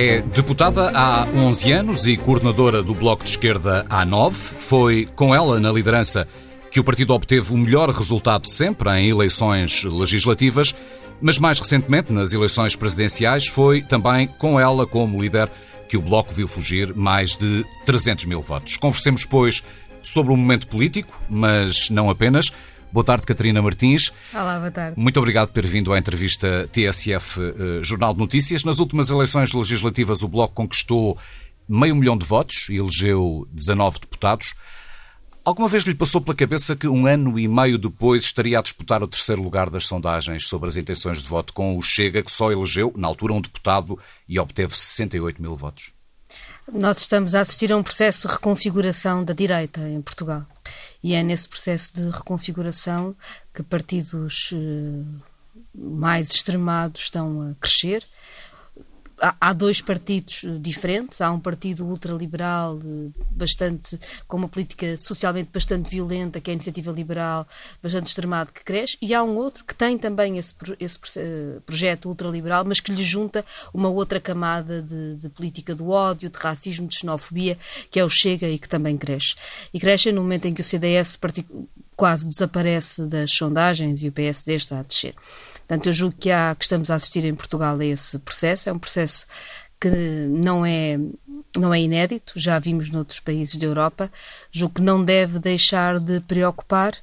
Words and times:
É 0.00 0.20
deputada 0.20 0.92
há 0.94 1.26
11 1.34 1.72
anos 1.72 2.06
e 2.06 2.16
coordenadora 2.16 2.84
do 2.84 2.94
Bloco 2.94 3.24
de 3.24 3.30
Esquerda 3.30 3.84
há 3.90 4.04
9. 4.04 4.36
Foi 4.36 5.08
com 5.16 5.34
ela 5.34 5.58
na 5.58 5.72
liderança 5.72 6.28
que 6.70 6.78
o 6.78 6.84
partido 6.84 7.12
obteve 7.12 7.52
o 7.52 7.58
melhor 7.58 7.90
resultado 7.90 8.48
sempre 8.48 8.88
em 8.90 9.08
eleições 9.08 9.82
legislativas, 9.82 10.72
mas 11.20 11.40
mais 11.40 11.58
recentemente, 11.58 12.12
nas 12.12 12.32
eleições 12.32 12.76
presidenciais, 12.76 13.48
foi 13.48 13.82
também 13.82 14.28
com 14.28 14.60
ela 14.60 14.86
como 14.86 15.20
líder 15.20 15.50
que 15.88 15.96
o 15.96 16.00
Bloco 16.00 16.32
viu 16.32 16.46
fugir 16.46 16.94
mais 16.94 17.36
de 17.36 17.66
300 17.84 18.26
mil 18.26 18.40
votos. 18.40 18.76
Conversemos, 18.76 19.24
pois, 19.24 19.64
sobre 20.00 20.32
o 20.32 20.36
momento 20.36 20.68
político, 20.68 21.20
mas 21.28 21.90
não 21.90 22.08
apenas. 22.08 22.52
Boa 22.90 23.04
tarde, 23.04 23.26
Catarina 23.26 23.60
Martins. 23.60 24.10
Olá, 24.32 24.58
boa 24.58 24.70
tarde. 24.70 24.98
Muito 24.98 25.18
obrigado 25.18 25.48
por 25.48 25.54
ter 25.54 25.66
vindo 25.66 25.92
à 25.92 25.98
entrevista 25.98 26.68
TSF 26.72 27.40
eh, 27.40 27.82
Jornal 27.82 28.14
de 28.14 28.20
Notícias. 28.20 28.64
Nas 28.64 28.78
últimas 28.78 29.10
eleições 29.10 29.52
legislativas, 29.52 30.22
o 30.22 30.28
Bloco 30.28 30.54
conquistou 30.54 31.18
meio 31.68 31.94
milhão 31.94 32.16
de 32.16 32.24
votos 32.24 32.66
e 32.70 32.76
elegeu 32.76 33.46
19 33.52 34.00
deputados. 34.00 34.54
Alguma 35.44 35.68
vez 35.68 35.82
lhe 35.84 35.94
passou 35.94 36.20
pela 36.20 36.34
cabeça 36.34 36.76
que 36.76 36.86
um 36.86 37.06
ano 37.06 37.38
e 37.38 37.48
meio 37.48 37.78
depois 37.78 38.24
estaria 38.24 38.58
a 38.58 38.62
disputar 38.62 39.02
o 39.02 39.08
terceiro 39.08 39.42
lugar 39.42 39.70
das 39.70 39.86
sondagens 39.86 40.46
sobre 40.46 40.68
as 40.68 40.76
intenções 40.76 41.22
de 41.22 41.28
voto 41.28 41.52
com 41.52 41.76
o 41.76 41.82
Chega, 41.82 42.22
que 42.22 42.30
só 42.30 42.52
elegeu, 42.52 42.92
na 42.96 43.08
altura, 43.08 43.32
um 43.32 43.40
deputado 43.40 43.98
e 44.28 44.38
obteve 44.38 44.76
68 44.76 45.40
mil 45.40 45.56
votos? 45.56 45.92
Nós 46.70 46.98
estamos 46.98 47.34
a 47.34 47.40
assistir 47.40 47.72
a 47.72 47.76
um 47.78 47.82
processo 47.82 48.28
de 48.28 48.34
reconfiguração 48.34 49.24
da 49.24 49.32
direita 49.32 49.80
em 49.88 50.02
Portugal. 50.02 50.46
E 51.02 51.14
é 51.14 51.22
nesse 51.22 51.48
processo 51.48 51.94
de 51.94 52.10
reconfiguração 52.10 53.14
que 53.54 53.62
partidos 53.62 54.50
eh, 54.52 55.04
mais 55.74 56.30
extremados 56.30 57.02
estão 57.02 57.50
a 57.50 57.54
crescer 57.54 58.04
há 59.20 59.52
dois 59.52 59.80
partidos 59.80 60.44
eh, 60.44 60.58
diferentes. 60.60 61.20
Há 61.20 61.30
um 61.30 61.40
partido 61.40 61.84
ultraliberal, 61.86 62.78
eh, 62.78 63.10
bastante, 63.30 63.98
com 64.26 64.36
uma 64.36 64.48
política 64.48 64.96
socialmente 64.96 65.50
bastante 65.52 65.90
violenta, 65.90 66.40
que 66.40 66.50
é 66.50 66.52
a 66.52 66.54
Iniciativa 66.54 66.90
Liberal, 66.92 67.46
bastante 67.82 68.06
extremado, 68.06 68.52
que 68.52 68.62
cresce, 68.62 68.96
e 69.00 69.14
há 69.14 69.22
um 69.22 69.36
outro 69.36 69.64
que 69.64 69.74
tem 69.74 69.98
também 69.98 70.38
esse, 70.38 70.54
esse 70.78 70.98
eh, 71.16 71.58
projeto 71.66 72.08
ultraliberal, 72.08 72.64
mas 72.64 72.80
que 72.80 72.92
lhe 72.92 73.02
junta 73.02 73.44
uma 73.72 73.88
outra 73.88 74.20
camada 74.20 74.82
de, 74.82 75.16
de, 75.16 75.28
política 75.28 75.74
do 75.74 75.90
ódio, 75.90 76.30
de 76.30 76.38
racismo, 76.38 76.86
de 76.86 76.96
xenofobia, 76.96 77.58
que 77.90 77.98
é 77.98 78.04
o 78.04 78.10
Chega 78.10 78.48
e 78.48 78.58
que 78.58 78.68
também 78.68 78.96
cresce. 78.96 79.34
E 79.72 79.80
cresce 79.80 80.12
no 80.12 80.22
momento 80.22 80.46
em 80.46 80.54
que 80.54 80.60
o 80.60 80.64
CDS 80.64 81.18
quase 81.96 82.28
desaparece 82.28 83.02
das 83.06 83.32
sondagens 83.32 84.02
e 84.02 84.08
o 84.08 84.12
PSD 84.12 84.54
está 84.54 84.80
a 84.80 84.82
descer. 84.82 85.14
Portanto, 85.68 85.86
eu 85.86 85.92
julgo 85.92 86.16
que, 86.18 86.30
há, 86.30 86.56
que 86.58 86.64
estamos 86.64 86.90
a 86.90 86.94
assistir 86.94 87.26
em 87.26 87.34
Portugal 87.34 87.78
a 87.78 87.84
esse 87.84 88.18
processo. 88.20 88.70
É 88.70 88.72
um 88.72 88.78
processo 88.78 89.26
que 89.78 89.90
não 89.90 90.64
é, 90.64 90.98
não 91.54 91.72
é 91.72 91.80
inédito, 91.80 92.32
já 92.36 92.58
vimos 92.58 92.88
noutros 92.88 93.20
países 93.20 93.56
da 93.56 93.66
Europa. 93.66 94.10
Julgo 94.50 94.76
que 94.76 94.82
não 94.82 95.04
deve 95.04 95.38
deixar 95.38 96.00
de 96.00 96.20
preocupar, 96.20 96.94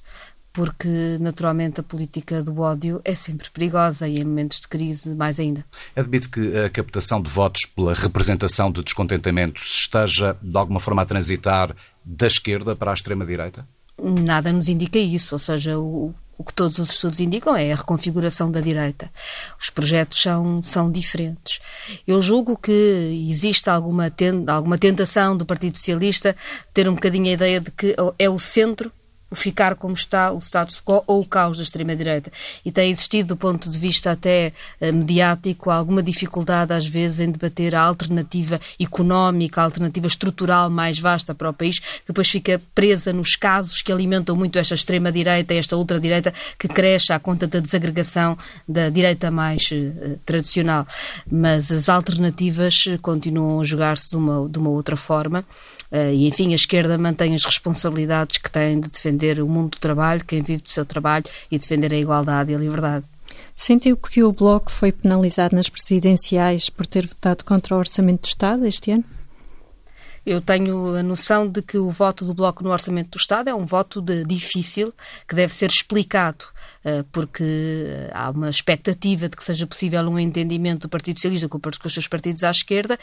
porque 0.52 1.17
naturalmente 1.19 1.80
a 1.80 1.83
política 1.83 2.41
do 2.41 2.59
ódio 2.59 2.99
é 3.05 3.13
sempre 3.13 3.52
perigosa 3.52 4.07
e 4.07 4.17
em 4.17 4.23
momentos 4.23 4.59
de 4.59 4.67
crise 4.67 5.13
mais 5.13 5.39
ainda. 5.39 5.63
Admite 5.95 6.27
que 6.27 6.57
a 6.57 6.67
captação 6.67 7.22
de 7.22 7.29
votos 7.29 7.66
pela 7.66 7.94
representação 7.94 8.72
de 8.72 8.81
descontentamentos 8.81 9.75
esteja 9.75 10.35
de 10.41 10.57
alguma 10.57 10.79
forma 10.79 11.03
a 11.03 11.05
transitar 11.05 11.75
da 12.03 12.25
esquerda 12.25 12.75
para 12.75 12.89
a 12.89 12.94
extrema-direita? 12.95 13.67
Nada 14.02 14.52
nos 14.52 14.67
indica 14.67 15.00
isso, 15.00 15.35
ou 15.35 15.39
seja, 15.39 15.79
o, 15.79 16.13
o 16.38 16.44
que 16.44 16.53
todos 16.53 16.78
os 16.80 16.91
estudos 16.91 17.19
indicam 17.19 17.55
é 17.55 17.72
a 17.72 17.75
reconfiguração 17.75 18.52
da 18.52 18.59
direita. 18.59 19.11
Os 19.59 19.69
projetos 19.69 20.22
são, 20.22 20.61
são 20.64 20.91
diferentes. 20.91 21.59
Eu 22.05 22.22
julgo 22.22 22.58
que 22.58 23.28
existe 23.30 23.69
alguma, 23.69 24.11
alguma 24.47 24.78
tentação 24.78 25.36
do 25.36 25.45
Partido 25.45 25.78
Socialista 25.78 26.36
ter 26.73 26.89
um 26.89 26.95
bocadinho 26.95 27.28
a 27.28 27.33
ideia 27.33 27.62
de 27.62 27.72
que 27.72 27.96
é 28.19 28.29
o 28.29 28.40
centro 28.40 28.91
ficar 29.35 29.75
como 29.75 29.94
está, 29.94 30.31
o 30.31 30.40
status 30.40 30.81
quo 30.81 31.03
ou 31.07 31.22
o 31.22 31.25
caos 31.25 31.57
da 31.57 31.63
extrema-direita. 31.63 32.31
E 32.63 32.72
tem 32.72 32.90
existido, 32.90 33.29
do 33.29 33.38
ponto 33.38 33.69
de 33.69 33.78
vista 33.78 34.12
até 34.12 34.53
uh, 34.81 34.94
mediático, 34.94 35.69
alguma 35.69 36.01
dificuldade, 36.01 36.73
às 36.73 36.85
vezes, 36.85 37.19
em 37.19 37.31
debater 37.31 37.75
a 37.75 37.81
alternativa 37.81 38.59
económica, 38.79 39.62
a 39.62 39.63
alternativa 39.63 40.07
estrutural 40.07 40.69
mais 40.69 41.00
vasta 41.00 41.34
para 41.34 41.50
o 41.50 41.53
país, 41.53 41.79
que 41.79 42.07
depois 42.07 42.29
fica 42.29 42.62
presa 42.73 43.12
nos 43.12 43.35
casos 43.35 43.81
que 43.81 43.91
alimentam 43.91 44.35
muito 44.35 44.57
esta 44.59 44.75
extrema-direita, 44.75 45.53
esta 45.53 45.75
ultradireita, 45.75 46.34
que 46.57 46.67
cresce 46.67 47.13
à 47.13 47.19
conta 47.19 47.47
da 47.47 47.59
desagregação 47.59 48.38
da 48.67 48.90
direita 48.90 49.31
mais 49.31 49.69
uh, 49.72 50.19
tradicional. 50.25 50.88
Mas 51.29 51.72
as 51.72 51.90
alternativas 51.90 52.85
continuam 53.02 53.62
a 53.62 53.63
jogar-se 53.63 54.09
de 54.09 54.17
uma, 54.17 54.47
de 54.47 54.59
uma 54.59 54.69
outra 54.69 54.96
forma. 54.96 55.46
Uh, 55.91 56.13
e, 56.13 56.28
enfim, 56.28 56.52
a 56.52 56.56
esquerda 56.56 56.97
mantém 56.97 57.34
as 57.35 57.46
responsabilidades 57.46 58.38
que 58.38 58.52
tem 58.52 58.79
de 58.79 58.90
defender 58.90 59.25
defender 59.25 59.41
o 59.41 59.47
mundo 59.47 59.72
do 59.72 59.80
trabalho, 59.80 60.24
quem 60.25 60.41
vive 60.41 60.62
do 60.62 60.69
seu 60.69 60.86
trabalho 60.86 61.25
e 61.50 61.58
defender 61.58 61.91
a 61.91 61.97
igualdade 61.97 62.52
e 62.52 62.56
a 62.56 62.58
liberdade. 62.58 63.06
Sentiu 63.56 63.97
que 63.97 64.24
o 64.24 64.31
Bloco 64.31 64.72
foi 64.72 64.91
penalizado 64.91 65.56
nas 65.56 65.69
presidenciais 65.69 66.69
por 66.69 66.86
ter 66.86 67.08
votado 67.08 67.44
contra 67.44 67.75
o 67.75 67.80
Orçamento 67.80 68.22
do 68.22 68.28
Estado 68.28 68.66
este 68.66 68.91
ano? 68.91 69.03
Eu 70.25 70.41
tenho 70.41 70.96
a 70.96 71.03
noção 71.03 71.47
de 71.47 71.62
que 71.62 71.78
o 71.78 71.91
voto 71.91 72.25
do 72.25 72.34
Bloco 72.34 72.64
no 72.64 72.72
Orçamento 72.72 73.12
do 73.12 73.18
Estado 73.18 73.47
é 73.47 73.53
um 73.53 73.66
voto 73.66 74.02
de, 74.02 74.24
difícil, 74.24 74.91
que 75.28 75.35
deve 75.35 75.53
ser 75.53 75.69
explicado, 75.69 76.46
uh, 76.84 77.03
porque 77.12 78.09
há 78.12 78.31
uma 78.31 78.50
expectativa 78.50 79.30
de 79.30 79.38
que 79.38 79.44
seja 79.44 79.68
possível 79.68 80.02
um 80.02 80.18
entendimento 80.18 80.81
do 80.81 80.90
Partido 80.90 81.18
Socialista 81.18 81.47
com, 81.47 81.59
com 81.59 81.69
os 81.69 81.94
seus 81.94 82.08
partidos 82.08 82.44
à 82.44 82.50
esquerda, 82.50 82.97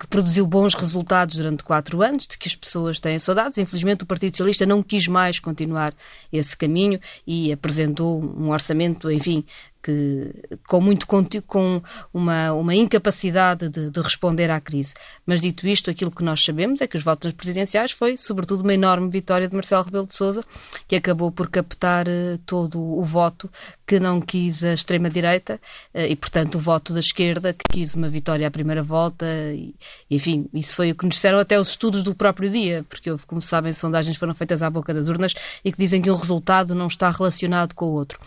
que 0.00 0.06
produziu 0.06 0.46
bons 0.46 0.74
resultados 0.74 1.36
durante 1.36 1.64
quatro 1.64 2.02
anos, 2.02 2.26
de 2.26 2.36
que 2.36 2.48
as 2.48 2.54
pessoas 2.54 3.00
têm 3.00 3.18
saudades. 3.18 3.58
Infelizmente, 3.58 4.04
o 4.04 4.06
Partido 4.06 4.36
Socialista 4.36 4.66
não 4.66 4.82
quis 4.82 5.06
mais 5.06 5.38
continuar 5.38 5.94
esse 6.32 6.56
caminho 6.56 7.00
e 7.26 7.52
apresentou 7.52 8.22
um 8.22 8.50
orçamento, 8.50 9.10
enfim, 9.10 9.44
que, 9.86 10.34
com 10.66 10.80
muito 10.80 11.06
com 11.46 11.80
uma, 12.12 12.52
uma 12.52 12.74
incapacidade 12.74 13.68
de, 13.68 13.88
de, 13.88 14.00
responder 14.00 14.50
à 14.50 14.60
crise. 14.60 14.94
Mas 15.24 15.40
dito 15.40 15.64
isto, 15.64 15.88
aquilo 15.88 16.10
que 16.10 16.24
nós 16.24 16.44
sabemos 16.44 16.80
é 16.80 16.88
que 16.88 16.96
os 16.96 17.04
votos 17.04 17.32
presidenciais 17.32 17.92
foi, 17.92 18.16
sobretudo, 18.16 18.62
uma 18.62 18.74
enorme 18.74 19.08
vitória 19.08 19.46
de 19.46 19.54
Marcelo 19.54 19.84
Rebelo 19.84 20.06
de 20.06 20.14
Sousa, 20.14 20.44
que 20.88 20.96
acabou 20.96 21.30
por 21.30 21.48
captar 21.48 22.08
uh, 22.08 22.36
todo 22.44 22.80
o 22.80 23.04
voto 23.04 23.48
que 23.86 24.00
não 24.00 24.20
quis 24.20 24.64
a 24.64 24.74
extrema-direita 24.74 25.60
uh, 25.94 26.00
e, 26.00 26.16
portanto, 26.16 26.56
o 26.56 26.58
voto 26.58 26.92
da 26.92 27.00
esquerda, 27.00 27.52
que 27.52 27.64
quis 27.70 27.94
uma 27.94 28.08
vitória 28.08 28.48
à 28.48 28.50
primeira 28.50 28.82
volta. 28.82 29.24
E, 29.54 29.72
enfim, 30.10 30.48
isso 30.52 30.74
foi 30.74 30.90
o 30.90 30.96
que 30.96 31.06
nos 31.06 31.14
disseram 31.14 31.38
até 31.38 31.60
os 31.60 31.68
estudos 31.68 32.02
do 32.02 32.12
próprio 32.12 32.50
dia, 32.50 32.84
porque 32.88 33.08
houve, 33.08 33.24
como 33.24 33.40
sabem, 33.40 33.72
sondagens 33.72 34.16
foram 34.16 34.34
feitas 34.34 34.62
à 34.62 34.68
boca 34.68 34.92
das 34.92 35.06
urnas 35.06 35.32
e 35.64 35.70
que 35.70 35.78
dizem 35.78 36.02
que 36.02 36.10
um 36.10 36.16
resultado 36.16 36.74
não 36.74 36.88
está 36.88 37.08
relacionado 37.08 37.72
com 37.72 37.86
o 37.86 37.92
outro. 37.92 38.18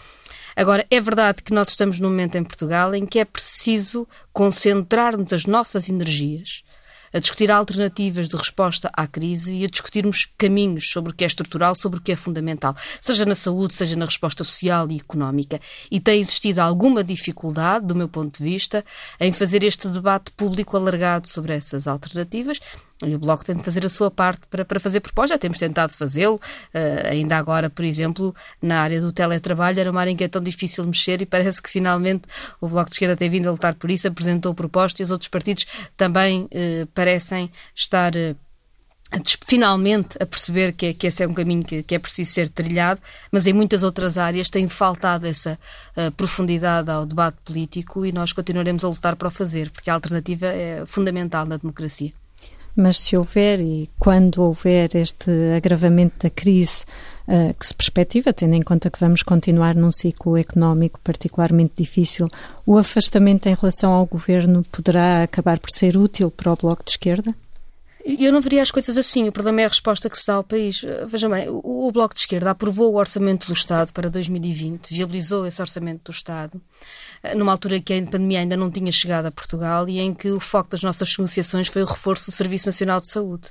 Agora, 0.60 0.86
é 0.92 1.00
verdade 1.00 1.42
que 1.42 1.54
nós 1.54 1.70
estamos 1.70 2.02
num 2.02 2.10
momento 2.10 2.36
em 2.36 2.44
Portugal 2.44 2.94
em 2.94 3.06
que 3.06 3.18
é 3.18 3.24
preciso 3.24 4.06
concentrarmos 4.34 5.32
as 5.32 5.46
nossas 5.46 5.88
energias 5.88 6.64
a 7.14 7.20
discutir 7.20 7.50
alternativas 7.50 8.28
de 8.28 8.36
resposta 8.36 8.92
à 8.92 9.08
crise 9.08 9.56
e 9.56 9.64
a 9.64 9.70
discutirmos 9.70 10.28
caminhos 10.38 10.92
sobre 10.92 11.14
o 11.14 11.16
que 11.16 11.24
é 11.24 11.28
estrutural, 11.28 11.76
sobre 11.76 12.00
o 12.00 12.02
que 12.02 12.12
é 12.12 12.16
fundamental, 12.18 12.76
seja 13.00 13.26
na 13.26 13.36
saúde, 13.36 13.74
seja 13.74 13.96
na 13.96 14.04
resposta 14.04 14.44
social 14.44 14.92
e 14.92 14.98
económica. 14.98 15.62
E 15.90 15.98
tem 15.98 16.20
existido 16.20 16.60
alguma 16.60 17.06
dificuldade, 17.06 17.88
do 17.88 17.96
meu 17.96 18.10
ponto 18.10 18.38
de 18.38 18.44
vista, 18.44 18.84
em 19.18 19.32
fazer 19.32 19.64
este 19.64 19.88
debate 19.88 20.30
público 20.34 20.76
alargado 20.76 21.30
sobre 21.30 21.54
essas 21.54 21.88
alternativas. 21.88 22.60
E 23.06 23.16
o 23.16 23.20
Bloco 23.20 23.46
tem 23.46 23.56
de 23.56 23.64
fazer 23.64 23.86
a 23.86 23.90
sua 23.90 24.12
parte 24.12 24.42
para, 24.48 24.66
para 24.66 24.80
fazer 24.80 25.00
propostas. 25.00 25.36
Já 25.36 25.38
temos 25.38 25.58
tentado 25.58 25.94
fazê-lo. 25.94 26.36
Uh, 26.36 27.08
ainda 27.10 27.38
agora, 27.38 27.70
por 27.70 27.86
exemplo, 27.86 28.36
na 28.62 28.82
área 28.82 29.00
do 29.00 29.12
teletrabalho, 29.12 29.80
era 29.80 29.90
uma 29.90 30.02
área 30.02 30.12
em 30.12 30.18
que 30.18 30.24
é 30.26 30.28
tão 30.28 30.42
difícil 30.42 30.86
mexer 30.86 31.22
e 31.22 31.26
parece 31.26 31.62
que 31.62 31.70
finalmente 31.70 32.24
o 32.60 32.68
Bloco 32.68 32.90
de 32.90 32.96
Esquerda 32.96 33.16
tem 33.16 33.30
vindo 33.30 33.48
a 33.48 33.52
lutar 33.52 33.74
por 33.76 33.90
isso, 33.90 34.08
apresentou 34.08 34.54
propostas 34.54 35.00
e 35.00 35.04
os 35.04 35.12
outros 35.12 35.30
partidos 35.30 35.66
também 35.96 36.44
uh, 36.44 36.86
parecem 36.94 37.50
estar. 37.74 38.14
Uh, 38.16 38.36
finalmente 39.44 40.18
a 40.22 40.26
perceber 40.26 40.74
que, 40.74 40.88
é, 40.88 40.94
que 40.94 41.08
esse 41.08 41.24
é 41.24 41.28
um 41.28 41.34
caminho 41.34 41.64
que, 41.64 41.82
que, 41.82 41.96
é 41.96 42.00
preciso 42.00 42.32
ser 42.32 42.48
trilhado, 42.48 43.02
mas 43.32 43.48
em 43.48 43.54
muitas 43.54 43.82
outras 43.82 44.20
áreas 44.20 44.52
tem 44.52 44.68
faltado 44.68 45.26
essa 45.26 45.58
uh, 45.98 46.12
profundidade 46.12 46.92
ao 46.92 47.06
debate 47.06 47.38
político 47.44 48.06
e 48.06 48.12
nós 48.12 48.34
continuaremos 48.34 48.84
a 48.84 48.90
lutar 48.90 49.16
para 49.16 49.30
o 49.30 49.32
fazer, 49.32 49.72
porque 49.72 49.90
a 49.90 49.96
alternativa 49.96 50.46
é 50.46 50.84
fundamental 50.86 51.46
na 51.46 51.58
democracia. 51.58 52.19
Mas 52.82 52.96
se 52.96 53.18
houver 53.18 53.60
e 53.60 53.90
quando 54.00 54.42
houver 54.42 54.96
este 54.96 55.30
agravamento 55.54 56.16
da 56.24 56.30
crise 56.30 56.86
uh, 57.28 57.54
que 57.54 57.68
se 57.68 57.74
perspectiva, 57.74 58.32
tendo 58.32 58.56
em 58.56 58.62
conta 58.62 58.90
que 58.90 59.02
vamos 59.02 59.22
continuar 59.22 59.76
num 59.76 59.92
ciclo 59.92 60.38
económico 60.38 60.98
particularmente 61.04 61.74
difícil, 61.76 62.26
o 62.66 62.78
afastamento 62.78 63.50
em 63.50 63.54
relação 63.54 63.92
ao 63.92 64.06
governo 64.06 64.64
poderá 64.72 65.24
acabar 65.24 65.60
por 65.60 65.70
ser 65.72 65.98
útil 65.98 66.32
para 66.32 66.54
o 66.54 66.56
Bloco 66.56 66.82
de 66.86 66.92
Esquerda? 66.92 67.36
Eu 68.18 68.32
não 68.32 68.42
veria 68.42 68.62
as 68.62 68.72
coisas 68.72 68.98
assim. 68.98 69.28
O 69.28 69.32
problema 69.32 69.62
é 69.62 69.66
a 69.66 69.68
resposta 69.68 70.10
que 70.10 70.18
se 70.18 70.26
dá 70.26 70.36
ao 70.36 70.44
país. 70.44 70.82
Veja 71.06 71.30
bem, 71.30 71.48
o, 71.50 71.88
o 71.88 71.92
Bloco 71.92 72.16
de 72.16 72.22
Esquerda 72.22 72.52
aprovou 72.52 72.94
o 72.94 72.98
orçamento 72.98 73.48
do 73.48 73.54
Estado 73.54 73.94
para 73.94 74.10
2020, 74.10 74.94
viabilizou 74.94 75.46
esse 75.46 75.62
orçamento 75.62 76.06
do 76.06 76.12
Estado, 76.12 76.60
eh, 77.22 77.36
numa 77.36 77.52
altura 77.52 77.80
que 77.80 77.94
a 77.94 78.04
pandemia 78.04 78.40
ainda 78.40 78.58
não 78.58 78.72
tinha 78.72 78.92
chegado 78.92 79.28
a 79.28 79.32
Portugal 79.32 79.88
e 79.88 80.00
em 80.00 80.14
que 80.14 80.32
o 80.32 80.40
foco 80.40 80.72
das 80.72 80.82
nossas 80.82 81.16
negociações 81.18 81.68
foi 81.68 81.84
o 81.84 81.86
reforço 81.86 82.32
do 82.32 82.36
Serviço 82.36 82.68
Nacional 82.68 83.00
de 83.00 83.10
Saúde. 83.10 83.50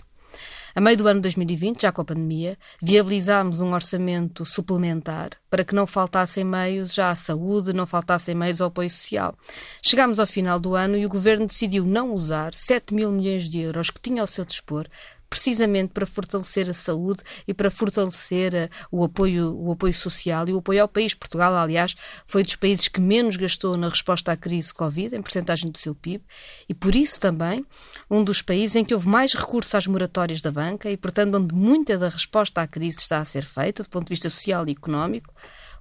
A 0.75 0.81
meio 0.81 0.97
do 0.97 1.09
ano 1.09 1.21
de 1.21 1.23
2020, 1.23 1.83
já 1.83 1.93
com 1.93 2.03
a 2.03 2.05
pandemia, 2.05 2.59
viabilizámos 2.83 3.61
um 3.61 3.73
orçamento 3.73 4.45
suplementar 4.45 5.31
para 5.51 5.65
que 5.65 5.75
não 5.75 5.87
faltassem 5.87 6.45
meios 6.45 6.93
já 6.93 7.11
à 7.11 7.15
saúde, 7.15 7.73
não 7.73 7.87
faltassem 7.87 8.35
meios 8.35 8.61
ao 8.61 8.69
apoio 8.69 8.91
social. 8.91 9.37
Chegámos 9.83 10.21
ao 10.21 10.27
final 10.27 10.61
do 10.61 10.75
ano 10.75 10.97
e 10.97 11.07
o 11.07 11.09
Governo 11.09 11.47
decidiu 11.47 11.85
não 11.85 12.13
usar 12.13 12.55
7 12.55 12.95
mil 12.95 13.11
milhões 13.11 13.49
de 13.49 13.61
euros 13.61 13.91
que 13.91 14.01
tinha 14.01 14.21
ao 14.21 14.27
seu 14.27 14.45
dispor 14.45 14.87
precisamente 15.29 15.93
para 15.93 16.07
fortalecer 16.07 16.69
a 16.69 16.75
saúde 16.75 17.23
e 17.47 17.55
para 17.55 17.71
fortalecer 17.71 18.55
uh, 18.55 18.87
o, 18.91 19.05
apoio, 19.05 19.55
o 19.57 19.73
apoio 19.73 19.95
social 19.95 20.49
e 20.49 20.53
o 20.53 20.59
apoio 20.59 20.83
ao 20.83 20.89
país. 20.89 21.15
Portugal, 21.15 21.55
aliás, 21.55 21.95
foi 22.27 22.43
dos 22.43 22.57
países 22.57 22.89
que 22.89 23.01
menos 23.01 23.37
gastou 23.37 23.77
na 23.77 23.89
resposta 23.89 24.33
à 24.33 24.37
crise 24.37 24.73
Covid, 24.73 25.15
em 25.15 25.23
porcentagem 25.23 25.71
do 25.71 25.79
seu 25.79 25.95
PIB, 25.95 26.25
e 26.69 26.75
por 26.75 26.95
isso 26.95 27.21
também 27.21 27.65
um 28.11 28.23
dos 28.25 28.43
países 28.43 28.77
em 28.77 28.85
que 28.85 28.95
houve 28.95 29.09
mais 29.09 29.35
recursos 29.35 29.75
às 29.75 29.87
moratórias 29.87 30.41
da 30.41 30.51
banca 30.51 30.91
e, 30.91 30.97
portanto, 30.97 31.37
onde 31.37 31.55
muita 31.55 31.99
da 31.99 32.09
resposta 32.09 32.63
à 32.63 32.67
crise 32.67 32.99
está 32.99 33.19
a 33.19 33.25
ser 33.25 33.45
feita, 33.45 33.83
do 33.83 33.89
ponto 33.89 34.05
de 34.05 34.11
vista 34.11 34.31
social 34.31 34.67
e 34.67 34.73
económico, 34.73 35.35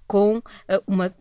com 0.07 0.37
uh, 0.37 0.43
uma 0.87 1.11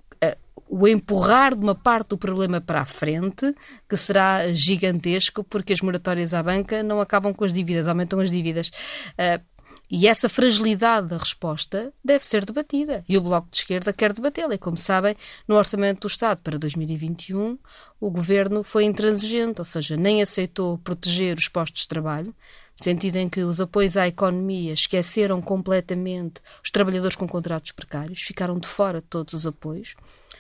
o 0.69 0.87
empurrar 0.87 1.55
de 1.55 1.63
uma 1.63 1.75
parte 1.75 2.09
do 2.09 2.19
problema 2.19 2.61
para 2.61 2.81
a 2.81 2.87
frente, 2.87 3.55
que 3.89 3.97
será 3.97 4.53
gigantesco, 4.53 5.45
porque 5.45 5.73
as 5.73 5.81
moratórias 5.81 6.35
à 6.35 6.43
banca 6.43 6.83
não 6.83 7.01
acabam 7.01 7.33
com 7.33 7.45
as 7.45 7.53
dívidas, 7.53 7.87
aumentam 7.87 8.21
as 8.21 8.31
dívidas. 8.31 8.69
Uh, 9.13 9.41
e 9.89 10.09
essa 10.09 10.29
fragilidade 10.29 11.07
da 11.07 11.17
resposta 11.17 11.93
deve 12.05 12.27
ser 12.27 12.45
debatida. 12.45 13.05
E 13.09 13.17
o 13.17 13.21
Bloco 13.21 13.49
de 13.49 13.59
Esquerda 13.59 13.93
quer 13.93 14.13
debatê-la. 14.13 14.55
E, 14.55 14.59
como 14.59 14.77
sabem, 14.77 15.15
no 15.47 15.55
Orçamento 15.55 16.01
do 16.01 16.07
Estado 16.09 16.41
para 16.43 16.59
2021, 16.59 17.57
o 18.01 18.11
Governo 18.11 18.65
foi 18.65 18.85
intransigente, 18.85 19.61
ou 19.61 19.65
seja, 19.65 19.97
nem 19.97 20.21
aceitou 20.21 20.77
proteger 20.79 21.39
os 21.39 21.49
postos 21.49 21.83
de 21.83 21.89
trabalho, 21.89 22.35
no 22.77 22.85
sentido 22.85 23.17
em 23.17 23.29
que 23.29 23.43
os 23.43 23.61
apoios 23.61 23.97
à 23.97 24.09
economia 24.09 24.73
esqueceram 24.73 25.41
completamente 25.41 26.41
os 26.63 26.71
trabalhadores 26.73 27.15
com 27.15 27.29
contratos 27.29 27.71
precários, 27.71 28.23
ficaram 28.23 28.59
de 28.59 28.67
fora 28.67 29.01
de 29.01 29.07
todos 29.07 29.35
os 29.35 29.47
apoios. 29.47 29.95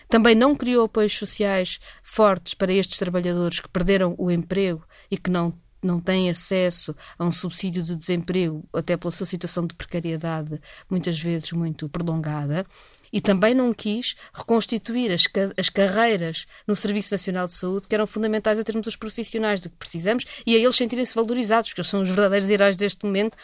Também 0.08 0.34
não 0.34 0.54
criou 0.54 0.84
apoios 0.84 1.16
sociais 1.16 1.78
fortes 2.02 2.54
para 2.54 2.72
estes 2.72 2.98
trabalhadores 2.98 3.60
que 3.60 3.68
perderam 3.68 4.14
o 4.18 4.30
emprego 4.30 4.84
e 5.10 5.16
que 5.16 5.30
não 5.30 5.52
não 5.82 6.00
têm 6.00 6.28
acesso 6.28 6.96
a 7.18 7.24
um 7.24 7.30
subsídio 7.30 7.82
de 7.82 7.94
desemprego, 7.94 8.68
até 8.72 8.96
pela 8.96 9.12
sua 9.12 9.26
situação 9.26 9.66
de 9.66 9.74
precariedade, 9.74 10.60
muitas 10.90 11.18
vezes 11.20 11.52
muito 11.52 11.88
prolongada, 11.88 12.66
e 13.12 13.20
também 13.20 13.54
não 13.54 13.72
quis 13.72 14.16
reconstituir 14.34 15.12
as, 15.12 15.24
as 15.56 15.68
carreiras 15.68 16.46
no 16.66 16.74
Serviço 16.74 17.14
Nacional 17.14 17.46
de 17.46 17.54
Saúde, 17.54 17.86
que 17.88 17.94
eram 17.94 18.06
fundamentais 18.06 18.58
a 18.58 18.64
termos 18.64 18.86
os 18.86 18.96
profissionais 18.96 19.60
de 19.60 19.68
que 19.68 19.76
precisamos 19.76 20.24
e 20.44 20.56
a 20.56 20.58
eles 20.58 20.76
sentirem-se 20.76 21.14
valorizados, 21.14 21.70
porque 21.70 21.82
eles 21.82 21.90
são 21.90 22.02
os 22.02 22.08
verdadeiros 22.08 22.50
heróis 22.50 22.76
deste 22.76 23.06
momento 23.06 23.36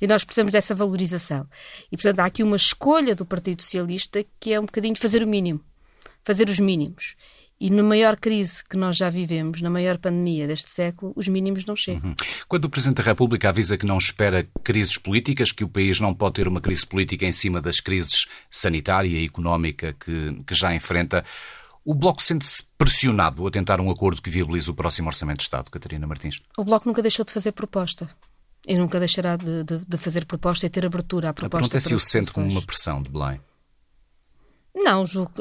e 0.00 0.06
nós 0.06 0.24
precisamos 0.24 0.52
dessa 0.52 0.74
valorização. 0.74 1.46
E, 1.90 1.96
portanto, 1.96 2.20
há 2.20 2.26
aqui 2.26 2.42
uma 2.42 2.56
escolha 2.56 3.14
do 3.14 3.26
Partido 3.26 3.62
Socialista 3.62 4.24
que 4.38 4.52
é 4.52 4.60
um 4.60 4.66
bocadinho 4.66 4.96
fazer 4.96 5.22
o 5.22 5.26
mínimo 5.26 5.60
fazer 6.24 6.48
os 6.48 6.58
mínimos. 6.58 7.14
E 7.60 7.70
na 7.70 7.82
maior 7.82 8.16
crise 8.16 8.62
que 8.62 8.76
nós 8.76 8.96
já 8.96 9.10
vivemos, 9.10 9.60
na 9.60 9.68
maior 9.68 9.98
pandemia 9.98 10.46
deste 10.46 10.70
século, 10.70 11.12
os 11.16 11.26
mínimos 11.26 11.64
não 11.64 11.74
chegam. 11.74 12.10
Uhum. 12.10 12.16
Quando 12.46 12.66
o 12.66 12.70
Presidente 12.70 12.98
da 12.98 13.02
República 13.02 13.48
avisa 13.48 13.76
que 13.76 13.84
não 13.84 13.98
espera 13.98 14.46
crises 14.62 14.96
políticas, 14.96 15.50
que 15.50 15.64
o 15.64 15.68
país 15.68 15.98
não 15.98 16.14
pode 16.14 16.34
ter 16.34 16.46
uma 16.46 16.60
crise 16.60 16.86
política 16.86 17.26
em 17.26 17.32
cima 17.32 17.60
das 17.60 17.80
crises 17.80 18.26
sanitária 18.48 19.08
e 19.08 19.24
económica 19.24 19.92
que, 19.98 20.40
que 20.46 20.54
já 20.54 20.72
enfrenta, 20.72 21.24
o 21.84 21.94
Bloco 21.94 22.22
sente-se 22.22 22.62
pressionado 22.76 23.44
a 23.44 23.50
tentar 23.50 23.80
um 23.80 23.90
acordo 23.90 24.22
que 24.22 24.30
viabilize 24.30 24.70
o 24.70 24.74
próximo 24.74 25.08
Orçamento 25.08 25.38
de 25.38 25.44
Estado, 25.44 25.68
Catarina 25.68 26.06
Martins? 26.06 26.40
O 26.56 26.62
Bloco 26.62 26.86
nunca 26.86 27.02
deixou 27.02 27.24
de 27.24 27.32
fazer 27.32 27.50
proposta. 27.52 28.08
E 28.66 28.76
nunca 28.76 29.00
deixará 29.00 29.36
de, 29.36 29.64
de, 29.64 29.78
de 29.78 29.96
fazer 29.96 30.26
proposta 30.26 30.66
e 30.66 30.68
ter 30.68 30.84
abertura 30.86 31.30
à 31.30 31.32
proposta. 31.32 31.56
A 31.56 31.60
pergunta 31.60 31.76
é 31.76 31.80
se 31.80 31.94
o 31.94 31.98
sente 31.98 32.30
como 32.30 32.48
uma 32.48 32.62
pressão 32.62 33.02
de 33.02 33.08
Belém. 33.08 33.40
Não, 34.82 35.04
julgo, 35.04 35.32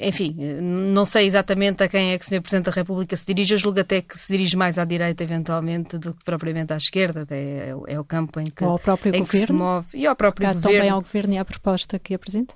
enfim, 0.00 0.34
não 0.60 1.04
sei 1.04 1.26
exatamente 1.26 1.82
a 1.82 1.88
quem 1.88 2.12
é 2.12 2.18
que 2.18 2.24
o 2.24 2.28
Sr. 2.28 2.40
Presidente 2.40 2.66
da 2.66 2.70
República 2.70 3.16
se 3.16 3.26
dirige. 3.26 3.54
Eu 3.54 3.58
julgo 3.58 3.80
até 3.80 4.00
que 4.00 4.16
se 4.16 4.32
dirige 4.32 4.56
mais 4.56 4.78
à 4.78 4.84
direita, 4.84 5.22
eventualmente, 5.22 5.98
do 5.98 6.14
que 6.14 6.24
propriamente 6.24 6.72
à 6.72 6.76
esquerda. 6.76 7.26
É, 7.30 7.74
é 7.88 8.00
o 8.00 8.04
campo 8.04 8.38
em 8.40 8.46
que, 8.46 8.64
em 9.12 9.24
que 9.24 9.46
se 9.46 9.52
move. 9.52 9.88
E 9.94 10.06
ao 10.06 10.14
próprio 10.14 10.48
governo. 10.48 10.62
também 10.62 10.90
ao 10.90 11.02
governo 11.02 11.34
e 11.34 11.38
à 11.38 11.44
proposta 11.44 11.98
que 11.98 12.14
apresenta? 12.14 12.54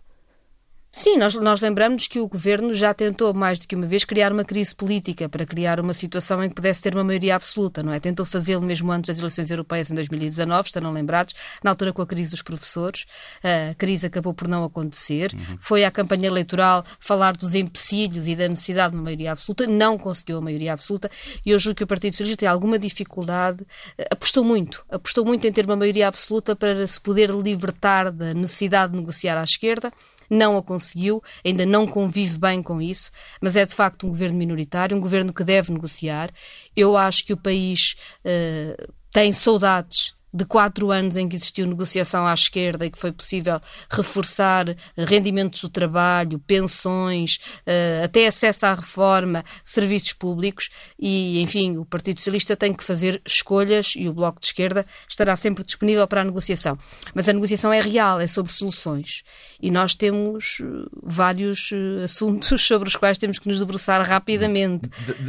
Sim, 0.98 1.16
nós, 1.16 1.32
nós 1.34 1.60
lembramos 1.60 2.08
que 2.08 2.18
o 2.18 2.26
governo 2.26 2.72
já 2.72 2.92
tentou 2.92 3.32
mais 3.32 3.56
do 3.56 3.68
que 3.68 3.76
uma 3.76 3.86
vez 3.86 4.04
criar 4.04 4.32
uma 4.32 4.44
crise 4.44 4.74
política 4.74 5.28
para 5.28 5.46
criar 5.46 5.78
uma 5.78 5.94
situação 5.94 6.42
em 6.42 6.48
que 6.48 6.56
pudesse 6.56 6.82
ter 6.82 6.92
uma 6.92 7.04
maioria 7.04 7.36
absoluta, 7.36 7.84
não 7.84 7.92
é? 7.92 8.00
Tentou 8.00 8.26
fazê-lo 8.26 8.62
mesmo 8.62 8.90
antes 8.90 9.06
das 9.06 9.20
eleições 9.20 9.48
europeias 9.48 9.92
em 9.92 9.94
2019, 9.94 10.66
estarão 10.66 10.92
lembrados, 10.92 11.36
na 11.62 11.70
altura 11.70 11.92
com 11.92 12.02
a 12.02 12.06
crise 12.06 12.32
dos 12.32 12.42
professores. 12.42 13.06
A 13.44 13.76
crise 13.76 14.06
acabou 14.06 14.34
por 14.34 14.48
não 14.48 14.64
acontecer. 14.64 15.32
Uhum. 15.34 15.58
Foi 15.60 15.84
à 15.84 15.90
campanha 15.92 16.26
eleitoral 16.26 16.84
falar 16.98 17.36
dos 17.36 17.54
empecilhos 17.54 18.26
e 18.26 18.34
da 18.34 18.48
necessidade 18.48 18.90
de 18.90 18.96
uma 18.96 19.04
maioria 19.04 19.30
absoluta, 19.30 19.68
não 19.68 19.96
conseguiu 19.96 20.38
a 20.38 20.40
maioria 20.40 20.72
absoluta 20.72 21.08
e 21.46 21.52
eu 21.52 21.60
julgo 21.60 21.76
que 21.76 21.84
o 21.84 21.86
Partido 21.86 22.14
Socialista 22.14 22.40
tem 22.40 22.48
alguma 22.48 22.76
dificuldade, 22.76 23.64
apostou 24.10 24.42
muito, 24.42 24.84
apostou 24.90 25.24
muito 25.24 25.46
em 25.46 25.52
ter 25.52 25.64
uma 25.64 25.76
maioria 25.76 26.08
absoluta 26.08 26.56
para 26.56 26.84
se 26.88 27.00
poder 27.00 27.30
libertar 27.30 28.10
da 28.10 28.34
necessidade 28.34 28.94
de 28.94 28.98
negociar 28.98 29.38
à 29.38 29.44
esquerda 29.44 29.92
não 30.28 30.56
a 30.56 30.62
conseguiu, 30.62 31.22
ainda 31.44 31.64
não 31.64 31.86
convive 31.86 32.38
bem 32.38 32.62
com 32.62 32.80
isso, 32.80 33.10
mas 33.40 33.56
é 33.56 33.64
de 33.64 33.74
facto 33.74 34.06
um 34.06 34.10
governo 34.10 34.36
minoritário, 34.36 34.96
um 34.96 35.00
governo 35.00 35.32
que 35.32 35.44
deve 35.44 35.72
negociar. 35.72 36.30
Eu 36.76 36.96
acho 36.96 37.24
que 37.24 37.32
o 37.32 37.36
país 37.36 37.96
uh, 38.24 38.92
tem 39.12 39.32
saudades 39.32 40.17
de 40.32 40.44
quatro 40.44 40.90
anos 40.90 41.16
em 41.16 41.28
que 41.28 41.36
existiu 41.36 41.66
negociação 41.66 42.26
à 42.26 42.34
esquerda 42.34 42.84
e 42.84 42.90
que 42.90 42.98
foi 42.98 43.12
possível 43.12 43.60
reforçar 43.90 44.76
rendimentos 44.96 45.60
do 45.62 45.68
trabalho, 45.68 46.38
pensões, 46.40 47.38
eh, 47.66 48.02
até 48.04 48.26
acesso 48.26 48.66
à 48.66 48.74
reforma, 48.74 49.44
serviços 49.64 50.12
públicos 50.12 50.68
e, 50.98 51.40
enfim, 51.40 51.78
o 51.78 51.84
Partido 51.84 52.18
Socialista 52.18 52.56
tem 52.56 52.74
que 52.74 52.84
fazer 52.84 53.20
escolhas 53.26 53.94
e 53.96 54.08
o 54.08 54.12
Bloco 54.12 54.40
de 54.40 54.46
Esquerda 54.46 54.84
estará 55.08 55.36
sempre 55.36 55.64
disponível 55.64 56.06
para 56.06 56.20
a 56.20 56.24
negociação. 56.24 56.78
Mas 57.14 57.28
a 57.28 57.32
negociação 57.32 57.72
é 57.72 57.80
real, 57.80 58.20
é 58.20 58.26
sobre 58.26 58.52
soluções. 58.52 59.22
E 59.60 59.70
nós 59.70 59.94
temos 59.94 60.58
eh, 60.60 60.66
vários 61.02 61.70
eh, 61.72 62.04
assuntos 62.04 62.60
sobre 62.66 62.88
os 62.88 62.96
quais 62.96 63.18
temos 63.18 63.38
que 63.38 63.48
nos 63.48 63.58
debruçar 63.58 64.06
rapidamente. 64.06 64.88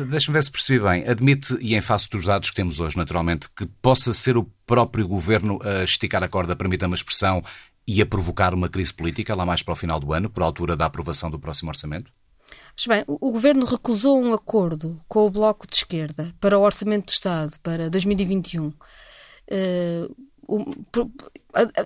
Deixa-me 0.10 0.34
ver 0.34 0.44
se 0.44 0.52
percebi 0.52 0.80
bem. 0.80 1.08
Admite, 1.08 1.58
e 1.62 1.76
em 1.76 1.82
face 1.82 2.10
dos 2.10 2.26
dados 2.26 2.50
que 2.50 2.56
temos 2.56 2.80
hoje, 2.80 2.98
naturalmente, 2.98 3.48
que 3.56 3.66
possa 3.82 4.12
ser 4.14 4.38
o 4.38 4.44
próprio 4.66 4.89
governo 5.08 5.60
a 5.64 5.84
esticar 5.84 6.24
a 6.24 6.28
corda, 6.28 6.56
permita-me 6.56 6.94
a 6.94 6.96
expressão, 6.96 7.44
e 7.90 8.04
a 8.04 8.06
provocar 8.06 8.54
uma 8.54 8.70
crise 8.70 8.94
política 8.94 9.34
lá 9.34 9.44
mais 9.44 9.64
para 9.64 9.72
o 9.72 9.76
final 9.76 10.00
do 10.00 10.14
ano, 10.14 10.30
por 10.30 10.44
altura 10.44 10.78
da 10.78 10.86
aprovação 10.86 11.32
do 11.32 11.40
próximo 11.40 11.70
orçamento? 11.70 12.12
Mas 12.78 12.86
bem, 12.86 13.04
o, 13.08 13.32
governo 13.32 13.66
recusou 13.66 14.22
um 14.22 14.32
acordo 14.32 15.02
com 15.08 15.26
o 15.26 15.30
Bloco 15.30 15.66
de 15.68 15.76
Esquerda 15.76 16.32
para 16.40 16.58
o 16.58 16.62
Orçamento 16.62 17.08
do 17.08 17.10
Estado 17.12 17.56
para 17.64 17.90
2021. 17.90 18.68
Uh, 18.68 20.16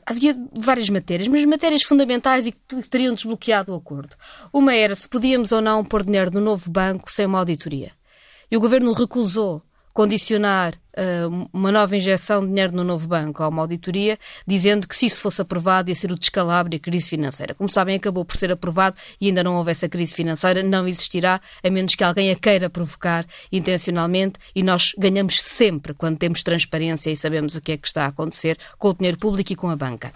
havia 0.06 0.36
várias 0.54 0.90
matérias, 0.90 1.30
mas 1.30 1.46
matérias 1.46 1.84
fundamentais 1.84 2.48
e 2.48 2.52
que 2.52 2.90
teriam 2.90 3.14
desbloqueado 3.14 3.72
o 3.72 3.76
acordo. 3.76 4.14
Uma 4.52 4.76
era 4.76 4.96
se 4.98 5.08
podíamos 5.08 5.54
ou 5.54 5.62
não 5.62 5.86
pôr 5.86 6.04
dinheiro 6.04 6.32
no 6.32 6.42
novo 6.42 6.70
banco 6.70 7.10
sem 7.10 7.26
uma 7.26 7.40
auditoria. 7.40 7.94
E 8.52 8.58
o 8.58 8.60
governo 8.60 8.92
recusou 8.92 9.62
condicionar 9.94 10.74
uh, 10.98 11.50
uma 11.54 11.72
nova 11.72 11.96
injeção 11.96 12.42
de 12.42 12.48
dinheiro 12.48 12.74
no 12.74 12.84
novo 12.84 13.08
banco 13.08 13.44
a 13.44 13.48
uma 13.48 13.62
auditoria, 13.62 14.18
dizendo 14.46 14.88
que 14.88 14.96
se 14.96 15.06
isso 15.06 15.22
fosse 15.22 15.42
aprovado 15.42 15.90
ia 15.90 15.96
ser 15.96 16.12
o 16.12 16.18
descalabro 16.18 16.74
e 16.74 16.78
a 16.78 16.80
crise 16.80 17.10
financeira. 17.10 17.54
Como 17.54 17.70
sabem, 17.70 17.96
acabou 17.96 18.26
por 18.26 18.36
ser 18.36 18.52
aprovado 18.52 19.00
e 19.22 19.28
ainda 19.28 19.44
não 19.44 19.56
houve 19.56 19.72
essa 19.72 19.88
crise 19.88 20.14
financeira, 20.14 20.64
não 20.64 20.88
existirá, 20.88 21.40
a 21.64 21.70
menos 21.70 21.96
que 21.96 22.04
alguém 22.04 22.32
a 22.32 22.36
queira 22.36 22.70
provocar 22.70 23.26
intencionalmente 23.52 24.40
e 24.56 24.64
nós 24.64 24.94
ganhamos 24.98 25.42
sempre 25.42 25.94
quando 25.94 26.18
temos 26.18 26.44
transparência 26.44 27.12
e 27.12 27.18
sabemos 27.18 27.56
o 27.56 27.62
que 27.62 27.74
é 27.74 27.78
que 27.78 27.88
está 27.88 28.06
a 28.06 28.08
acontecer 28.08 28.58
com 28.78 28.90
o 28.90 28.94
dinheiro 28.94 29.18
público 29.18 29.54
e 29.54 29.56
com 29.56 29.70
a 29.70 29.76
banca. 29.76 30.12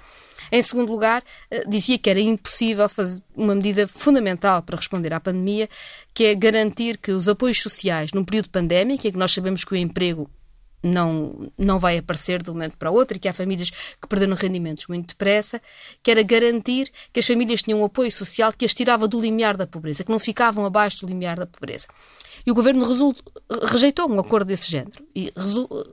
Em 0.52 0.62
segundo 0.62 0.92
lugar, 0.92 1.24
eh, 1.52 1.64
dizia 1.68 1.98
que 1.98 2.10
era 2.10 2.20
impossível 2.20 2.88
fazer 2.90 3.22
uma 3.36 3.56
medida 3.56 3.88
fundamental 3.88 4.62
para 4.62 4.78
responder 4.78 5.14
à 5.14 5.20
pandemia, 5.20 5.70
que 6.14 6.26
é 6.26 6.36
garantir 6.36 6.98
que 6.98 7.12
os 7.12 7.28
apoios 7.28 7.62
sociais 7.62 8.12
num 8.14 8.24
período 8.24 8.50
pandémico, 8.50 9.08
em 9.08 9.12
que 9.12 9.18
nós 9.18 9.32
sabemos 9.32 9.64
que 9.64 9.74
o 9.74 9.76
emprego 9.76 10.30
não, 10.82 11.52
não 11.58 11.80
vai 11.80 11.98
aparecer 11.98 12.42
de 12.42 12.50
um 12.50 12.54
momento 12.54 12.78
para 12.78 12.92
o 12.92 12.94
outro 12.94 13.18
e 13.18 13.20
que 13.20 13.28
há 13.28 13.34
famílias 13.34 13.70
que 13.70 14.08
perderam 14.08 14.36
rendimentos 14.36 14.88
muito 14.88 15.10
depressa, 15.10 15.62
que 16.02 16.12
era 16.12 16.22
garantir 16.22 16.92
que 17.12 17.20
as 17.20 17.26
famílias 17.28 17.62
tinham 17.62 17.82
um 17.82 17.86
apoio 17.86 18.12
social 18.12 18.54
que 18.54 18.66
as 18.66 18.74
tirava 18.74 19.08
do 19.08 19.20
limiar 19.20 19.58
da 19.58 19.68
pobreza, 19.68 20.04
que 20.04 20.12
não 20.12 20.20
ficavam 20.20 20.66
abaixo 20.66 21.02
do 21.02 21.08
limiar 21.08 21.38
da 21.38 21.46
pobreza. 21.46 21.88
E 22.48 22.52
o 22.52 22.56
governo 22.56 22.88
rejeitou 23.70 24.10
um 24.10 24.18
acordo 24.22 24.48
desse 24.48 24.72
género 24.72 25.06
e 25.14 25.34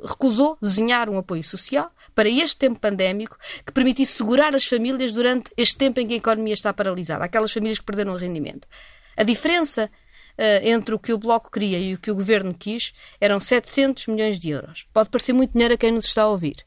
recusou 0.05 0.57
desenhar 0.63 1.11
um 1.11 1.19
apoio 1.19 1.43
social 1.43 1.91
para 2.15 2.29
este 2.29 2.57
tempo 2.57 2.79
pandémico 2.79 3.37
que 3.67 3.73
permitisse 3.73 4.13
segurar 4.13 4.55
as 4.55 4.65
famílias 4.65 5.11
durante 5.11 5.51
este 5.57 5.77
tempo 5.77 5.99
em 5.99 6.07
que 6.07 6.15
a 6.15 6.19
economia 6.19 6.55
está 6.55 6.73
paralisada, 6.73 7.25
aquelas 7.25 7.53
famílias 7.53 7.81
que 7.81 7.85
perderam 7.85 8.13
o 8.13 8.17
rendimento. 8.17 8.69
A 9.17 9.25
diferença 9.25 9.91
uh, 10.39 10.69
entre 10.69 10.95
o 10.95 10.99
que 11.01 11.13
o 11.13 11.19
Bloco 11.19 11.51
queria 11.51 11.81
e 11.81 11.95
o 11.95 11.99
que 11.99 12.13
o 12.13 12.15
governo 12.15 12.55
quis 12.55 12.93
eram 13.21 13.41
700 13.41 14.07
milhões 14.07 14.39
de 14.39 14.51
euros. 14.51 14.87
Pode 14.93 15.11
parecer 15.11 15.33
muito 15.33 15.55
dinheiro 15.55 15.75
a 15.75 15.77
quem 15.77 15.91
nos 15.91 16.05
está 16.05 16.23
a 16.23 16.29
ouvir. 16.29 16.65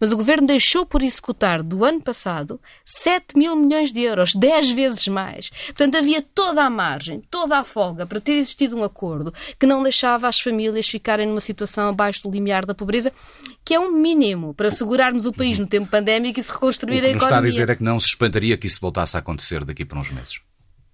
Mas 0.00 0.12
o 0.12 0.16
governo 0.16 0.46
deixou 0.46 0.86
por 0.86 1.02
executar 1.02 1.62
do 1.62 1.84
ano 1.84 2.00
passado 2.00 2.60
7 2.84 3.36
mil 3.36 3.56
milhões 3.56 3.92
de 3.92 4.02
euros, 4.02 4.34
10 4.34 4.70
vezes 4.70 5.08
mais. 5.08 5.50
Portanto, 5.66 5.96
havia 5.96 6.22
toda 6.22 6.64
a 6.64 6.70
margem, 6.70 7.22
toda 7.30 7.58
a 7.58 7.64
folga 7.64 8.06
para 8.06 8.20
ter 8.20 8.32
existido 8.32 8.76
um 8.76 8.84
acordo 8.84 9.32
que 9.58 9.66
não 9.66 9.82
deixava 9.82 10.28
as 10.28 10.40
famílias 10.40 10.88
ficarem 10.88 11.26
numa 11.26 11.40
situação 11.40 11.88
abaixo 11.88 12.22
do 12.22 12.30
limiar 12.30 12.64
da 12.64 12.74
pobreza, 12.74 13.12
que 13.64 13.74
é 13.74 13.80
um 13.80 13.92
mínimo 13.92 14.54
para 14.54 14.70
segurarmos 14.70 15.26
o 15.26 15.32
país 15.32 15.58
no 15.58 15.66
tempo 15.66 15.88
pandémico 15.88 16.38
e 16.38 16.42
se 16.42 16.52
reconstruir 16.52 16.98
o 16.98 17.00
que 17.00 17.06
a 17.06 17.10
economia. 17.10 17.26
está 17.26 17.38
a 17.38 17.50
dizer 17.50 17.70
é 17.70 17.76
que 17.76 17.82
não 17.82 17.98
se 17.98 18.06
espantaria 18.06 18.56
que 18.56 18.66
isso 18.66 18.80
voltasse 18.80 19.16
a 19.16 19.20
acontecer 19.20 19.64
daqui 19.64 19.84
por 19.84 19.98
uns 19.98 20.10
meses. 20.10 20.40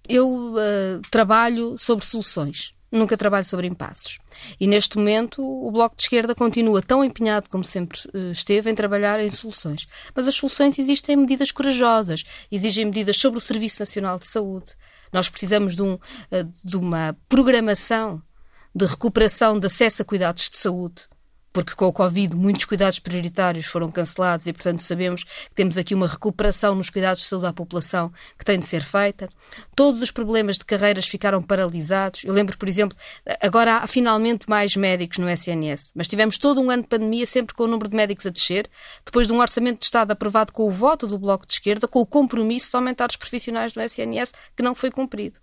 Eu 0.07 0.53
uh, 0.53 1.01
trabalho 1.09 1.75
sobre 1.77 2.05
soluções 2.05 2.74
nunca 2.91 3.17
trabalho 3.17 3.45
sobre 3.45 3.67
impasses. 3.67 4.19
E 4.59 4.67
neste 4.67 4.97
momento 4.97 5.41
o 5.41 5.71
Bloco 5.71 5.95
de 5.95 6.03
Esquerda 6.03 6.35
continua 6.35 6.81
tão 6.81 7.03
empenhado 7.03 7.49
como 7.49 7.63
sempre 7.63 7.99
uh, 8.13 8.31
esteve 8.31 8.69
em 8.69 8.75
trabalhar 8.75 9.19
em 9.19 9.29
soluções. 9.29 9.87
Mas 10.13 10.27
as 10.27 10.35
soluções 10.35 10.79
existem 10.79 11.15
medidas 11.15 11.51
corajosas, 11.51 12.23
exigem 12.51 12.85
medidas 12.85 13.17
sobre 13.17 13.37
o 13.37 13.41
Serviço 13.41 13.81
Nacional 13.81 14.19
de 14.19 14.27
Saúde. 14.27 14.73
Nós 15.11 15.29
precisamos 15.29 15.75
de, 15.75 15.81
um, 15.81 15.93
uh, 15.93 15.99
de 16.63 16.77
uma 16.77 17.15
programação 17.27 18.21
de 18.73 18.85
recuperação 18.85 19.59
de 19.59 19.67
acesso 19.67 20.01
a 20.01 20.05
cuidados 20.05 20.49
de 20.49 20.57
saúde 20.57 21.07
porque 21.55 21.73
com 21.73 21.85
o 21.85 21.93
Covid 21.93 22.35
muitos 22.35 22.65
cuidados 22.65 22.99
prioritários 22.99 23.65
foram 23.65 23.89
cancelados 23.89 24.45
e, 24.45 24.51
portanto, 24.51 24.83
sabemos 24.83 25.23
que 25.23 25.55
temos 25.55 25.77
aqui 25.77 25.95
uma 25.95 26.05
recuperação 26.05 26.75
nos 26.75 26.89
cuidados 26.89 27.21
de 27.21 27.29
saúde 27.29 27.45
à 27.45 27.53
população 27.53 28.11
que 28.37 28.43
tem 28.43 28.59
de 28.59 28.65
ser 28.65 28.83
feita. 28.83 29.29
Todos 29.73 30.01
os 30.01 30.11
problemas 30.11 30.57
de 30.57 30.65
carreiras 30.65 31.07
ficaram 31.07 31.41
paralisados. 31.41 32.25
Eu 32.25 32.33
lembro, 32.33 32.57
por 32.57 32.67
exemplo, 32.67 32.97
agora 33.39 33.77
há 33.77 33.87
finalmente 33.87 34.49
mais 34.49 34.75
médicos 34.75 35.17
no 35.17 35.29
SNS, 35.29 35.93
mas 35.95 36.09
tivemos 36.09 36.37
todo 36.37 36.59
um 36.59 36.69
ano 36.69 36.83
de 36.83 36.89
pandemia 36.89 37.25
sempre 37.25 37.55
com 37.55 37.63
o 37.63 37.67
número 37.67 37.89
de 37.89 37.95
médicos 37.95 38.25
a 38.25 38.31
descer, 38.31 38.69
depois 39.05 39.27
de 39.27 39.31
um 39.31 39.39
orçamento 39.39 39.79
de 39.79 39.85
Estado 39.85 40.11
aprovado 40.11 40.51
com 40.51 40.67
o 40.67 40.71
voto 40.71 41.07
do 41.07 41.17
Bloco 41.17 41.47
de 41.47 41.53
Esquerda, 41.53 41.87
com 41.87 42.01
o 42.01 42.05
compromisso 42.05 42.69
de 42.69 42.75
aumentar 42.75 43.09
os 43.09 43.15
profissionais 43.15 43.71
do 43.71 43.79
SNS, 43.79 44.33
que 44.57 44.61
não 44.61 44.75
foi 44.75 44.91
cumprido. 44.91 45.39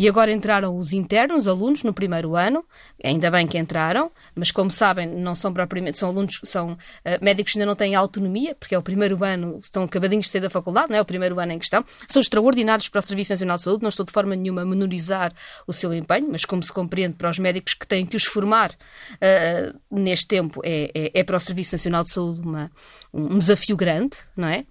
E 0.00 0.08
agora 0.08 0.32
entraram 0.32 0.76
os 0.78 0.94
internos, 0.94 1.46
alunos, 1.46 1.82
no 1.82 1.92
primeiro 1.92 2.34
ano, 2.34 2.64
ainda 3.04 3.30
bem 3.30 3.46
que 3.46 3.58
entraram, 3.58 4.10
mas 4.34 4.50
como 4.50 4.70
sabem, 4.70 5.06
não 5.06 5.34
são 5.34 5.52
propriamente, 5.52 5.98
são 5.98 6.08
alunos, 6.08 6.40
são 6.42 6.72
uh, 6.72 6.78
médicos 7.20 7.52
que 7.52 7.58
ainda 7.58 7.66
não 7.66 7.76
têm 7.76 7.94
autonomia, 7.94 8.54
porque 8.54 8.74
é 8.74 8.78
o 8.78 8.82
primeiro 8.82 9.22
ano, 9.22 9.58
estão 9.62 9.82
acabadinhos 9.82 10.24
de 10.24 10.32
sair 10.32 10.40
da 10.40 10.48
faculdade, 10.48 10.90
não 10.90 10.96
é 10.96 11.02
o 11.02 11.04
primeiro 11.04 11.38
ano 11.38 11.52
em 11.52 11.58
questão, 11.58 11.84
são 12.08 12.22
extraordinários 12.22 12.88
para 12.88 13.00
o 13.00 13.02
Serviço 13.02 13.32
Nacional 13.32 13.58
de 13.58 13.64
Saúde, 13.64 13.82
não 13.82 13.90
estou 13.90 14.06
de 14.06 14.12
forma 14.12 14.34
nenhuma 14.34 14.62
a 14.62 14.64
menorizar 14.64 15.34
o 15.66 15.72
seu 15.72 15.92
empenho, 15.92 16.28
mas 16.30 16.46
como 16.46 16.62
se 16.62 16.72
compreende 16.72 17.16
para 17.16 17.28
os 17.28 17.38
médicos 17.38 17.74
que 17.74 17.86
têm 17.86 18.06
que 18.06 18.16
os 18.16 18.24
formar 18.24 18.70
uh, 18.70 19.78
neste 19.90 20.28
tempo, 20.28 20.62
é, 20.64 20.90
é, 20.94 21.20
é, 21.20 21.24
para 21.24 21.36
o 21.36 21.40
Serviço 21.40 21.74
Nacional 21.74 22.04
de 22.04 22.10
Saúde 22.10 22.40
uma, 22.40 22.70
um 23.12 23.38
desafio 23.38 23.76
grande, 23.76 24.16
não 24.36 24.48
é? 24.48 24.64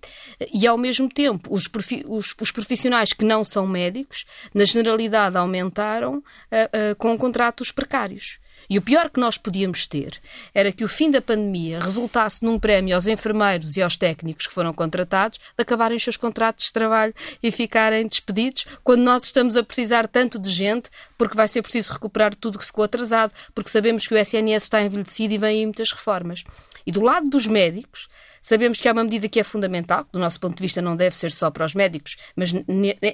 E 0.53 0.65
ao 0.65 0.77
mesmo 0.77 1.09
tempo, 1.09 1.53
os, 1.53 1.69
os, 2.07 2.35
os 2.41 2.51
profissionais 2.51 3.13
que 3.13 3.25
não 3.25 3.43
são 3.43 3.67
médicos, 3.67 4.25
na 4.53 4.65
generalidade 4.69 5.37
aumentaram 5.37 6.17
uh, 6.17 6.21
uh, 6.21 6.95
com 6.97 7.17
contratos 7.17 7.71
precários. 7.71 8.39
E 8.69 8.77
o 8.77 8.81
pior 8.81 9.09
que 9.09 9.19
nós 9.19 9.37
podíamos 9.37 9.87
ter 9.87 10.19
era 10.53 10.71
que 10.71 10.83
o 10.83 10.87
fim 10.87 11.09
da 11.09 11.21
pandemia 11.21 11.79
resultasse 11.79 12.43
num 12.43 12.59
prémio 12.59 12.95
aos 12.95 13.07
enfermeiros 13.07 13.77
e 13.77 13.81
aos 13.81 13.97
técnicos 13.97 14.47
que 14.47 14.53
foram 14.53 14.73
contratados 14.73 15.39
de 15.39 15.61
acabarem 15.61 15.97
os 15.97 16.03
seus 16.03 16.17
contratos 16.17 16.65
de 16.65 16.73
trabalho 16.73 17.13
e 17.41 17.51
ficarem 17.51 18.05
despedidos 18.05 18.65
quando 18.83 19.01
nós 19.01 19.23
estamos 19.23 19.55
a 19.55 19.63
precisar 19.63 20.07
tanto 20.07 20.37
de 20.37 20.51
gente 20.51 20.89
porque 21.17 21.35
vai 21.35 21.47
ser 21.47 21.61
preciso 21.61 21.93
recuperar 21.93 22.35
tudo 22.35 22.59
que 22.59 22.65
ficou 22.65 22.83
atrasado, 22.83 23.33
porque 23.55 23.71
sabemos 23.71 24.07
que 24.07 24.13
o 24.13 24.17
SNS 24.17 24.63
está 24.63 24.81
envelhecido 24.81 25.33
e 25.33 25.37
vêm 25.37 25.59
aí 25.59 25.65
muitas 25.65 25.91
reformas. 25.91 26.43
E 26.85 26.91
do 26.91 27.01
lado 27.01 27.29
dos 27.29 27.47
médicos, 27.47 28.07
Sabemos 28.41 28.79
que 28.79 28.87
há 28.87 28.93
uma 28.93 29.03
medida 29.03 29.27
que 29.27 29.39
é 29.39 29.43
fundamental, 29.43 30.05
do 30.11 30.19
nosso 30.19 30.39
ponto 30.39 30.55
de 30.55 30.61
vista 30.61 30.81
não 30.81 30.95
deve 30.95 31.15
ser 31.15 31.31
só 31.31 31.49
para 31.51 31.65
os 31.65 31.73
médicos, 31.73 32.17
mas 32.35 32.51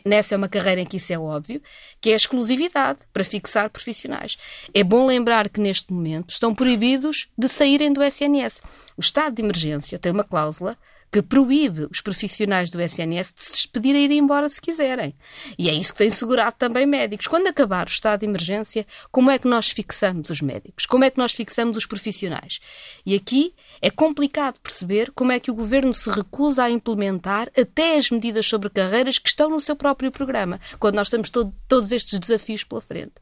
nessa 0.05 0.35
é 0.35 0.37
uma 0.37 0.47
carreira 0.49 0.81
em 0.81 0.85
que 0.85 0.97
isso 0.97 1.11
é 1.11 1.19
óbvio, 1.19 1.61
que 1.99 2.09
é 2.09 2.13
a 2.13 2.17
exclusividade 2.17 2.99
para 3.11 3.23
fixar 3.23 3.69
profissionais. 3.69 4.37
É 4.73 4.83
bom 4.83 5.05
lembrar 5.05 5.49
que 5.49 5.59
neste 5.59 5.91
momento 5.91 6.29
estão 6.29 6.53
proibidos 6.53 7.27
de 7.37 7.47
saírem 7.47 7.91
do 7.91 8.03
SNS. 8.03 8.61
O 8.97 9.01
estado 9.01 9.35
de 9.35 9.41
emergência 9.41 9.99
tem 9.99 10.11
uma 10.11 10.23
cláusula 10.23 10.77
que 11.11 11.21
proíbe 11.21 11.87
os 11.89 12.01
profissionais 12.01 12.69
do 12.69 12.81
SNS 12.81 13.33
de 13.33 13.41
se 13.41 13.51
despedir 13.53 13.95
e 13.95 14.05
ir 14.05 14.11
embora 14.11 14.49
se 14.49 14.59
quiserem. 14.59 15.15
E 15.57 15.69
é 15.69 15.73
isso 15.73 15.93
que 15.93 15.99
tem 15.99 16.09
segurado 16.09 16.55
também 16.57 16.85
médicos. 16.85 17.27
Quando 17.27 17.47
acabar 17.47 17.87
o 17.87 17.89
estado 17.89 18.19
de 18.19 18.25
emergência, 18.25 18.85
como 19.11 19.31
é 19.31 19.39
que 19.39 19.47
nós 19.47 19.69
fixamos 19.69 20.29
os 20.29 20.41
médicos? 20.41 20.85
Como 20.85 21.03
é 21.03 21.09
que 21.09 21.17
nós 21.17 21.31
fixamos 21.31 21.77
os 21.77 21.85
profissionais? 21.85 22.59
E 23.05 23.15
aqui 23.15 23.53
é 23.81 23.89
complicado 23.89 24.59
perceber 24.59 25.11
como 25.11 25.31
é 25.31 25.39
que 25.39 25.51
o 25.51 25.55
governo 25.55 25.93
se 25.93 26.09
recusa 26.09 26.63
a 26.63 26.71
implementar 26.71 27.49
até 27.57 27.97
as 27.97 28.09
medidas 28.09 28.45
sobre 28.45 28.69
carreiras 28.69 29.17
que 29.17 29.29
estão 29.29 29.49
no 29.49 29.61
seu 29.61 29.75
próprio 29.75 30.11
programa, 30.11 30.59
quando 30.79 30.95
nós 30.95 31.09
temos 31.09 31.29
todo, 31.29 31.53
todos 31.67 31.91
estes 31.91 32.19
desafios 32.19 32.63
pela 32.63 32.81
frente. 32.81 33.13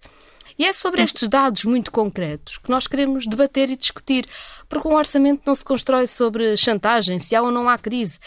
E 0.58 0.66
é 0.66 0.74
sobre 0.74 1.02
estes 1.02 1.28
dados 1.28 1.66
muito 1.66 1.92
concretos 1.92 2.58
que 2.58 2.70
nós 2.70 2.88
queremos 2.88 3.26
debater 3.26 3.70
e 3.70 3.76
discutir, 3.76 4.26
porque 4.70 4.88
um 4.88 4.96
orçamento 4.96 5.44
não 5.46 5.56
se 5.56 5.64
constrói 5.64 6.08
sobre 6.08 6.56
chantagem, 6.58 7.20
se 7.20 7.36
há 7.36 7.42
ou 7.42 7.52
não 7.52 7.70
há 7.70 7.78
crise. 7.78 8.20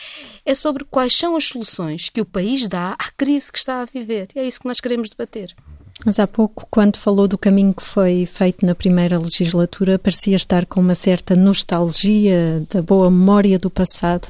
É 0.45 0.55
sobre 0.55 0.85
quais 0.85 1.17
são 1.17 1.37
as 1.37 1.45
soluções 1.45 2.09
que 2.09 2.21
o 2.21 2.27
país 2.27 2.69
dá 2.69 2.93
à 2.93 3.11
crise 3.17 3.51
que 3.51 3.59
está 3.59 3.83
a 3.83 3.85
viver. 3.85 4.29
E 4.35 4.41
é 4.41 4.47
isso 4.47 4.61
que 4.61 4.69
nós 4.69 4.81
queremos 4.81 5.11
debater. 5.11 5.55
Mas 6.07 6.21
há 6.21 6.27
pouco, 6.29 6.69
quando 6.71 6.99
falou 6.99 7.27
do 7.27 7.37
caminho 7.37 7.75
que 7.75 7.83
foi 7.83 8.27
feito 8.27 8.65
na 8.65 8.77
primeira 8.77 9.19
legislatura, 9.19 9.99
parecia 9.99 10.37
estar 10.37 10.65
com 10.65 10.81
uma 10.81 10.95
certa 10.95 11.35
nostalgia 11.35 12.63
da 12.73 12.81
boa 12.81 13.11
memória 13.11 13.59
do 13.59 13.69
passado 13.69 14.29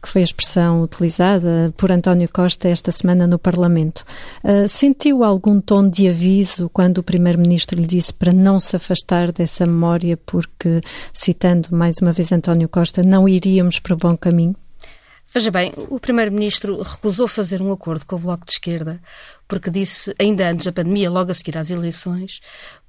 que 0.00 0.08
foi 0.08 0.22
a 0.22 0.24
expressão 0.24 0.82
utilizada 0.82 1.74
por 1.76 1.92
António 1.92 2.30
Costa 2.32 2.68
esta 2.68 2.90
semana 2.90 3.26
no 3.26 3.38
Parlamento. 3.38 4.06
Uh, 4.42 4.66
sentiu 4.66 5.22
algum 5.22 5.60
tom 5.60 5.90
de 5.90 6.08
aviso 6.08 6.70
quando 6.70 6.98
o 6.98 7.02
Primeiro-Ministro 7.02 7.78
lhe 7.78 7.86
disse 7.86 8.14
para 8.14 8.32
não 8.32 8.58
se 8.58 8.76
afastar 8.76 9.30
dessa 9.30 9.66
memória, 9.66 10.16
porque, 10.24 10.80
citando 11.12 11.68
mais 11.72 11.96
uma 12.00 12.12
vez 12.12 12.32
António 12.32 12.68
Costa, 12.68 13.02
não 13.02 13.28
iríamos 13.28 13.80
para 13.80 13.92
o 13.92 13.98
bom 13.98 14.16
caminho? 14.16 14.54
Veja 15.32 15.50
bem, 15.50 15.72
o 15.90 16.00
Primeiro-Ministro 16.00 16.80
recusou 16.80 17.28
fazer 17.28 17.60
um 17.60 17.70
acordo 17.70 18.06
com 18.06 18.16
o 18.16 18.18
Bloco 18.18 18.46
de 18.46 18.52
Esquerda 18.52 19.00
porque 19.46 19.70
disse, 19.70 20.14
ainda 20.18 20.48
antes 20.48 20.66
da 20.66 20.72
pandemia, 20.72 21.10
logo 21.10 21.30
a 21.30 21.34
seguir 21.34 21.56
às 21.56 21.70
eleições, 21.70 22.40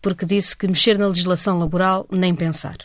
porque 0.01 0.25
disse 0.25 0.55
que 0.55 0.67
mexer 0.67 0.97
na 0.97 1.07
legislação 1.07 1.59
laboral 1.59 2.05
nem 2.11 2.35
pensar 2.35 2.77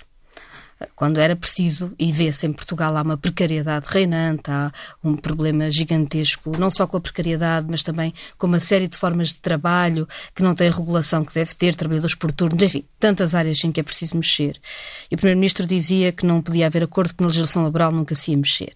quando 0.95 1.19
era 1.19 1.37
preciso, 1.37 1.93
e 1.99 2.13
vê-se 2.13 2.47
em 2.47 2.53
Portugal 2.53 2.97
há 2.97 3.03
uma 3.03 3.17
precariedade 3.17 3.87
reinante, 3.89 4.51
há 4.51 4.73
um 5.03 5.17
problema 5.17 5.71
gigantesco, 5.71 6.57
não 6.59 6.71
só 6.71 6.87
com 6.87 6.97
a 6.97 7.01
precariedade, 7.01 7.67
mas 7.71 7.83
também 7.83 8.13
com 8.37 8.47
uma 8.47 8.61
série 8.61 8.89
de 8.89 8.97
formas 8.97 9.29
de 9.29 9.41
trabalho 9.41 10.07
que 10.35 10.43
não 10.43 10.55
têm 10.55 10.69
a 10.69 10.73
regulação 10.73 11.25
que 11.25 11.35
deve 11.35 11.55
ter, 11.55 11.75
trabalhadores 11.75 12.15
por 12.15 12.33
turnos, 12.33 12.63
enfim, 12.63 12.85
tantas 12.99 13.35
áreas 13.35 13.63
em 13.65 13.73
que 13.73 13.81
é 13.81 13.83
preciso 13.83 14.17
mexer. 14.17 14.61
E 15.11 15.15
o 15.15 15.19
Primeiro-Ministro 15.19 15.67
dizia 15.67 16.13
que 16.13 16.27
não 16.27 16.43
podia 16.43 16.67
haver 16.67 16.83
acordo 16.83 17.09
porque 17.09 17.23
na 17.23 17.29
legislação 17.29 17.63
laboral 17.63 17.93
nunca 17.93 18.15
se 18.15 18.33
ia 18.33 18.37
mexer 18.37 18.73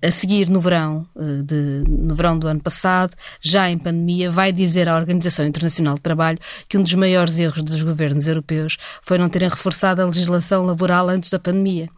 a 0.00 0.10
seguir 0.10 0.48
no 0.48 0.60
verão, 0.60 1.06
eh, 1.16 1.42
de, 1.42 1.84
no 1.88 2.14
verão 2.14 2.38
do 2.38 2.46
ano 2.46 2.60
passado, 2.60 3.14
já 3.40 3.70
em 3.70 3.78
pandemia, 3.78 4.30
vai 4.30 4.52
dizer 4.52 4.88
à 4.88 4.96
Organização 4.96 5.46
Internacional 5.46 5.94
de 5.94 6.00
Trabalho 6.00 6.38
que 6.68 6.76
um 6.76 6.82
dos 6.82 6.94
maiores 6.94 7.38
erros 7.38 7.62
dos 7.62 7.82
governos 7.82 8.26
europeus 8.26 8.76
foi 9.02 9.18
não 9.18 9.28
terem 9.28 9.48
reforçado 9.48 10.02
a 10.02 10.04
legislação 10.04 10.64
laboral 10.64 11.08
antes 11.08 11.30
da 11.30 11.38
pandemia. 11.38 11.88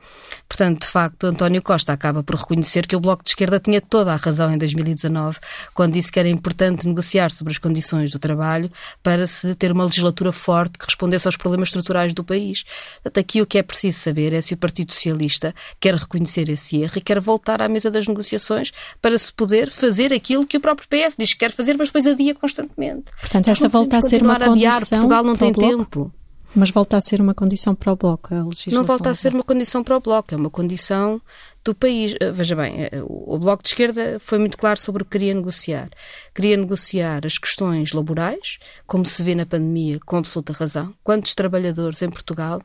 Portanto, 0.48 0.82
de 0.82 0.86
facto, 0.86 1.24
António 1.24 1.62
Costa 1.62 1.92
acaba 1.92 2.22
por 2.22 2.36
reconhecer 2.36 2.86
que 2.86 2.94
o 2.94 3.00
Bloco 3.00 3.24
de 3.24 3.30
Esquerda 3.30 3.58
tinha 3.58 3.80
toda 3.80 4.12
a 4.12 4.16
razão 4.16 4.52
em 4.52 4.58
2019, 4.58 5.38
quando 5.72 5.94
disse 5.94 6.12
que 6.12 6.20
era 6.20 6.28
importante 6.28 6.86
negociar 6.86 7.30
sobre 7.30 7.52
as 7.52 7.58
condições 7.58 8.12
do 8.12 8.18
trabalho 8.18 8.70
para 9.02 9.26
se 9.26 9.54
ter 9.54 9.72
uma 9.72 9.84
legislatura 9.84 10.32
forte 10.32 10.78
que 10.78 10.84
respondesse 10.84 11.26
aos 11.26 11.36
problemas 11.36 11.68
estruturais 11.68 12.14
do 12.14 12.22
país. 12.22 12.64
Portanto, 13.02 13.18
aqui 13.18 13.42
o 13.42 13.46
que 13.46 13.58
é 13.58 13.62
preciso 13.62 13.98
saber 13.98 14.32
é 14.32 14.40
se 14.40 14.54
o 14.54 14.56
Partido 14.56 14.92
Socialista 14.92 15.54
quer 15.80 15.94
reconhecer 15.94 16.48
esse 16.48 16.76
erro 16.76 16.92
e 16.96 17.00
quer 17.00 17.20
voltar 17.20 17.60
à 17.64 17.68
mesa 17.68 17.90
das 17.90 18.06
negociações 18.06 18.72
para 19.00 19.18
se 19.18 19.32
poder 19.32 19.70
fazer 19.70 20.12
aquilo 20.12 20.46
que 20.46 20.56
o 20.56 20.60
próprio 20.60 20.88
PS 20.88 21.16
diz 21.18 21.32
que 21.32 21.40
quer 21.40 21.52
fazer, 21.52 21.76
mas 21.76 21.88
depois 21.88 22.06
adia 22.06 22.34
constantemente. 22.34 23.04
Portanto, 23.20 23.48
essa 23.48 23.68
volta 23.68 23.98
a 23.98 24.02
ser 24.02 24.22
uma 24.22 24.38
condição 24.38 24.80
Portugal 24.80 25.24
não 25.24 25.36
tem 25.36 25.52
tempo. 25.52 26.12
Mas 26.54 26.70
volta 26.70 26.96
a 26.96 27.00
ser 27.00 27.20
uma 27.20 27.34
condição 27.34 27.74
para 27.74 27.92
o 27.92 27.96
Bloco, 27.96 28.32
a 28.32 28.44
legislação? 28.44 28.78
Não 28.78 28.84
volta 28.84 29.10
a 29.10 29.14
ser 29.14 29.34
uma 29.34 29.42
condição 29.42 29.82
para 29.82 29.96
o 29.96 30.00
Bloco, 30.00 30.32
é 30.32 30.36
uma 30.36 30.50
condição 30.50 31.20
do 31.64 31.74
país. 31.74 32.14
Eh, 32.20 32.30
veja 32.30 32.54
bem, 32.54 32.84
eh, 32.84 33.02
o 33.04 33.36
Bloco 33.38 33.62
de 33.62 33.70
Esquerda 33.70 34.18
foi 34.20 34.38
muito 34.38 34.56
claro 34.56 34.78
sobre 34.78 35.02
o 35.02 35.04
que 35.04 35.12
queria 35.12 35.34
negociar. 35.34 35.88
Queria 36.32 36.56
negociar 36.56 37.26
as 37.26 37.38
questões 37.38 37.92
laborais, 37.92 38.58
como 38.86 39.04
se 39.04 39.20
vê 39.20 39.34
na 39.34 39.44
pandemia, 39.44 39.98
com 40.06 40.16
absoluta 40.16 40.52
razão. 40.52 40.94
Quantos 41.02 41.34
trabalhadores 41.34 42.00
em 42.02 42.10
Portugal 42.10 42.62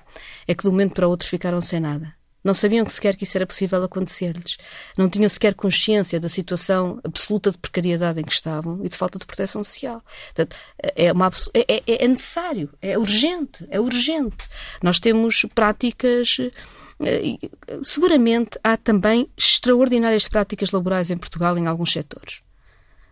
é 0.47 0.53
que 0.53 0.61
de 0.61 0.69
um 0.69 0.71
momento 0.71 0.93
para 0.93 1.07
o 1.07 1.09
outro 1.09 1.27
ficaram 1.27 1.59
sem 1.59 1.79
nada? 1.79 2.18
Não 2.43 2.53
sabiam 2.53 2.85
que 2.85 2.91
sequer 2.91 3.15
que 3.15 3.25
isso 3.25 3.37
era 3.37 3.45
possível 3.45 3.83
acontecer-lhes. 3.83 4.57
Não 4.97 5.09
tinham 5.09 5.27
sequer 5.27 5.53
consciência 5.53 6.19
da 6.19 6.29
situação 6.29 6.99
absoluta 7.03 7.51
de 7.51 7.57
precariedade 7.57 8.21
em 8.21 8.23
que 8.23 8.31
estavam 8.31 8.79
e 8.83 8.89
de 8.89 8.95
falta 8.95 9.19
de 9.19 9.25
proteção 9.25 9.63
social. 9.63 10.01
Portanto, 10.27 10.55
é, 10.95 11.11
uma, 11.11 11.29
é, 11.53 11.65
é, 11.75 12.05
é 12.05 12.07
necessário, 12.07 12.69
é 12.81 12.97
urgente, 12.97 13.65
é 13.69 13.79
urgente. 13.79 14.47
Nós 14.81 14.99
temos 14.99 15.45
práticas 15.53 16.37
eh, 17.01 17.37
seguramente 17.81 18.59
há 18.63 18.75
também 18.75 19.29
extraordinárias 19.37 20.27
práticas 20.27 20.71
laborais 20.71 21.09
em 21.09 21.17
Portugal 21.17 21.57
em 21.57 21.67
alguns 21.67 21.91
setores. 21.91 22.41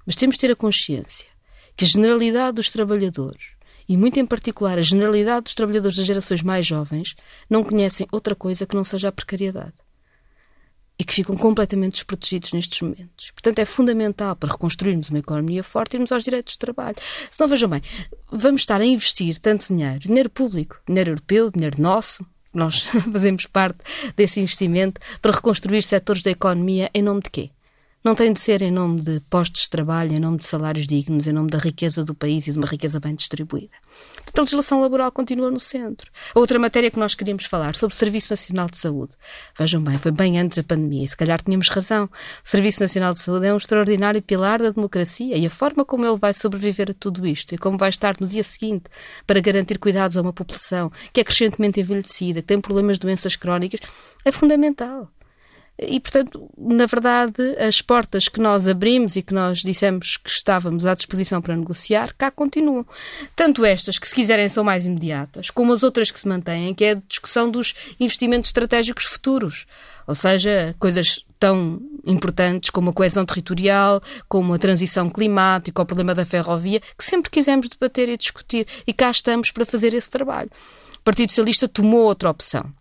Mas 0.06 0.16
temos 0.16 0.36
de 0.36 0.42
ter 0.42 0.52
a 0.52 0.56
consciência 0.56 1.28
que 1.76 1.86
a 1.86 1.88
generalidade 1.88 2.56
dos 2.56 2.72
trabalhadores 2.72 3.57
e 3.88 3.96
muito 3.96 4.20
em 4.20 4.26
particular 4.26 4.78
a 4.78 4.82
generalidade 4.82 5.44
dos 5.44 5.56
trabalhadores 5.56 5.98
das 5.98 6.06
gerações 6.06 6.44
mais 6.44 6.66
jovens, 6.66 7.16
não 7.50 7.64
conhecem 7.64 8.08
outra 8.12 8.36
coisa 8.36 8.66
que 8.66 8.76
não 8.76 8.84
seja 8.84 9.08
a 9.08 9.12
precariedade. 9.12 9.74
E 11.00 11.04
que 11.04 11.14
ficam 11.14 11.38
completamente 11.38 11.94
desprotegidos 11.94 12.54
nestes 12.54 12.82
momentos. 12.82 13.30
Portanto, 13.32 13.60
é 13.60 13.66
fundamental 13.66 14.36
para 14.36 14.52
reconstruirmos 14.52 15.10
uma 15.10 15.20
economia 15.20 15.64
forte 15.64 15.94
irmos 15.94 16.12
aos 16.12 16.24
direitos 16.24 16.54
de 16.54 16.60
trabalho. 16.60 16.98
Se 17.30 17.40
não, 17.40 17.48
vejam 17.48 17.70
bem, 17.70 17.84
vamos 18.32 18.62
estar 18.62 18.82
a 18.82 18.86
investir 18.86 19.38
tanto 19.38 19.68
dinheiro, 19.68 20.00
dinheiro 20.00 20.30
público, 20.30 20.82
dinheiro 20.88 21.12
europeu, 21.12 21.52
dinheiro 21.52 21.80
nosso, 21.80 22.26
nós 22.52 22.82
fazemos 23.14 23.46
parte 23.46 23.80
desse 24.16 24.40
investimento, 24.40 25.00
para 25.22 25.32
reconstruir 25.32 25.84
setores 25.84 26.24
da 26.24 26.32
economia 26.32 26.90
em 26.94 27.04
nome 27.04 27.22
de 27.22 27.30
quê? 27.30 27.52
Não 28.08 28.16
tem 28.16 28.32
de 28.32 28.40
ser 28.40 28.62
em 28.62 28.72
nome 28.72 29.02
de 29.02 29.20
postos 29.30 29.64
de 29.64 29.70
trabalho, 29.70 30.14
em 30.14 30.20
nome 30.20 30.38
de 30.38 30.46
salários 30.46 30.88
dignos, 30.88 31.28
em 31.28 31.34
nome 31.34 31.50
da 31.50 31.58
riqueza 31.58 32.06
do 32.06 32.16
país 32.16 32.48
e 32.48 32.54
de 32.54 32.58
uma 32.58 32.66
riqueza 32.66 33.02
bem 33.02 33.14
distribuída. 33.14 33.74
Portanto, 34.16 34.40
a 34.40 34.42
legislação 34.44 34.80
laboral 34.80 35.12
continua 35.12 35.52
no 35.52 35.60
centro. 35.60 36.10
Outra 36.34 36.58
matéria 36.58 36.90
que 36.90 36.98
nós 36.98 37.14
queríamos 37.14 37.44
falar, 37.44 37.76
sobre 37.76 37.94
o 37.94 37.98
Serviço 37.98 38.32
Nacional 38.32 38.68
de 38.70 38.80
Saúde. 38.80 39.12
Vejam 39.60 39.84
bem, 39.84 39.98
foi 39.98 40.14
bem 40.14 40.40
antes 40.40 40.56
da 40.58 40.64
pandemia 40.64 41.04
e 41.04 41.08
se 41.10 41.18
calhar 41.18 41.42
tínhamos 41.42 41.68
razão. 41.68 42.06
O 42.06 42.50
Serviço 42.50 42.82
Nacional 42.82 43.14
de 43.14 43.20
Saúde 43.20 43.46
é 43.46 43.54
um 43.54 43.58
extraordinário 43.58 44.22
pilar 44.22 44.62
da 44.62 44.70
democracia 44.70 45.38
e 45.38 45.46
a 45.46 45.50
forma 45.50 45.84
como 45.84 46.06
ele 46.06 46.18
vai 46.18 46.34
sobreviver 46.34 46.92
a 46.92 46.94
tudo 46.94 47.28
isto 47.28 47.56
e 47.56 47.58
como 47.58 47.78
vai 47.78 47.90
estar 47.90 48.16
no 48.22 48.28
dia 48.28 48.44
seguinte 48.44 48.86
para 49.26 49.42
garantir 49.42 49.80
cuidados 49.80 50.16
a 50.16 50.22
uma 50.22 50.32
população 50.32 50.90
que 51.12 51.20
é 51.20 51.26
crescentemente 51.26 51.82
envelhecida, 51.82 52.40
que 52.40 52.48
tem 52.48 52.62
problemas 52.62 52.96
de 52.96 53.02
doenças 53.02 53.36
crónicas, 53.36 53.82
é 54.24 54.32
fundamental. 54.32 55.12
E, 55.80 56.00
portanto, 56.00 56.50
na 56.58 56.88
verdade, 56.88 57.42
as 57.60 57.84
portas 57.84 58.28
que 58.28 58.40
nós 58.40 58.68
abrimos 58.68 59.16
e 59.16 59.22
que 59.22 59.34
nós 59.34 59.60
dissemos 59.60 60.18
que 60.18 60.30
estávamos 60.30 60.88
à 60.88 60.96
disposição 60.96 61.40
para 61.40 61.56
negociar, 61.56 62.16
cá 62.18 62.32
continuam. 62.32 62.84
Tanto 63.36 63.64
estas, 63.64 64.00
que 64.00 64.08
se 64.08 64.16
quiserem 64.16 64.50
são 64.50 64.64
mais 64.64 64.88
imediatas, 64.88 65.52
como 65.52 65.72
as 65.72 65.84
outras 65.84 66.10
que 66.10 66.20
se 66.20 66.28
mantêm, 66.28 66.74
que 66.74 66.84
é 66.84 66.92
a 66.92 67.02
discussão 67.08 67.50
dos 67.50 67.76
investimentos 68.00 68.50
estratégicos 68.50 69.06
futuros. 69.06 69.68
Ou 70.08 70.16
seja, 70.16 70.76
coisas 70.80 71.24
tão 71.38 71.80
importantes 72.08 72.72
como 72.72 72.90
a 72.90 72.94
coesão 72.94 73.24
territorial, 73.24 74.02
como 74.28 74.56
a 74.56 74.58
transição 74.58 75.12
climática, 75.12 75.82
o 75.82 75.86
problema 75.86 76.16
da 76.16 76.26
ferrovia, 76.26 76.82
que 76.98 77.04
sempre 77.04 77.30
quisemos 77.30 77.70
debater 77.70 78.10
e 78.10 78.18
discutir. 78.18 78.66
E 78.88 78.94
cá 78.94 79.12
estamos 79.12 79.52
para 79.52 79.66
fazer 79.66 79.94
esse 79.94 80.10
trabalho. 80.10 80.50
O 80.96 81.02
Partido 81.04 81.30
Socialista 81.30 81.68
tomou 81.68 82.02
outra 82.02 82.32
opção 82.32 82.74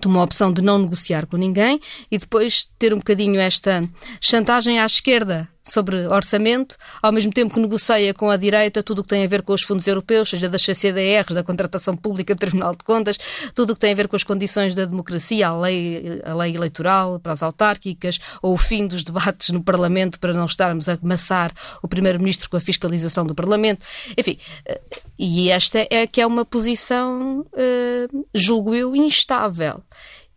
tomou 0.00 0.20
a 0.20 0.24
opção 0.24 0.52
de 0.52 0.62
não 0.62 0.78
negociar 0.78 1.26
com 1.26 1.36
ninguém 1.36 1.80
e 2.10 2.18
depois 2.18 2.68
ter 2.78 2.92
um 2.92 2.98
bocadinho 2.98 3.40
esta 3.40 3.88
chantagem 4.20 4.78
à 4.78 4.86
esquerda 4.86 5.48
sobre 5.70 6.06
orçamento, 6.06 6.76
ao 7.02 7.12
mesmo 7.12 7.32
tempo 7.32 7.54
que 7.54 7.60
negocia 7.60 8.12
com 8.14 8.30
a 8.30 8.36
direita 8.36 8.82
tudo 8.82 9.00
o 9.00 9.02
que 9.02 9.08
tem 9.10 9.24
a 9.24 9.28
ver 9.28 9.42
com 9.42 9.52
os 9.52 9.62
fundos 9.62 9.86
europeus, 9.86 10.30
seja 10.30 10.48
das 10.48 10.62
CCDRs, 10.62 11.34
da 11.34 11.42
contratação 11.42 11.96
pública 11.96 12.34
do 12.34 12.38
Tribunal 12.38 12.72
de 12.72 12.84
Contas, 12.84 13.18
tudo 13.54 13.70
o 13.70 13.74
que 13.74 13.80
tem 13.80 13.92
a 13.92 13.96
ver 13.96 14.08
com 14.08 14.16
as 14.16 14.24
condições 14.24 14.74
da 14.74 14.84
democracia, 14.84 15.48
a 15.48 15.58
lei, 15.58 16.20
a 16.24 16.34
lei 16.34 16.54
eleitoral 16.54 17.18
para 17.20 17.32
as 17.32 17.42
autárquicas, 17.42 18.18
ou 18.42 18.54
o 18.54 18.58
fim 18.58 18.86
dos 18.86 19.04
debates 19.04 19.50
no 19.50 19.62
Parlamento 19.62 20.18
para 20.18 20.32
não 20.32 20.46
estarmos 20.46 20.88
a 20.88 20.98
amassar 21.02 21.52
o 21.82 21.88
Primeiro-Ministro 21.88 22.50
com 22.50 22.56
a 22.56 22.60
fiscalização 22.60 23.24
do 23.24 23.34
Parlamento. 23.34 23.86
Enfim, 24.16 24.38
eh, 24.66 24.80
e 25.18 25.50
esta 25.50 25.86
é 25.90 26.06
que 26.06 26.20
é 26.20 26.26
uma 26.26 26.44
posição, 26.44 27.44
eh, 27.56 28.06
julgo 28.34 28.74
eu, 28.74 28.94
instável. 28.94 29.82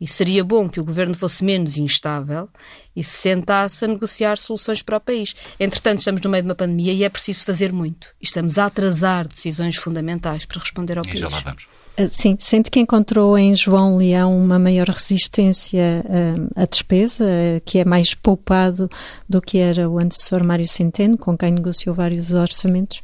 E 0.02 0.08
seria 0.08 0.44
bom 0.44 0.68
que 0.68 0.80
o 0.80 0.84
governo 0.84 1.14
fosse 1.14 1.46
menos 1.46 1.78
instável 1.78 2.50
e 2.96 3.04
se 3.04 3.18
sentasse 3.20 3.86
a 3.86 3.88
negociar 3.88 4.36
soluções 4.36 4.82
para 4.82 4.98
o 4.98 5.00
país. 5.00 5.36
Entretanto, 5.60 6.00
estamos 6.00 6.22
no 6.22 6.30
meio 6.32 6.42
de 6.42 6.50
uma 6.50 6.56
pandemia 6.56 6.92
e 6.92 7.04
é 7.04 7.10
preciso 7.10 7.46
fazer 7.46 7.72
muito. 7.72 8.08
E 8.20 8.26
estamos 8.26 8.58
a 8.58 8.66
atrasar 8.66 9.28
decisões 9.28 9.76
fundamentais 9.76 10.44
para 10.44 10.60
responder 10.60 10.98
ao 10.98 11.06
e 11.06 11.08
país. 11.08 11.20
Já 11.20 11.30
lá 11.30 11.40
vamos. 11.42 11.68
Ah, 11.96 12.08
sim, 12.10 12.36
sente 12.40 12.72
que 12.72 12.80
encontrou 12.80 13.38
em 13.38 13.56
João 13.56 13.96
Leão 13.96 14.36
uma 14.36 14.58
maior 14.58 14.90
resistência 14.90 16.04
ah, 16.10 16.64
à 16.64 16.66
despesa, 16.66 17.26
que 17.64 17.78
é 17.78 17.86
mais 17.86 18.16
poupado 18.16 18.90
do 19.30 19.40
que 19.40 19.60
era 19.60 19.88
o 19.88 20.00
antecessor 20.00 20.44
Mário 20.44 20.68
Centeno, 20.68 21.16
com 21.16 21.38
quem 21.38 21.52
negociou 21.52 21.94
vários 21.94 22.34
orçamentos? 22.34 23.04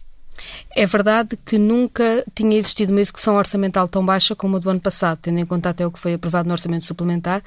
É 0.76 0.86
verdade 0.86 1.38
que 1.38 1.58
nunca 1.58 2.26
tinha 2.34 2.58
existido 2.58 2.92
uma 2.92 3.02
execução 3.02 3.36
orçamental 3.36 3.88
tão 3.88 4.06
baixa 4.06 4.36
como 4.36 4.58
a 4.58 4.60
do 4.60 4.70
ano 4.70 4.80
passado, 4.80 5.20
tendo 5.22 5.40
em 5.40 5.46
conta 5.46 5.70
até 5.70 5.86
o 5.86 5.92
que 5.92 6.00
foi 6.00 6.14
aprovado 6.14 6.48
no 6.48 6.54
orçamento 6.54 6.86
suplementar, 6.86 7.44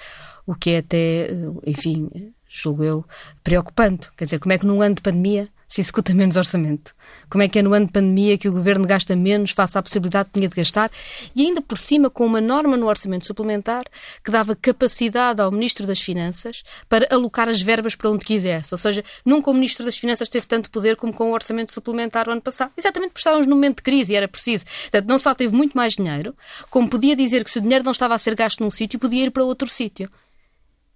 o 0.46 0.54
que 0.54 0.70
é 0.70 0.78
até, 0.78 1.30
enfim, 1.66 2.10
julgo 2.48 2.82
eu, 2.82 3.04
preocupante. 3.44 4.08
Quer 4.16 4.24
dizer, 4.24 4.38
como 4.38 4.52
é 4.52 4.58
que 4.58 4.66
num 4.66 4.82
ano 4.82 4.96
de 4.96 5.02
pandemia 5.02 5.48
se 5.70 5.80
executa 5.80 6.12
menos 6.12 6.34
orçamento? 6.34 6.92
Como 7.30 7.44
é 7.44 7.48
que 7.48 7.60
é 7.60 7.62
no 7.62 7.72
ano 7.72 7.86
de 7.86 7.92
pandemia 7.92 8.36
que 8.36 8.48
o 8.48 8.52
governo 8.52 8.84
gasta 8.84 9.14
menos 9.14 9.52
face 9.52 9.78
à 9.78 9.82
possibilidade 9.82 10.28
que 10.28 10.34
tinha 10.34 10.48
de 10.48 10.56
gastar? 10.56 10.90
E 11.34 11.46
ainda 11.46 11.62
por 11.62 11.78
cima 11.78 12.10
com 12.10 12.26
uma 12.26 12.40
norma 12.40 12.76
no 12.76 12.88
orçamento 12.88 13.24
suplementar 13.24 13.84
que 14.24 14.32
dava 14.32 14.56
capacidade 14.56 15.40
ao 15.40 15.52
Ministro 15.52 15.86
das 15.86 16.00
Finanças 16.00 16.64
para 16.88 17.06
alocar 17.08 17.48
as 17.48 17.62
verbas 17.62 17.94
para 17.94 18.10
onde 18.10 18.24
quisesse. 18.24 18.74
Ou 18.74 18.78
seja, 18.78 19.04
nunca 19.24 19.48
o 19.48 19.54
Ministro 19.54 19.84
das 19.86 19.96
Finanças 19.96 20.28
teve 20.28 20.44
tanto 20.44 20.72
poder 20.72 20.96
como 20.96 21.12
com 21.12 21.30
o 21.30 21.32
orçamento 21.34 21.72
suplementar 21.72 22.28
o 22.28 22.32
ano 22.32 22.42
passado. 22.42 22.72
Exatamente 22.76 23.10
porque 23.10 23.20
estávamos 23.20 23.46
num 23.46 23.54
momento 23.54 23.76
de 23.76 23.84
crise 23.84 24.12
e 24.12 24.16
era 24.16 24.26
preciso. 24.26 24.64
Portanto, 24.64 25.08
não 25.08 25.20
só 25.20 25.32
teve 25.36 25.54
muito 25.54 25.74
mais 25.74 25.94
dinheiro, 25.94 26.34
como 26.68 26.90
podia 26.90 27.14
dizer 27.14 27.44
que 27.44 27.50
se 27.50 27.58
o 27.58 27.62
dinheiro 27.62 27.84
não 27.84 27.92
estava 27.92 28.16
a 28.16 28.18
ser 28.18 28.34
gasto 28.34 28.60
num 28.60 28.70
sítio, 28.70 28.98
podia 28.98 29.24
ir 29.24 29.30
para 29.30 29.44
outro 29.44 29.68
sítio 29.68 30.10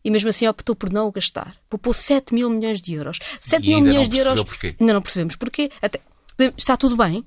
e 0.04 0.10
mesmo 0.10 0.28
assim 0.28 0.46
optou 0.46 0.76
por 0.76 0.92
não 0.92 1.08
o 1.08 1.12
gastar. 1.12 1.56
Poupou 1.68 1.92
7 1.92 2.34
mil 2.34 2.50
milhões 2.50 2.80
de 2.80 2.92
euros. 2.92 3.18
7 3.40 3.64
e 3.64 3.68
mil 3.68 3.80
milhões 3.80 4.08
de 4.08 4.18
euros. 4.18 4.44
Porquê. 4.44 4.76
Ainda 4.78 4.92
não 4.92 5.00
percebemos 5.00 5.36
porquê. 5.36 5.70
Até, 5.80 6.00
está 6.56 6.76
tudo 6.76 6.96
bem. 6.96 7.26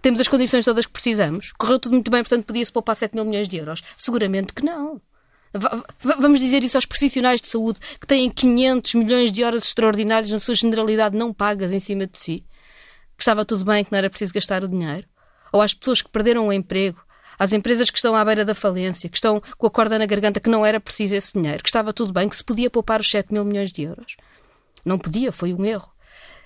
Temos 0.00 0.20
as 0.20 0.28
condições 0.28 0.64
todas 0.64 0.86
que 0.86 0.92
precisamos. 0.92 1.52
Correu 1.58 1.78
tudo 1.78 1.92
muito 1.92 2.10
bem, 2.10 2.22
portanto 2.22 2.46
podia-se 2.46 2.72
poupar 2.72 2.94
7 2.94 3.14
mil 3.14 3.24
milhões 3.24 3.48
de 3.48 3.56
euros. 3.56 3.82
Seguramente 3.96 4.52
que 4.52 4.64
não. 4.64 5.00
Vamos 6.00 6.40
dizer 6.40 6.62
isso 6.64 6.78
aos 6.78 6.86
profissionais 6.86 7.40
de 7.40 7.48
saúde 7.48 7.78
que 8.00 8.06
têm 8.06 8.30
500 8.30 8.94
milhões 8.94 9.32
de 9.32 9.44
horas 9.44 9.64
extraordinárias 9.64 10.30
na 10.30 10.38
sua 10.38 10.54
generalidade 10.54 11.16
não 11.16 11.32
pagas 11.32 11.72
em 11.72 11.80
cima 11.80 12.06
de 12.06 12.16
si. 12.16 12.46
Que 13.16 13.22
estava 13.22 13.44
tudo 13.44 13.64
bem, 13.64 13.84
que 13.84 13.92
não 13.92 13.98
era 13.98 14.08
preciso 14.08 14.32
gastar 14.32 14.64
o 14.64 14.68
dinheiro. 14.68 15.06
Ou 15.52 15.60
às 15.60 15.74
pessoas 15.74 16.00
que 16.00 16.08
perderam 16.08 16.48
o 16.48 16.52
emprego 16.52 17.04
às 17.42 17.52
empresas 17.52 17.90
que 17.90 17.98
estão 17.98 18.14
à 18.14 18.24
beira 18.24 18.44
da 18.44 18.54
falência, 18.54 19.10
que 19.10 19.16
estão 19.16 19.42
com 19.58 19.66
a 19.66 19.70
corda 19.70 19.98
na 19.98 20.06
garganta, 20.06 20.38
que 20.38 20.48
não 20.48 20.64
era 20.64 20.78
preciso 20.78 21.16
esse 21.16 21.32
dinheiro, 21.32 21.60
que 21.60 21.68
estava 21.68 21.92
tudo 21.92 22.12
bem, 22.12 22.28
que 22.28 22.36
se 22.36 22.44
podia 22.44 22.70
poupar 22.70 23.00
os 23.00 23.10
7 23.10 23.32
mil 23.32 23.44
milhões 23.44 23.72
de 23.72 23.82
euros. 23.82 24.16
Não 24.84 24.96
podia, 24.96 25.32
foi 25.32 25.52
um 25.52 25.64
erro. 25.64 25.90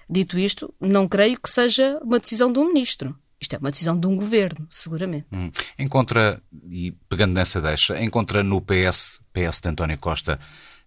Dito 0.09 0.39
isto, 0.39 0.73
não 0.81 1.07
creio 1.07 1.39
que 1.39 1.51
seja 1.51 2.01
uma 2.03 2.19
decisão 2.19 2.51
de 2.51 2.59
um 2.59 2.69
ministro. 2.69 3.15
Isto 3.39 3.57
é 3.57 3.59
uma 3.59 3.71
decisão 3.71 4.01
de 4.01 4.07
um 4.07 4.17
governo, 4.17 4.67
seguramente. 4.71 5.27
Hum. 5.35 5.51
Encontra, 5.79 6.41
e 6.67 6.93
pegando 7.11 7.35
nessa 7.35 7.61
deixa, 7.61 8.03
encontra 8.03 8.43
no 8.43 8.63
PS, 8.63 9.21
PS 9.35 9.61
de 9.61 9.69
António 9.69 9.99
Costa, 9.99 10.41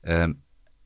uh, 0.04 0.36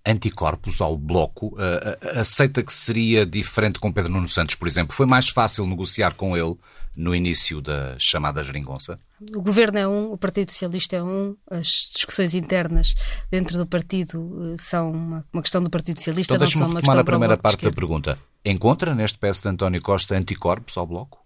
anticorpos 0.05 0.81
ao 0.81 0.97
Bloco. 0.97 1.55
Uh, 1.55 2.19
aceita 2.19 2.61
que 2.61 2.73
seria 2.73 3.25
diferente 3.25 3.79
com 3.79 3.89
Pedro 3.89 4.11
Nuno 4.11 4.27
Santos, 4.27 4.55
por 4.55 4.67
exemplo? 4.67 4.93
Foi 4.93 5.05
mais 5.05 5.29
fácil 5.29 5.65
negociar 5.65 6.13
com 6.13 6.35
ele 6.35 6.57
no 6.95 7.15
início 7.15 7.61
da 7.61 7.95
chamada 7.97 8.43
geringonça? 8.43 8.97
O 9.35 9.41
governo 9.41 9.77
é 9.77 9.87
um, 9.87 10.11
o 10.11 10.17
Partido 10.17 10.51
Socialista 10.51 10.95
é 10.95 11.03
um, 11.03 11.35
as 11.49 11.91
discussões 11.93 12.33
internas 12.35 12.93
dentro 13.31 13.57
do 13.57 13.65
partido 13.65 14.53
eh, 14.53 14.57
são 14.57 14.91
uma, 14.91 15.25
uma 15.33 15.41
questão 15.41 15.63
do 15.63 15.69
Partido 15.69 15.97
Socialista, 15.97 16.35
então, 16.35 16.45
não 16.45 16.51
são 16.51 16.67
uma 16.67 16.81
questão 16.81 16.99
a 16.99 17.03
primeira 17.03 17.37
parte 17.37 17.63
da 17.63 17.71
pergunta. 17.71 18.17
Encontra 18.45 18.93
neste 18.93 19.17
PS 19.17 19.41
de 19.41 19.49
António 19.49 19.81
Costa 19.81 20.15
anticorpos 20.15 20.77
ao 20.77 20.85
Bloco? 20.85 21.23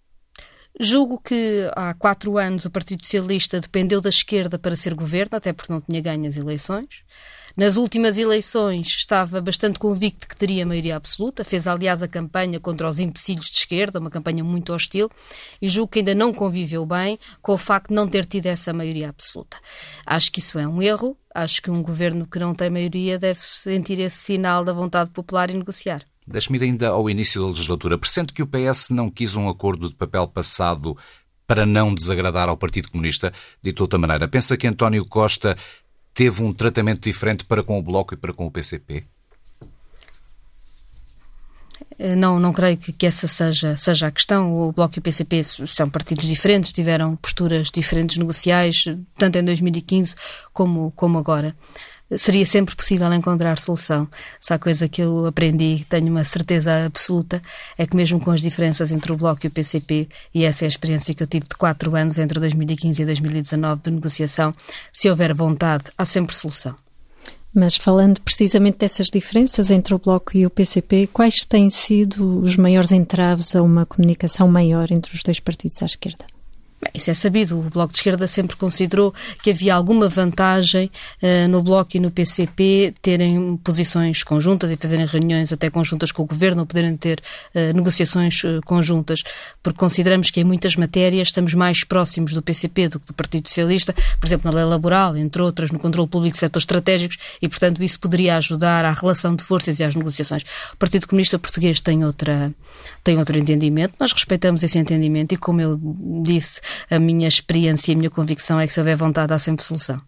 Julgo 0.80 1.20
que 1.20 1.68
há 1.74 1.92
quatro 1.94 2.38
anos 2.38 2.64
o 2.64 2.70
Partido 2.70 3.04
Socialista 3.04 3.60
dependeu 3.60 4.00
da 4.00 4.08
esquerda 4.08 4.58
para 4.58 4.76
ser 4.76 4.94
governo, 4.94 5.36
até 5.36 5.52
porque 5.52 5.72
não 5.72 5.80
tinha 5.80 6.00
ganho 6.00 6.28
as 6.28 6.36
eleições. 6.36 7.02
Nas 7.58 7.76
últimas 7.76 8.16
eleições 8.18 8.86
estava 8.86 9.40
bastante 9.40 9.80
convicto 9.80 10.28
que 10.28 10.36
teria 10.36 10.64
maioria 10.64 10.94
absoluta, 10.94 11.42
fez 11.42 11.66
aliás 11.66 12.00
a 12.00 12.06
campanha 12.06 12.60
contra 12.60 12.88
os 12.88 13.00
empecilhos 13.00 13.46
de 13.46 13.56
esquerda, 13.56 13.98
uma 13.98 14.10
campanha 14.10 14.44
muito 14.44 14.72
hostil, 14.72 15.10
e 15.60 15.68
julgo 15.68 15.90
que 15.90 15.98
ainda 15.98 16.14
não 16.14 16.32
conviveu 16.32 16.86
bem 16.86 17.18
com 17.42 17.54
o 17.54 17.58
facto 17.58 17.88
de 17.88 17.96
não 17.96 18.06
ter 18.06 18.26
tido 18.26 18.46
essa 18.46 18.72
maioria 18.72 19.08
absoluta. 19.08 19.56
Acho 20.06 20.30
que 20.30 20.38
isso 20.38 20.56
é 20.56 20.68
um 20.68 20.80
erro, 20.80 21.16
acho 21.34 21.60
que 21.60 21.68
um 21.68 21.82
governo 21.82 22.28
que 22.28 22.38
não 22.38 22.54
tem 22.54 22.70
maioria 22.70 23.18
deve 23.18 23.40
sentir 23.40 23.98
esse 23.98 24.18
sinal 24.18 24.64
da 24.64 24.72
vontade 24.72 25.10
popular 25.10 25.50
e 25.50 25.54
negociar. 25.54 26.04
Deixe-me 26.24 26.58
ir 26.58 26.62
ainda 26.62 26.90
ao 26.90 27.10
início 27.10 27.40
da 27.40 27.48
legislatura. 27.48 27.98
Pressente 27.98 28.32
que 28.32 28.42
o 28.44 28.46
PS 28.46 28.90
não 28.90 29.10
quis 29.10 29.34
um 29.34 29.48
acordo 29.48 29.88
de 29.88 29.96
papel 29.96 30.28
passado 30.28 30.96
para 31.44 31.66
não 31.66 31.92
desagradar 31.92 32.48
ao 32.48 32.56
Partido 32.56 32.88
Comunista, 32.88 33.32
dito 33.60 33.78
de 33.78 33.82
outra 33.82 33.98
maneira. 33.98 34.28
Pensa 34.28 34.56
que 34.56 34.66
António 34.68 35.04
Costa 35.04 35.56
teve 36.18 36.42
um 36.42 36.52
tratamento 36.52 37.02
diferente 37.02 37.44
para 37.44 37.62
com 37.62 37.78
o 37.78 37.82
Bloco 37.82 38.12
e 38.12 38.16
para 38.16 38.32
com 38.32 38.44
o 38.44 38.50
PCP? 38.50 39.04
Eh, 41.96 42.16
não, 42.16 42.40
não 42.40 42.52
creio 42.52 42.76
que, 42.76 42.92
que 42.92 43.06
essa 43.06 43.28
seja, 43.28 43.76
seja 43.76 44.08
a 44.08 44.10
questão. 44.10 44.52
O 44.52 44.72
Bloco 44.72 44.94
e 44.96 44.98
o 44.98 45.02
PCP 45.02 45.44
são 45.44 45.88
partidos 45.88 46.26
diferentes, 46.26 46.72
tiveram 46.72 47.14
posturas 47.14 47.70
diferentes 47.70 48.16
negociais, 48.16 48.86
tanto 49.16 49.38
em 49.38 49.44
2015 49.44 50.16
como, 50.52 50.92
como 50.96 51.18
agora 51.18 51.54
seria 52.16 52.46
sempre 52.46 52.74
possível 52.74 53.12
encontrar 53.12 53.58
solução. 53.58 54.08
Se 54.40 54.52
há 54.52 54.58
coisa 54.58 54.88
que 54.88 55.02
eu 55.02 55.26
aprendi, 55.26 55.84
tenho 55.88 56.08
uma 56.08 56.24
certeza 56.24 56.86
absoluta, 56.86 57.42
é 57.76 57.86
que 57.86 57.96
mesmo 57.96 58.20
com 58.20 58.30
as 58.30 58.40
diferenças 58.40 58.90
entre 58.92 59.12
o 59.12 59.16
Bloco 59.16 59.44
e 59.44 59.48
o 59.48 59.50
PCP, 59.50 60.08
e 60.34 60.44
essa 60.44 60.64
é 60.64 60.66
a 60.66 60.68
experiência 60.68 61.14
que 61.14 61.22
eu 61.22 61.26
tive 61.26 61.46
de 61.46 61.54
quatro 61.56 61.94
anos 61.96 62.18
entre 62.18 62.40
2015 62.40 63.02
e 63.02 63.04
2019 63.04 63.82
de 63.82 63.90
negociação, 63.90 64.52
se 64.92 65.10
houver 65.10 65.34
vontade, 65.34 65.84
há 65.96 66.04
sempre 66.04 66.34
solução. 66.34 66.74
Mas 67.54 67.76
falando 67.76 68.20
precisamente 68.20 68.78
dessas 68.78 69.08
diferenças 69.08 69.70
entre 69.70 69.94
o 69.94 69.98
Bloco 69.98 70.36
e 70.36 70.46
o 70.46 70.50
PCP, 70.50 71.08
quais 71.12 71.44
têm 71.44 71.70
sido 71.70 72.38
os 72.40 72.56
maiores 72.56 72.92
entraves 72.92 73.56
a 73.56 73.62
uma 73.62 73.86
comunicação 73.86 74.46
maior 74.48 74.92
entre 74.92 75.14
os 75.14 75.22
dois 75.22 75.40
partidos 75.40 75.82
à 75.82 75.86
esquerda? 75.86 76.37
Isso 76.94 77.10
é 77.10 77.14
sabido. 77.14 77.58
O 77.58 77.62
Bloco 77.62 77.92
de 77.92 77.98
Esquerda 77.98 78.26
sempre 78.26 78.56
considerou 78.56 79.12
que 79.42 79.50
havia 79.50 79.74
alguma 79.74 80.08
vantagem 80.08 80.90
uh, 81.22 81.48
no 81.48 81.62
Bloco 81.62 81.96
e 81.96 82.00
no 82.00 82.10
PCP 82.10 82.94
terem 83.02 83.56
posições 83.58 84.22
conjuntas 84.22 84.70
e 84.70 84.76
fazerem 84.76 85.06
reuniões 85.06 85.52
até 85.52 85.70
conjuntas 85.70 86.12
com 86.12 86.22
o 86.22 86.26
Governo 86.26 86.60
ou 86.60 86.66
poderem 86.66 86.96
ter 86.96 87.20
uh, 87.54 87.74
negociações 87.74 88.42
uh, 88.44 88.60
conjuntas, 88.64 89.22
porque 89.62 89.78
consideramos 89.78 90.30
que 90.30 90.40
em 90.40 90.44
muitas 90.44 90.76
matérias 90.76 91.28
estamos 91.28 91.52
mais 91.54 91.82
próximos 91.82 92.32
do 92.32 92.42
PCP 92.42 92.88
do 92.88 93.00
que 93.00 93.06
do 93.06 93.14
Partido 93.14 93.48
Socialista, 93.48 93.94
por 94.20 94.26
exemplo, 94.26 94.50
na 94.50 94.56
lei 94.56 94.64
laboral, 94.64 95.16
entre 95.16 95.42
outras, 95.42 95.70
no 95.70 95.78
controle 95.78 96.08
público 96.08 96.34
de 96.34 96.38
setores 96.38 96.62
estratégicos 96.62 97.18
e, 97.42 97.48
portanto, 97.48 97.82
isso 97.82 97.98
poderia 97.98 98.36
ajudar 98.36 98.84
à 98.84 98.92
relação 98.92 99.34
de 99.34 99.42
forças 99.42 99.80
e 99.80 99.84
às 99.84 99.94
negociações. 99.94 100.42
O 100.72 100.76
Partido 100.76 101.08
Comunista 101.08 101.38
Português 101.38 101.80
tem, 101.80 102.04
outra, 102.04 102.52
tem 103.02 103.18
outro 103.18 103.36
entendimento, 103.36 103.94
nós 103.98 104.12
respeitamos 104.12 104.62
esse 104.62 104.78
entendimento 104.78 105.34
e, 105.34 105.36
como 105.36 105.60
eu 105.60 105.78
disse, 106.22 106.60
a 106.90 106.98
minha 106.98 107.28
experiência 107.28 107.92
e 107.92 107.94
a 107.94 107.98
minha 107.98 108.10
convicção 108.10 108.58
é 108.58 108.66
que 108.66 108.72
se 108.72 108.80
houver 108.80 108.96
vontade 108.96 109.32
há 109.32 109.38
sempre 109.38 109.64
solução. 109.64 110.00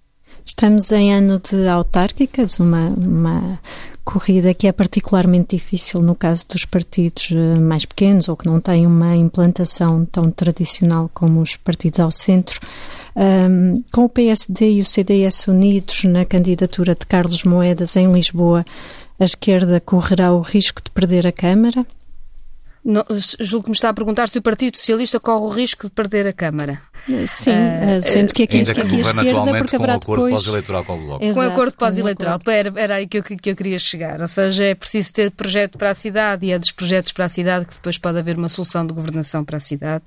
Estamos 0.44 0.90
em 0.90 1.12
ano 1.12 1.38
de 1.38 1.68
autárquicas, 1.68 2.58
uma, 2.58 2.88
uma 2.88 3.60
corrida 4.04 4.54
que 4.54 4.66
é 4.66 4.72
particularmente 4.72 5.56
difícil 5.56 6.00
no 6.00 6.14
caso 6.14 6.44
dos 6.48 6.64
partidos 6.64 7.30
eh, 7.30 7.58
mais 7.58 7.84
pequenos 7.84 8.28
ou 8.28 8.36
que 8.36 8.46
não 8.46 8.60
têm 8.60 8.86
uma 8.86 9.14
implantação 9.14 10.04
tão 10.04 10.30
tradicional 10.30 11.10
como 11.12 11.40
os 11.40 11.56
partidos 11.56 12.00
ao 12.00 12.10
centro. 12.10 12.58
Um, 13.14 13.82
com 13.92 14.04
o 14.04 14.08
PSD 14.08 14.72
e 14.72 14.80
o 14.80 14.84
CDS 14.84 15.46
unidos 15.48 16.04
na 16.04 16.24
candidatura 16.24 16.94
de 16.94 17.04
Carlos 17.06 17.44
Moedas 17.44 17.96
em 17.96 18.10
Lisboa, 18.10 18.64
a 19.18 19.24
esquerda 19.24 19.80
correrá 19.80 20.32
o 20.32 20.40
risco 20.40 20.82
de 20.82 20.90
perder 20.90 21.26
a 21.26 21.32
Câmara? 21.32 21.86
Não, 22.82 23.04
julgo 23.38 23.64
que 23.64 23.70
me 23.70 23.76
está 23.76 23.90
a 23.90 23.94
perguntar 23.94 24.28
se 24.28 24.38
o 24.38 24.42
Partido 24.42 24.76
Socialista 24.76 25.20
corre 25.20 25.44
o 25.44 25.48
risco 25.48 25.86
de 25.86 25.92
perder 25.92 26.26
a 26.26 26.32
Câmara. 26.32 26.80
Sim, 27.26 27.50
uh, 27.50 28.02
sendo 28.02 28.32
que 28.32 28.44
aqui, 28.44 28.58
ainda 28.58 28.74
que 28.74 28.82
governa 28.82 29.22
atualmente 29.22 29.76
com 29.76 29.82
o 29.82 29.90
acordo 29.90 30.22
depois... 30.24 30.34
pós-eleitoral 30.34 30.84
com 30.84 30.94
o 30.94 30.98
Bloco. 30.98 31.24
Exato, 31.24 31.40
com 31.40 31.46
o 31.46 31.52
acordo 31.52 31.76
pós-eleitoral, 31.76 32.40
era, 32.46 32.72
era 32.76 32.94
aí 32.96 33.06
que 33.06 33.18
eu, 33.18 33.22
que 33.22 33.50
eu 33.50 33.56
queria 33.56 33.78
chegar. 33.78 34.20
Ou 34.20 34.28
seja, 34.28 34.64
é 34.64 34.74
preciso 34.74 35.12
ter 35.12 35.30
projeto 35.30 35.76
para 35.76 35.90
a 35.90 35.94
cidade 35.94 36.46
e 36.46 36.52
é 36.52 36.58
dos 36.58 36.72
projetos 36.72 37.12
para 37.12 37.26
a 37.26 37.28
cidade 37.28 37.66
que 37.66 37.74
depois 37.74 37.98
pode 37.98 38.18
haver 38.18 38.36
uma 38.36 38.48
solução 38.48 38.86
de 38.86 38.94
governação 38.94 39.44
para 39.44 39.58
a 39.58 39.60
cidade. 39.60 40.04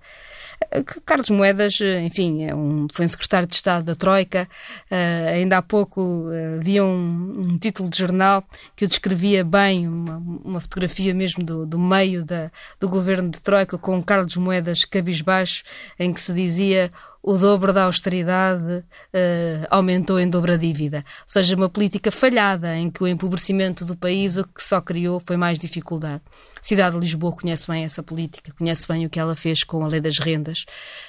Carlos 1.06 1.30
Moedas, 1.30 1.80
enfim, 2.04 2.44
é 2.44 2.56
um, 2.56 2.88
foi 2.92 3.06
um 3.06 3.08
secretário 3.08 3.48
de 3.48 3.56
Estado 3.56 3.84
da 3.84 3.96
Troika. 3.96 4.48
Uh, 4.92 5.30
ainda 5.34 5.58
há 5.58 5.62
pouco 5.62 6.02
uh, 6.02 6.60
havia 6.60 6.84
um, 6.84 7.44
um, 7.46 7.58
título 7.58 7.90
de 7.90 7.98
jornal 7.98 8.44
que 8.76 8.86
o 8.86 8.88
descrevia 8.88 9.44
bem, 9.44 9.88
uma, 9.88 10.18
uma 10.44 10.60
fotografia 10.60 11.14
mesmo 11.14 11.44
do, 11.44 11.66
do 11.66 11.80
meio 11.80 12.24
da, 12.24 12.52
do 12.80 12.90
governo 12.90 13.30
de 13.30 13.42
Troika 13.42 13.78
com 13.78 14.02
Carlos 14.04 14.36
Moedas 14.36 14.86
cabisbaixo, 14.86 15.64
em 16.00 16.14
que 16.14 16.22
se 16.22 16.34
dizia 16.34 16.92
o 17.24 17.38
dobro 17.38 17.72
da 17.72 17.86
austeridade 17.86 18.80
uh, 18.80 19.68
aumentou 19.70 20.20
em 20.20 20.30
dobro 20.30 20.54
a 20.54 20.58
dívida. 20.58 21.06
Ou 21.22 21.24
seja, 21.26 21.56
uma 21.56 21.70
política 21.70 22.12
falhada 22.12 22.76
em 22.76 22.92
que 22.92 23.02
o 23.02 23.08
empobrecimento 23.08 23.86
do 23.86 23.96
país 23.96 24.36
o 24.36 24.44
que 24.44 24.62
só 24.62 24.82
criou 24.82 25.22
foi 25.22 25.38
mais 25.38 25.58
dificuldade. 25.58 26.22
A 26.60 26.66
cidade 26.66 26.96
de 26.96 27.02
Lisboa 27.02 27.32
conhece 27.32 27.68
bem 27.68 27.86
essa 27.86 28.04
política, 28.04 28.54
conhece 28.58 28.86
bem 28.88 29.06
o 29.06 29.10
que 29.10 29.20
ela 29.20 29.36
fez 29.38 29.64
com 29.64 29.84
a 29.86 29.88
lei 29.88 30.02
das 30.02 30.20
rendas, 30.20 30.66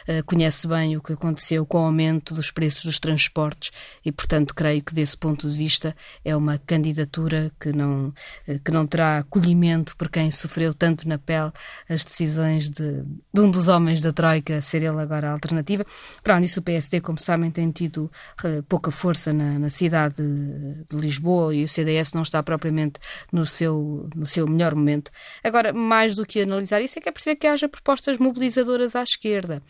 uh, 0.09 0.23
conhece 0.25 0.69
bem 0.69 0.97
o 0.97 1.03
que 1.03 1.15
aconteceu 1.15 1.67
com 1.67 1.79
o 1.79 1.87
aumento 1.87 2.33
dos 2.33 2.53
preços 2.53 2.85
dos 2.85 3.01
transportes 3.01 3.73
e, 4.05 4.13
portanto, 4.13 4.55
creio 4.55 4.85
que 4.85 4.95
desse 4.95 5.17
ponto 5.17 5.51
de 5.51 5.57
vista 5.57 5.97
é 6.25 6.37
uma 6.37 6.59
candidatura 6.59 7.51
que 7.59 7.73
não, 7.73 8.09
uh, 8.47 8.61
que 8.65 8.71
não 8.71 8.87
terá 8.87 9.19
acolhimento 9.19 9.97
por 9.97 10.09
quem 10.09 10.31
sofreu 10.31 10.73
tanto 10.73 11.09
na 11.09 11.19
pele 11.19 11.51
as 11.89 12.05
decisões 12.05 12.71
de, 12.71 13.03
de 13.33 13.41
um 13.41 13.51
dos 13.51 13.67
homens 13.67 14.01
da 14.01 14.13
Troika 14.13 14.61
ser 14.63 14.85
ele 14.85 15.01
agora 15.01 15.31
a 15.31 15.33
alternativa. 15.33 15.85
Para 16.23 16.35
além 16.35 16.47
disso, 16.47 16.61
o 16.61 16.63
PSD, 16.63 17.01
como 17.01 17.19
sabem, 17.19 17.51
tem 17.51 17.71
tido 17.71 18.11
uh, 18.45 18.63
pouca 18.65 18.91
força 18.91 19.33
na, 19.33 19.59
na 19.59 19.71
cidade 19.71 20.17
de, 20.17 20.85
de, 20.85 20.97
Lisboa 20.97 21.55
e 21.55 21.65
o 21.65 21.69
CDS 21.69 22.13
não 22.13 22.23
está 22.23 22.43
propriamente 22.43 22.99
no 23.33 23.45
seu, 23.45 24.09
no 24.15 24.27
seu 24.27 24.47
melhor 24.47 24.75
momento. 24.75 25.11
Agora, 25.43 25.73
mais 25.73 26.15
do 26.15 26.25
que 26.25 26.41
analisar 26.41 26.81
isso, 26.81 26.99
é 26.99 27.03
que 27.03 27.09
é 27.09 27.13
preciso 27.13 27.37
que 27.37 27.47
haja 27.47 27.69
propostas 27.69 28.19
mobilizadoras 28.19 28.97
à 28.97 29.03
esquerda. 29.03 29.63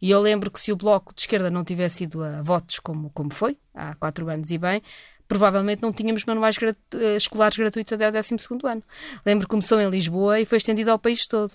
E 0.00 0.10
eu 0.10 0.20
lembro 0.20 0.50
que 0.50 0.60
se 0.60 0.70
o 0.70 0.76
Bloco 0.76 1.12
de 1.14 1.22
Esquerda 1.22 1.50
não 1.50 1.64
tivesse 1.64 2.04
ido 2.04 2.22
a 2.22 2.40
votos 2.40 2.78
como, 2.78 3.10
como 3.10 3.32
foi, 3.32 3.56
há 3.74 3.94
quatro 3.96 4.28
anos 4.28 4.50
e 4.50 4.56
bem, 4.56 4.80
provavelmente 5.26 5.82
não 5.82 5.92
tínhamos 5.92 6.24
manuais 6.24 6.56
eh, 6.62 7.16
escolares 7.16 7.58
gratuitos 7.58 7.92
até 7.92 8.08
o 8.08 8.12
12 8.12 8.36
ano. 8.64 8.82
Lembro 9.26 9.46
que 9.46 9.50
começou 9.50 9.80
em 9.80 9.90
Lisboa 9.90 10.40
e 10.40 10.46
foi 10.46 10.58
estendido 10.58 10.90
ao 10.90 10.98
país 10.98 11.26
todo 11.26 11.52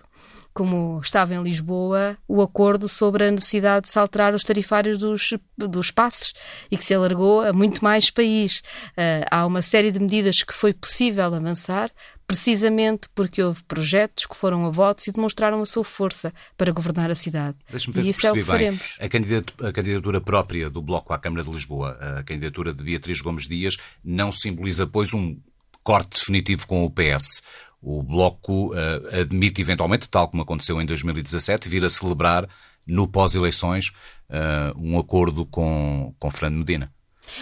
como 0.53 1.01
estava 1.03 1.33
em 1.33 1.41
Lisboa, 1.41 2.17
o 2.27 2.41
acordo 2.41 2.87
sobre 2.87 3.25
a 3.25 3.31
necessidade 3.31 3.85
de 3.85 3.91
se 3.91 3.97
alterar 3.97 4.35
os 4.35 4.43
tarifários 4.43 4.99
dos, 4.99 5.33
dos 5.57 5.89
passes 5.89 6.33
e 6.69 6.77
que 6.77 6.85
se 6.85 6.93
alargou 6.93 7.41
a 7.41 7.51
muito 7.51 7.83
mais 7.83 8.09
país. 8.09 8.59
Uh, 8.89 9.25
há 9.31 9.45
uma 9.45 9.61
série 9.61 9.91
de 9.91 9.99
medidas 9.99 10.43
que 10.43 10.53
foi 10.53 10.73
possível 10.73 11.33
avançar, 11.33 11.89
precisamente 12.27 13.09
porque 13.15 13.41
houve 13.41 13.63
projetos 13.63 14.25
que 14.25 14.35
foram 14.35 14.65
a 14.65 14.69
votos 14.69 15.07
e 15.07 15.11
demonstraram 15.11 15.61
a 15.61 15.65
sua 15.65 15.83
força 15.83 16.33
para 16.55 16.71
governar 16.71 17.09
a 17.09 17.15
cidade. 17.15 17.57
Deixa-me 17.69 17.95
ver 17.95 18.01
e 18.01 18.03
se 18.05 18.11
isso 18.11 18.27
é 18.27 18.31
o 18.31 18.33
que 18.35 18.43
faremos. 18.43 18.95
A 18.99 19.09
candidatura, 19.09 19.69
a 19.69 19.73
candidatura 19.73 20.21
própria 20.21 20.69
do 20.69 20.81
Bloco 20.81 21.13
à 21.13 21.19
Câmara 21.19 21.43
de 21.43 21.49
Lisboa, 21.49 21.97
a 22.19 22.23
candidatura 22.23 22.73
de 22.73 22.83
Beatriz 22.83 23.21
Gomes 23.21 23.47
Dias, 23.47 23.77
não 24.03 24.31
simboliza, 24.31 24.85
pois, 24.85 25.13
um 25.13 25.35
corte 25.83 26.19
definitivo 26.19 26.65
com 26.65 26.85
o 26.85 26.89
PS. 26.89 27.41
O 27.85 28.01
Bloco 28.01 28.73
uh, 28.73 29.19
admite, 29.19 29.61
eventualmente, 29.61 30.09
tal 30.09 30.29
como 30.29 30.41
aconteceu 30.41 30.81
em 30.81 30.85
2017, 30.85 31.67
vir 31.67 31.83
a 31.83 31.89
celebrar, 31.89 32.47
no 32.87 33.07
pós-eleições, 33.07 33.89
uh, 34.29 34.77
um 34.77 34.97
acordo 34.97 35.45
com, 35.45 36.15
com 36.17 36.31
Fernando 36.31 36.59
Medina. 36.59 36.91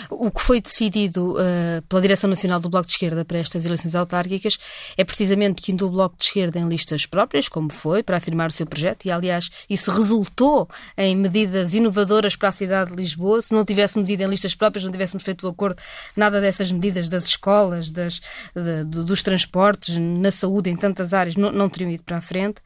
O 0.10 0.32
que 0.32 0.42
foi 0.42 0.62
decidido 0.62 1.34
uh, 1.34 1.82
pela 1.88 2.02
Direção 2.02 2.30
Nacional 2.30 2.60
do 2.60 2.70
Bloco 2.70 2.88
de 2.88 2.94
Esquerda 2.94 3.26
para 3.26 3.38
estas 3.38 3.66
eleições 3.66 3.96
autárquicas 3.96 4.58
é 4.98 5.04
precisamente 5.04 5.62
que 5.62 5.72
indo 5.72 5.86
o 5.86 5.90
Bloco 5.90 6.16
de 6.18 6.24
Esquerda 6.26 6.60
em 6.60 6.68
listas 6.68 7.06
próprias, 7.06 7.50
como 7.50 7.72
foi, 7.72 8.04
para 8.04 8.18
afirmar 8.18 8.50
o 8.50 8.52
seu 8.52 8.66
projeto, 8.66 9.06
e 9.06 9.12
aliás 9.12 9.50
isso 9.70 9.92
resultou 9.92 10.70
em 10.98 11.16
medidas 11.16 11.74
inovadoras 11.74 12.36
para 12.36 12.50
a 12.50 12.52
cidade 12.52 12.92
de 12.92 12.98
Lisboa. 12.98 13.42
Se 13.42 13.54
não 13.54 13.66
tivéssemos 13.66 14.10
ido 14.10 14.24
em 14.24 14.28
listas 14.28 14.56
próprias, 14.56 14.84
não 14.84 14.92
tivéssemos 14.92 15.24
feito 15.24 15.46
o 15.46 15.50
acordo, 15.50 15.82
nada 16.16 16.40
dessas 16.40 16.72
medidas 16.72 17.10
das 17.10 17.26
escolas, 17.26 17.92
das, 17.92 18.22
de, 18.56 18.84
dos 18.84 19.24
transportes, 19.24 19.98
na 19.98 20.32
saúde, 20.32 20.70
em 20.70 20.76
tantas 20.76 21.14
áreas, 21.14 21.36
não, 21.36 21.52
não 21.52 21.70
teriam 21.70 21.92
ido 21.92 22.04
para 22.04 22.18
a 22.18 22.22
frente. 22.22 22.62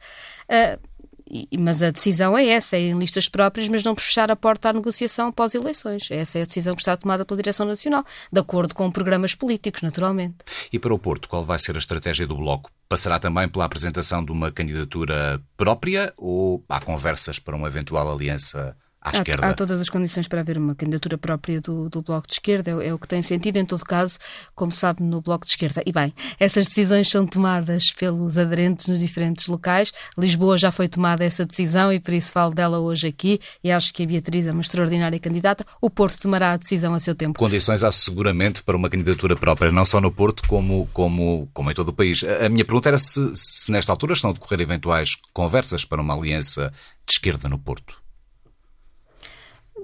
Uh, 0.48 0.78
mas 1.58 1.82
a 1.82 1.90
decisão 1.90 2.36
é 2.36 2.46
essa, 2.46 2.76
é 2.76 2.80
em 2.80 2.98
listas 2.98 3.28
próprias, 3.28 3.68
mas 3.68 3.82
não 3.82 3.96
fechar 3.96 4.30
a 4.30 4.36
porta 4.36 4.68
à 4.68 4.72
negociação 4.72 5.32
pós-eleições. 5.32 6.08
Essa 6.10 6.38
é 6.38 6.42
a 6.42 6.44
decisão 6.44 6.74
que 6.74 6.82
está 6.82 6.96
tomada 6.96 7.24
pela 7.24 7.36
Direção 7.36 7.66
Nacional, 7.66 8.04
de 8.32 8.40
acordo 8.40 8.74
com 8.74 8.90
programas 8.90 9.34
políticos, 9.34 9.82
naturalmente. 9.82 10.36
E 10.72 10.78
para 10.78 10.94
o 10.94 10.98
Porto, 10.98 11.28
qual 11.28 11.42
vai 11.42 11.58
ser 11.58 11.74
a 11.74 11.78
estratégia 11.78 12.26
do 12.26 12.36
Bloco? 12.36 12.70
Passará 12.88 13.18
também 13.18 13.48
pela 13.48 13.64
apresentação 13.64 14.24
de 14.24 14.30
uma 14.30 14.52
candidatura 14.52 15.42
própria 15.56 16.12
ou 16.16 16.64
há 16.68 16.80
conversas 16.80 17.38
para 17.38 17.56
uma 17.56 17.66
eventual 17.66 18.12
aliança 18.12 18.76
à 19.06 19.10
há, 19.10 19.18
esquerda. 19.18 19.46
Há 19.46 19.54
todas 19.54 19.80
as 19.80 19.88
condições 19.88 20.26
para 20.26 20.40
haver 20.40 20.58
uma 20.58 20.74
candidatura 20.74 21.16
própria 21.16 21.60
do, 21.60 21.88
do 21.88 22.02
Bloco 22.02 22.26
de 22.26 22.34
Esquerda, 22.34 22.70
é, 22.70 22.88
é, 22.88 22.94
o 22.94 22.98
que 22.98 23.06
tem 23.06 23.22
sentido, 23.22 23.56
em 23.56 23.64
todo 23.64 23.84
caso, 23.84 24.18
como 24.54 24.72
sabe, 24.72 25.02
no 25.02 25.20
Bloco 25.20 25.44
de 25.44 25.52
Esquerda. 25.52 25.82
E 25.86 25.92
bem, 25.92 26.12
essas 26.38 26.66
decisões 26.66 27.08
são 27.08 27.26
tomadas 27.26 27.90
pelos 27.92 28.36
aderentes 28.36 28.88
nos 28.88 29.00
diferentes 29.00 29.46
locais. 29.46 29.92
Lisboa 30.18 30.58
já 30.58 30.72
foi 30.72 30.88
tomada 30.88 31.24
essa 31.24 31.46
decisão 31.46 31.92
e 31.92 32.00
por 32.00 32.12
isso 32.12 32.32
falo 32.32 32.52
dela 32.52 32.78
hoje 32.78 33.06
aqui 33.06 33.40
e 33.62 33.70
acho 33.70 33.94
que 33.94 34.02
a 34.02 34.06
Beatriz 34.06 34.46
é 34.46 34.52
uma 34.52 34.60
extraordinária 34.60 35.18
candidata. 35.20 35.64
O 35.80 35.88
Porto 35.88 36.18
tomará 36.18 36.52
a 36.52 36.56
decisão 36.56 36.92
a 36.94 37.00
seu 37.00 37.14
tempo. 37.14 37.38
Condições 37.38 37.84
há 37.84 37.92
seguramente 37.92 38.62
para 38.62 38.76
uma 38.76 38.90
candidatura 38.90 39.36
própria, 39.36 39.70
não 39.70 39.84
só 39.84 40.00
no 40.00 40.10
Porto, 40.10 40.42
como, 40.48 40.88
como, 40.92 41.48
como 41.52 41.70
em 41.70 41.74
todo 41.74 41.88
o 41.90 41.92
país. 41.92 42.24
A 42.24 42.48
minha 42.48 42.64
pergunta 42.64 42.88
era 42.88 42.98
se, 42.98 43.30
se 43.34 43.70
nesta 43.70 43.92
altura 43.92 44.14
estão 44.14 44.30
a 44.30 44.32
decorrer 44.32 44.60
eventuais 44.60 45.16
conversas 45.32 45.84
para 45.84 46.00
uma 46.00 46.14
aliança 46.14 46.72
de 47.06 47.12
esquerda 47.12 47.48
no 47.48 47.58
Porto 47.58 48.05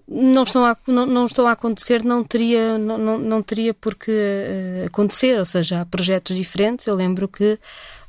não 0.09 0.45
estão 0.45 0.65
a, 0.65 0.77
não, 0.87 1.07
não 1.07 1.27
estão 1.27 1.47
a 1.47 1.53
acontecer, 1.53 2.05
não 2.05 2.25
teria, 2.25 2.79
não, 2.79 2.99
não, 2.99 3.19
não 3.19 3.43
teria 3.43 3.73
por 3.73 3.95
que 3.95 4.11
uh, 4.11 4.87
acontecer, 4.87 5.39
ou 5.39 5.45
seja, 5.45 5.81
há 5.81 5.87
projetos 5.87 6.37
diferentes. 6.37 6.87
Eu 6.87 6.95
lembro 6.95 7.29
que, 7.29 7.59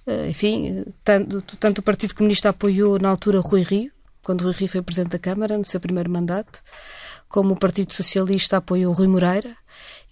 uh, 0.08 0.30
enfim, 0.30 0.86
tanto, 1.04 1.42
tanto 1.58 1.80
o 1.80 1.84
Partido 1.84 2.16
Comunista 2.16 2.50
apoiou 2.50 3.00
na 3.00 3.10
altura 3.10 3.40
Rui 3.40 3.62
Rio, 3.62 3.92
quando 4.24 4.44
Rui 4.44 4.54
Rio 4.54 4.70
foi 4.70 4.82
Presidente 4.82 5.12
da 5.12 5.20
Câmara, 5.20 5.58
no 5.58 5.66
seu 5.66 5.80
primeiro 5.80 6.10
mandato, 6.10 6.62
como 7.30 7.54
o 7.54 7.60
Partido 7.60 7.94
Socialista 7.94 8.58
apoiou 8.58 8.94
Rui 8.94 9.08
Moreira, 9.08 9.56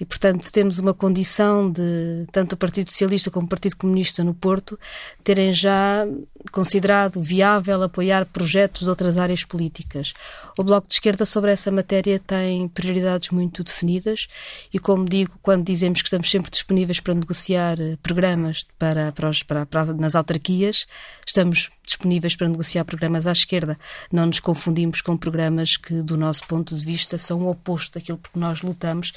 e, 0.02 0.06
portanto, 0.06 0.52
temos 0.52 0.80
uma 0.80 0.96
condição 0.96 1.72
de 1.72 2.26
tanto 2.32 2.54
o 2.54 2.58
Partido 2.58 2.90
Socialista 2.90 3.30
como 3.30 3.46
o 3.46 3.50
Partido 3.50 3.78
Comunista 3.78 4.24
no 4.24 4.34
Porto 4.34 4.80
terem 5.24 5.54
já 5.54 6.08
considerado 6.52 7.22
viável 7.22 7.84
apoiar 7.84 8.26
projetos 8.26 8.82
de 8.82 8.90
outras 8.90 9.16
áreas 9.16 9.46
políticas. 9.46 10.16
O 10.58 10.64
Bloco 10.64 10.88
de 10.88 10.96
Esquerda 10.96 11.24
sobre 11.24 11.52
essa 11.52 11.70
matéria 11.70 12.18
tem 12.18 12.68
prioridades 12.68 13.30
muito 13.30 13.64
definidas 13.64 14.28
e, 14.74 14.80
como 14.80 15.06
digo, 15.06 15.38
quando 15.40 15.66
dizemos 15.66 16.02
que 16.02 16.08
estamos 16.08 16.32
sempre 16.32 16.50
disponíveis 16.50 17.00
para 17.00 17.14
negociar 17.14 17.80
eh, 17.80 17.96
programas 18.02 18.66
para, 18.80 19.12
para, 19.12 19.30
os, 19.30 19.44
para, 19.44 19.68
para 19.68 19.94
nas 19.94 20.16
autarquias, 20.16 20.88
estamos 21.28 21.70
disponíveis 21.92 22.36
para 22.36 22.48
negociar 22.48 22.86
programas 22.86 23.28
à 23.28 23.32
esquerda. 23.32 23.78
Não 24.12 24.26
nos 24.26 24.40
confundimos 24.40 25.02
com 25.02 25.16
programas 25.18 25.78
que, 25.78 26.02
do 26.02 26.18
nosso 26.18 26.46
ponto 26.48 26.76
de 26.76 26.86
vista, 26.86 27.18
são 27.18 27.42
o 27.42 27.50
oposto 27.50 28.00
daquilo 28.00 28.18
por 28.18 28.32
que 28.32 28.40
nós 28.40 28.62
lutamos, 28.62 29.14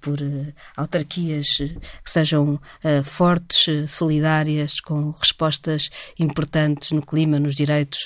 por 0.00 0.20
uh, 0.20 0.52
autarquias 0.76 1.60
uh, 1.60 1.80
que 2.02 2.10
sejam 2.10 2.54
uh, 2.54 3.04
fortes, 3.04 3.90
solidárias, 3.90 4.80
com 4.80 5.10
respostas 5.10 5.90
importantes 6.18 6.90
no 6.90 7.04
clima, 7.04 7.38
nos 7.38 7.54
direitos 7.54 8.04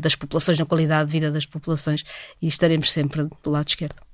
das 0.00 0.14
populações, 0.14 0.58
na 0.58 0.66
qualidade 0.66 1.06
de 1.06 1.12
vida 1.12 1.30
das 1.30 1.46
populações, 1.46 2.04
e 2.40 2.48
estaremos 2.48 2.92
sempre 2.92 3.28
do 3.42 3.50
lado 3.50 3.68
esquerdo. 3.68 4.07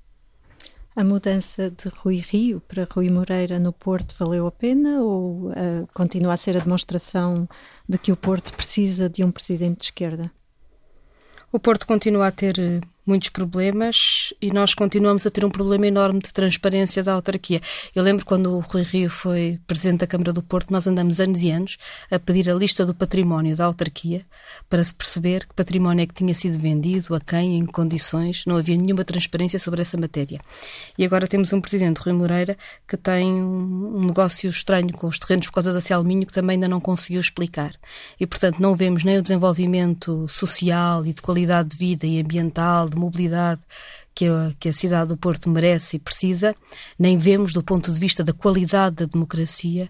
A 0.97 1.03
mudança 1.03 1.71
de 1.71 1.89
Rui 1.89 2.19
Rio 2.19 2.61
para 2.61 2.87
Rui 2.89 3.11
Moreira 3.11 3.59
no 3.59 3.73
Porto 3.73 4.15
valeu 4.17 4.47
a 4.47 4.53
pena 4.53 5.01
ou 5.03 5.51
uh, 5.51 5.89
continua 5.93 6.35
a 6.35 6.37
ser 6.37 6.57
a 6.57 6.61
demonstração 6.61 7.49
de 7.89 7.99
que 7.99 8.13
o 8.13 8.17
Porto 8.17 8.53
precisa 8.53 9.09
de 9.09 9.25
um 9.25 9.33
presidente 9.33 9.79
de 9.79 9.85
esquerda? 9.87 10.31
O 11.51 11.59
Porto 11.59 11.85
continua 11.85 12.29
a 12.29 12.33
ter 12.33 12.61
eh, 12.61 12.81
muitos 13.07 13.29
problemas 13.29 14.33
e 14.41 14.51
nós 14.51 14.75
continuamos 14.75 15.27
a 15.27 15.31
ter 15.31 15.45
um 15.45 15.51
problema 15.51 15.87
enorme 15.87 16.21
de 16.21 16.33
transparência 16.33 17.03
da 17.03 17.13
autarquia. 17.13 17.61
Eu 17.95 18.03
lembro 18.03 18.25
quando 18.25 18.55
o 18.55 18.61
Rui 18.61 18.83
Rio 18.83 19.11
foi 19.11 19.59
presidente 19.67 20.01
da 20.01 20.07
Câmara 20.07 20.33
do 20.33 20.43
Porto, 20.43 20.71
nós 20.71 20.87
andamos 20.87 21.21
anos 21.21 21.43
e 21.43 21.51
anos 21.51 21.77
a 22.11 22.19
pedir 22.19 22.49
a 22.49 22.55
lista 22.55 22.87
do 22.87 22.95
património 22.95 23.57
da 23.57 23.67
autarquia 23.67 24.23
para 24.69 24.83
se 24.83 24.95
perceber 24.95 25.47
que 25.47 25.55
património 25.55 26.03
é 26.03 26.07
que 26.07 26.15
tinha 26.15 26.35
sido 26.35 26.59
vendido, 26.59 27.15
a 27.15 27.21
quem, 27.21 27.59
em 27.59 27.67
que 27.67 27.73
condições. 27.73 28.45
Não 28.47 28.57
havia 28.57 28.77
nenhuma 28.77 29.05
transparência 29.05 29.59
sobre 29.59 29.83
essa 29.83 29.97
matéria. 29.97 30.41
E 30.99 31.05
agora 31.05 31.27
temos 31.27 31.53
um 31.53 31.61
presidente, 31.61 31.99
Rui 31.99 32.13
Moreira, 32.13 32.57
que 32.89 32.97
tem 32.97 33.33
um 33.33 34.07
negócio 34.07 34.49
estranho 34.49 34.93
com 34.93 35.07
os 35.07 35.19
terrenos 35.19 35.47
por 35.47 35.55
causa 35.55 35.73
da 35.73 35.81
Celminho 35.81 36.27
que 36.27 36.33
também 36.33 36.55
ainda 36.55 36.69
não 36.69 36.81
conseguiu 36.81 37.21
explicar. 37.21 37.75
E, 38.19 38.27
portanto, 38.27 38.61
não 38.61 38.75
vemos 38.75 39.05
nem 39.05 39.19
o 39.19 39.23
desenvolvimento 39.23 40.27
social 40.29 41.05
e 41.05 41.13
de 41.13 41.21
qualidade 41.21 41.71
de 41.71 41.77
vida 41.77 42.07
e 42.07 42.21
ambiental 42.21 42.89
de 42.95 43.01
mobilidade 43.01 43.61
que 44.15 44.27
a, 44.27 44.53
que 44.59 44.69
a 44.69 44.73
cidade 44.73 45.09
do 45.09 45.17
Porto 45.17 45.51
merece 45.51 45.97
e 45.97 46.01
precisa, 46.01 46.55
nem 46.99 47.19
vemos, 47.19 47.53
do 47.53 47.63
ponto 47.63 47.93
de 47.93 47.99
vista 47.99 48.23
da 48.23 48.33
qualidade 48.33 48.97
da 48.97 49.07
democracia, 49.07 49.89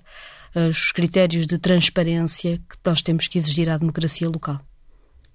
eh, 0.55 0.69
os 0.69 0.93
critérios 0.93 1.47
de 1.47 1.59
transparência 1.59 2.59
que 2.59 2.77
nós 2.85 3.03
temos 3.03 3.29
que 3.29 3.39
exigir 3.39 3.69
à 3.69 3.77
democracia 3.77 4.29
local. 4.29 4.61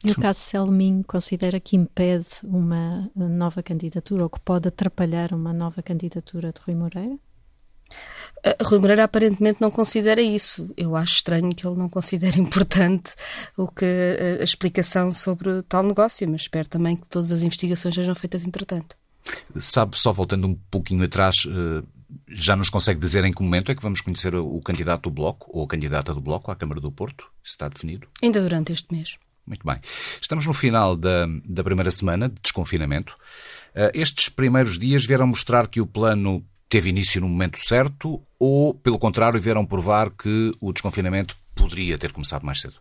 E 0.03 0.12
o 0.12 0.15
caso 0.15 0.39
Selmin 0.39 1.03
considera 1.03 1.60
que 1.60 1.75
impede 1.75 2.27
uma 2.43 3.12
nova 3.15 3.62
candidatura 3.62 4.23
ou 4.23 4.29
que 4.29 4.39
pode 4.39 4.69
atrapalhar 4.69 5.34
uma 5.34 5.51
nova 5.51 5.84
candidatura 5.84 6.53
de 6.53 6.62
Rui 6.62 6.73
Moreira? 6.73 7.17
Rui 8.63 8.80
Moreira 8.80 9.04
aparentemente 9.04 9.62
não 9.62 9.71
considera 9.71 10.21
isso. 10.21 10.69
Eu 10.78 10.95
acho 10.95 11.15
estranho 11.15 11.54
que 11.54 11.65
ele 11.65 11.78
não 11.78 11.89
considere 11.89 12.39
importante 12.41 13.13
o 13.58 13.67
que 13.67 13.86
a 14.39 14.43
explicação 14.43 15.12
sobre 15.12 15.62
tal 15.63 15.84
negócio, 15.84 16.28
mas 16.30 16.41
espero 16.41 16.67
também 16.67 16.95
que 16.95 17.08
todas 17.08 17.32
as 17.32 17.43
investigações 17.43 17.95
sejam 17.95 18.15
feitas 18.15 18.45
entretanto. 18.45 18.95
Sabe, 19.58 19.97
só 19.97 20.12
voltando 20.12 20.47
um 20.47 20.56
pouquinho 20.71 21.04
atrás, 21.04 21.45
uh, 21.45 21.86
já 22.28 22.56
nos 22.56 22.69
consegue 22.69 22.99
dizer 22.99 23.23
em 23.25 23.32
que 23.32 23.43
momento 23.43 23.71
é 23.71 23.75
que 23.75 23.82
vamos 23.82 24.02
conhecer 24.02 24.34
o 24.34 24.60
candidato 24.62 25.04
do 25.04 25.12
Bloco 25.12 25.49
ou 25.54 25.63
a 25.63 25.67
candidata 25.67 26.13
do 26.13 26.21
Bloco 26.21 26.49
à 26.49 26.56
Câmara 26.56 26.80
do 26.80 26.91
Porto? 26.91 27.28
Está 27.43 27.67
definido? 27.67 28.08
Ainda 28.23 28.41
durante 28.41 28.71
este 28.73 28.93
mês. 28.93 29.17
Muito 29.45 29.65
bem. 29.65 29.78
Estamos 30.21 30.45
no 30.45 30.54
final 30.54 30.95
da, 30.95 31.28
da 31.45 31.63
primeira 31.63 31.89
semana 31.89 32.30
de 32.30 32.36
desconfinamento. 32.41 33.15
Estes 33.93 34.30
primeiros 34.30 34.78
dias 34.78 35.06
vieram 35.06 35.25
mostrar 35.25 35.67
que 35.67 35.82
o 35.82 35.88
plano 35.88 36.45
teve 36.69 36.89
início 36.89 37.19
no 37.19 37.27
momento 37.27 37.58
certo 37.58 38.21
ou, 38.38 38.73
pelo 38.73 38.99
contrário, 38.99 39.41
vieram 39.41 39.65
provar 39.65 40.12
que 40.12 40.51
o 40.62 40.71
desconfinamento 40.71 41.36
poderia 41.55 41.97
ter 41.97 42.13
começado 42.13 42.45
mais 42.45 42.62
cedo? 42.62 42.75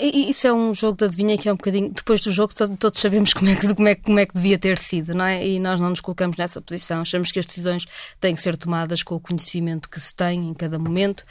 Isso 0.00 0.46
é 0.46 0.52
um 0.52 0.74
jogo 0.74 0.96
de 0.96 1.04
adivinha 1.04 1.36
que 1.36 1.48
é 1.48 1.52
um 1.52 1.56
bocadinho. 1.56 1.90
Depois 1.90 2.22
do 2.22 2.32
jogo, 2.32 2.54
todos 2.78 2.98
sabemos 2.98 3.34
como 3.34 3.50
é, 3.50 3.56
que, 3.56 3.74
como, 3.74 3.88
é, 3.88 3.94
como 3.94 4.18
é 4.18 4.24
que 4.24 4.34
devia 4.34 4.58
ter 4.58 4.78
sido, 4.78 5.14
não 5.14 5.24
é? 5.24 5.46
E 5.46 5.60
nós 5.60 5.80
não 5.80 5.90
nos 5.90 6.00
colocamos 6.00 6.36
nessa 6.38 6.62
posição. 6.62 7.02
Achamos 7.02 7.30
que 7.30 7.38
as 7.38 7.44
decisões 7.44 7.84
têm 8.18 8.34
que 8.34 8.40
ser 8.40 8.56
tomadas 8.56 9.02
com 9.02 9.16
o 9.16 9.20
conhecimento 9.20 9.90
que 9.90 10.00
se 10.00 10.14
tem 10.14 10.48
em 10.48 10.54
cada 10.54 10.78
momento. 10.78 11.24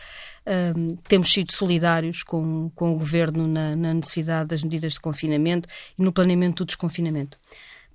Um, 0.46 0.96
temos 1.08 1.32
sido 1.32 1.52
solidários 1.52 2.22
com, 2.22 2.70
com 2.76 2.94
o 2.94 2.98
governo 2.98 3.48
na, 3.48 3.76
na 3.76 3.94
necessidade 3.96 4.50
das 4.50 4.64
medidas 4.64 4.94
de 4.94 5.00
confinamento 5.00 5.68
e 5.98 6.04
no 6.04 6.12
planeamento 6.12 6.64
do 6.64 6.68
desconfinamento. 6.68 7.40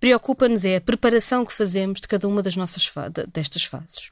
Preocupa-nos 0.01 0.65
é 0.65 0.77
a 0.77 0.81
preparação 0.81 1.45
que 1.45 1.53
fazemos 1.53 2.01
de 2.01 2.09
cada 2.09 2.29
uma 2.29 2.43
das 2.43 2.57
nossas 2.57 2.91
destas 3.33 3.65
fases. 3.65 4.09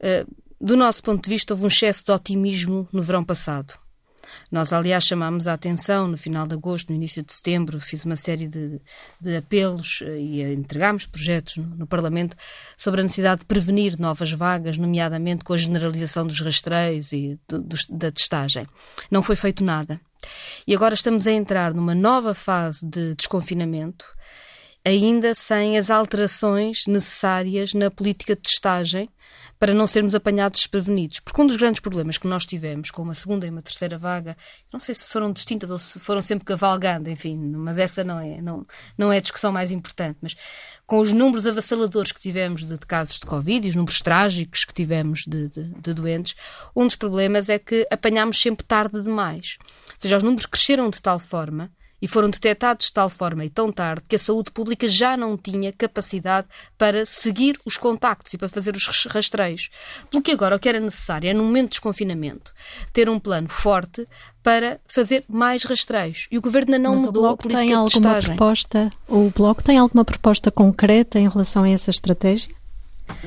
Uh, 0.00 0.28
do 0.60 0.76
nosso 0.76 1.02
ponto 1.02 1.22
de 1.24 1.30
vista, 1.30 1.54
houve 1.54 1.64
um 1.64 1.68
excesso 1.68 2.04
de 2.04 2.12
otimismo 2.12 2.86
no 2.92 3.02
verão 3.02 3.24
passado. 3.24 3.74
Nós, 4.50 4.72
aliás, 4.72 5.04
chamámos 5.04 5.46
a 5.46 5.54
atenção 5.54 6.08
no 6.08 6.16
final 6.16 6.46
de 6.46 6.54
agosto, 6.54 6.90
no 6.90 6.96
início 6.96 7.22
de 7.22 7.32
setembro, 7.32 7.80
fiz 7.80 8.04
uma 8.04 8.16
série 8.16 8.48
de, 8.48 8.80
de 9.20 9.36
apelos 9.36 10.02
eh, 10.02 10.18
e 10.18 10.42
entregámos 10.52 11.06
projetos 11.06 11.56
no, 11.56 11.64
no, 11.76 11.86
Parlamento 11.86 12.36
sobre 12.76 13.00
a 13.00 13.02
necessidade 13.02 13.40
de 13.40 13.46
prevenir 13.46 13.98
novas 13.98 14.32
vagas, 14.32 14.76
nomeadamente 14.76 15.44
com 15.44 15.52
a 15.52 15.58
generalização 15.58 16.26
dos 16.26 16.40
rastreios 16.40 17.12
e 17.12 17.38
do, 17.48 17.60
do, 17.60 17.76
da 17.90 18.10
testagem. 18.10 18.66
Não 19.10 19.22
foi 19.22 19.36
feito 19.36 19.64
nada. 19.64 20.00
E 20.66 20.74
agora 20.74 20.94
estamos 20.94 21.26
a 21.26 21.32
entrar 21.32 21.72
numa 21.72 21.94
nova 21.94 22.34
fase 22.34 22.84
de 22.84 23.14
desconfinamento 23.14 24.04
ainda 24.84 25.34
sem 25.34 25.76
as 25.76 25.90
alterações 25.90 26.86
necessárias 26.86 27.74
na 27.74 27.90
política 27.90 28.34
de 28.34 28.42
testagem 28.42 29.08
para 29.60 29.74
não 29.74 29.86
sermos 29.86 30.14
apanhados 30.14 30.60
desprevenidos. 30.60 31.20
Porque 31.20 31.40
um 31.40 31.46
dos 31.46 31.58
grandes 31.58 31.80
problemas 31.80 32.16
que 32.16 32.26
nós 32.26 32.46
tivemos 32.46 32.90
com 32.90 33.02
uma 33.02 33.12
segunda 33.12 33.46
e 33.46 33.50
uma 33.50 33.60
terceira 33.60 33.98
vaga, 33.98 34.34
não 34.72 34.80
sei 34.80 34.94
se 34.94 35.06
foram 35.12 35.30
distintas 35.30 35.70
ou 35.70 35.78
se 35.78 36.00
foram 36.00 36.22
sempre 36.22 36.46
cavalgando, 36.46 37.10
enfim, 37.10 37.36
mas 37.36 37.76
essa 37.76 38.02
não 38.02 38.18
é, 38.18 38.40
não, 38.40 38.66
não 38.96 39.12
é 39.12 39.18
a 39.18 39.20
discussão 39.20 39.52
mais 39.52 39.70
importante, 39.70 40.16
mas 40.22 40.34
com 40.86 40.98
os 40.98 41.12
números 41.12 41.46
avassaladores 41.46 42.10
que 42.10 42.20
tivemos 42.20 42.64
de, 42.64 42.78
de 42.78 42.86
casos 42.86 43.20
de 43.20 43.26
Covid 43.26 43.66
e 43.66 43.70
os 43.70 43.76
números 43.76 44.00
trágicos 44.00 44.64
que 44.64 44.72
tivemos 44.72 45.24
de, 45.26 45.48
de, 45.48 45.64
de 45.64 45.92
doentes, 45.92 46.34
um 46.74 46.86
dos 46.86 46.96
problemas 46.96 47.50
é 47.50 47.58
que 47.58 47.86
apanhámos 47.90 48.40
sempre 48.40 48.64
tarde 48.64 49.02
demais. 49.02 49.58
Ou 49.60 49.94
seja, 49.98 50.16
os 50.16 50.22
números 50.22 50.46
cresceram 50.46 50.88
de 50.88 51.02
tal 51.02 51.18
forma 51.18 51.70
e 52.00 52.08
foram 52.08 52.30
detectados 52.30 52.86
de 52.86 52.92
tal 52.92 53.10
forma 53.10 53.44
e 53.44 53.50
tão 53.50 53.70
tarde 53.70 54.02
que 54.08 54.16
a 54.16 54.18
saúde 54.18 54.50
pública 54.50 54.88
já 54.88 55.16
não 55.16 55.36
tinha 55.36 55.72
capacidade 55.72 56.48
para 56.78 57.04
seguir 57.04 57.58
os 57.64 57.76
contactos 57.76 58.32
e 58.34 58.38
para 58.38 58.48
fazer 58.48 58.74
os 58.74 59.06
rastreios. 59.06 59.68
Pelo 60.10 60.22
que 60.22 60.32
agora 60.32 60.56
o 60.56 60.58
que 60.58 60.68
era 60.68 60.80
necessário 60.80 61.28
é, 61.28 61.34
no 61.34 61.44
momento 61.44 61.64
de 61.64 61.70
desconfinamento, 61.70 62.52
ter 62.92 63.08
um 63.08 63.18
plano 63.18 63.48
forte 63.48 64.06
para 64.42 64.80
fazer 64.86 65.24
mais 65.28 65.64
rastreios. 65.64 66.26
E 66.30 66.38
o 66.38 66.40
Governo 66.40 66.74
ainda 66.74 66.88
não 66.88 66.94
Mas 66.96 67.04
mudou 67.04 67.26
a 67.28 67.36
política 67.36 67.60
tem 67.60 67.84
de 67.84 67.92
testagem. 67.92 68.36
Proposta, 68.36 68.90
o 69.06 69.30
Bloco 69.30 69.62
tem 69.62 69.78
alguma 69.78 70.04
proposta 70.04 70.50
concreta 70.50 71.18
em 71.18 71.28
relação 71.28 71.64
a 71.64 71.68
essa 71.68 71.90
estratégia? 71.90 72.54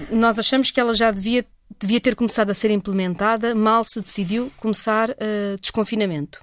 Nós 0.09 0.39
achamos 0.39 0.71
que 0.71 0.79
ela 0.79 0.93
já 0.93 1.11
devia, 1.11 1.45
devia 1.79 1.99
ter 1.99 2.15
começado 2.15 2.49
a 2.49 2.53
ser 2.53 2.71
implementada 2.71 3.53
mal 3.53 3.83
se 3.83 4.01
decidiu 4.01 4.51
começar 4.57 5.11
uh, 5.11 5.57
desconfinamento. 5.59 6.39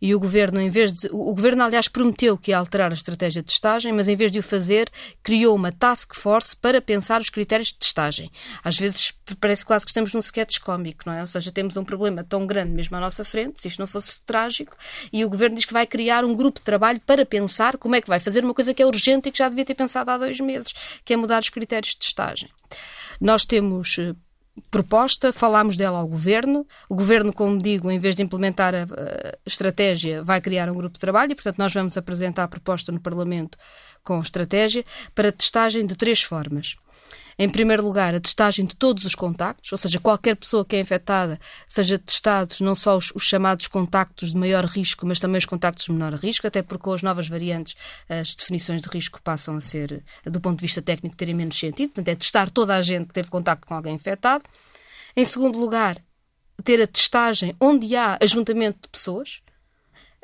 E 0.00 0.14
o 0.14 0.20
governo, 0.20 0.60
em 0.60 0.70
vez 0.70 0.92
de. 0.92 1.08
O 1.12 1.34
governo, 1.34 1.62
aliás, 1.62 1.88
prometeu 1.88 2.38
que 2.38 2.50
ia 2.50 2.58
alterar 2.58 2.90
a 2.90 2.94
estratégia 2.94 3.42
de 3.42 3.48
testagem, 3.48 3.92
mas 3.92 4.08
em 4.08 4.16
vez 4.16 4.32
de 4.32 4.38
o 4.38 4.42
fazer, 4.42 4.90
criou 5.22 5.54
uma 5.54 5.70
task 5.70 6.14
force 6.14 6.56
para 6.56 6.80
pensar 6.80 7.20
os 7.20 7.28
critérios 7.28 7.68
de 7.68 7.78
testagem. 7.78 8.30
Às 8.64 8.78
vezes 8.78 9.12
parece 9.38 9.64
quase 9.64 9.84
que 9.84 9.90
estamos 9.90 10.14
num 10.14 10.20
sketch 10.20 10.58
cómico, 10.58 11.04
não 11.06 11.12
é? 11.12 11.20
Ou 11.20 11.26
seja, 11.26 11.52
temos 11.52 11.76
um 11.76 11.84
problema 11.84 12.24
tão 12.24 12.46
grande 12.46 12.72
mesmo 12.72 12.96
à 12.96 13.00
nossa 13.00 13.24
frente, 13.24 13.60
se 13.60 13.68
isto 13.68 13.78
não 13.78 13.86
fosse 13.86 14.22
trágico, 14.22 14.76
e 15.12 15.24
o 15.24 15.28
governo 15.28 15.56
diz 15.56 15.64
que 15.64 15.72
vai 15.72 15.86
criar 15.86 16.24
um 16.24 16.34
grupo 16.34 16.60
de 16.60 16.64
trabalho 16.64 17.00
para 17.00 17.26
pensar 17.26 17.76
como 17.76 17.94
é 17.94 18.00
que 18.00 18.08
vai 18.08 18.20
fazer 18.20 18.44
uma 18.44 18.54
coisa 18.54 18.72
que 18.72 18.82
é 18.82 18.86
urgente 18.86 19.28
e 19.28 19.32
que 19.32 19.38
já 19.38 19.48
devia 19.48 19.64
ter 19.64 19.74
pensado 19.74 20.10
há 20.10 20.18
dois 20.18 20.40
meses, 20.40 20.72
que 21.04 21.12
é 21.12 21.16
mudar 21.16 21.42
os 21.42 21.50
critérios 21.50 21.92
de 21.92 21.98
testagem. 21.98 22.48
Nós 23.20 23.44
temos 23.44 23.98
eh, 23.98 24.14
proposta, 24.70 25.32
falámos 25.32 25.76
dela 25.76 25.98
ao 25.98 26.08
Governo. 26.08 26.66
O 26.88 26.94
Governo, 26.94 27.32
como 27.32 27.58
digo, 27.58 27.90
em 27.90 27.98
vez 27.98 28.14
de 28.16 28.22
implementar 28.22 28.74
a, 28.74 28.86
estratégia, 29.46 30.22
vai 30.22 30.40
criar 30.40 30.68
um 30.68 30.74
grupo 30.74 30.94
de 30.94 31.00
trabalho 31.00 31.32
e, 31.32 31.34
portanto, 31.34 31.58
nós 31.58 31.72
vamos 31.72 31.96
apresentar 31.96 32.44
a 32.44 32.48
proposta 32.48 32.92
no 32.92 33.00
Parlamento 33.00 33.56
com 34.02 34.20
estratégia 34.20 34.84
para 35.14 35.32
testagem 35.32 35.86
de 35.86 35.96
três 35.96 36.22
formas. 36.22 36.76
Em 37.38 37.48
primeiro 37.48 37.82
lugar, 37.82 38.14
a 38.14 38.20
testagem 38.20 38.64
de 38.64 38.74
todos 38.76 39.04
os 39.04 39.14
contactos, 39.14 39.70
ou 39.72 39.78
seja, 39.78 39.98
qualquer 39.98 40.36
pessoa 40.36 40.64
que 40.64 40.76
é 40.76 40.80
infectada 40.80 41.40
seja 41.66 41.98
testados 41.98 42.60
não 42.60 42.74
só 42.74 42.96
os, 42.96 43.12
os, 43.14 43.22
chamados 43.22 43.68
contactos 43.68 44.32
de 44.32 44.38
maior 44.38 44.64
risco, 44.64 45.06
mas 45.06 45.20
também 45.20 45.38
os 45.38 45.46
contactos 45.46 45.86
de 45.86 45.92
menor 45.92 46.14
risco, 46.14 46.46
até 46.46 46.62
porque 46.62 46.82
com 46.82 46.92
as 46.92 47.02
novas 47.02 47.28
variantes 47.28 47.76
as 48.08 48.34
definições 48.34 48.82
de 48.82 48.88
risco 48.88 49.22
passam 49.22 49.56
a 49.56 49.60
ser, 49.60 50.02
do 50.24 50.40
ponto 50.40 50.58
de 50.58 50.62
vista 50.62 50.82
técnico, 50.82 51.16
terem 51.16 51.34
menos 51.34 51.58
sentido. 51.58 51.90
Portanto, 51.90 52.08
é 52.08 52.14
testar 52.14 52.50
toda 52.50 52.76
a 52.76 52.82
gente 52.82 53.08
que 53.08 53.14
teve 53.14 53.30
contacto 53.30 53.66
com 53.66 53.74
alguém 53.74 53.94
infectado. 53.94 54.44
Em 55.16 55.24
segundo 55.24 55.58
lugar, 55.58 55.98
ter 56.64 56.80
a 56.80 56.86
testagem 56.86 57.54
onde 57.60 57.96
há 57.96 58.18
ajuntamento 58.20 58.80
de 58.82 58.88
pessoas. 58.88 59.40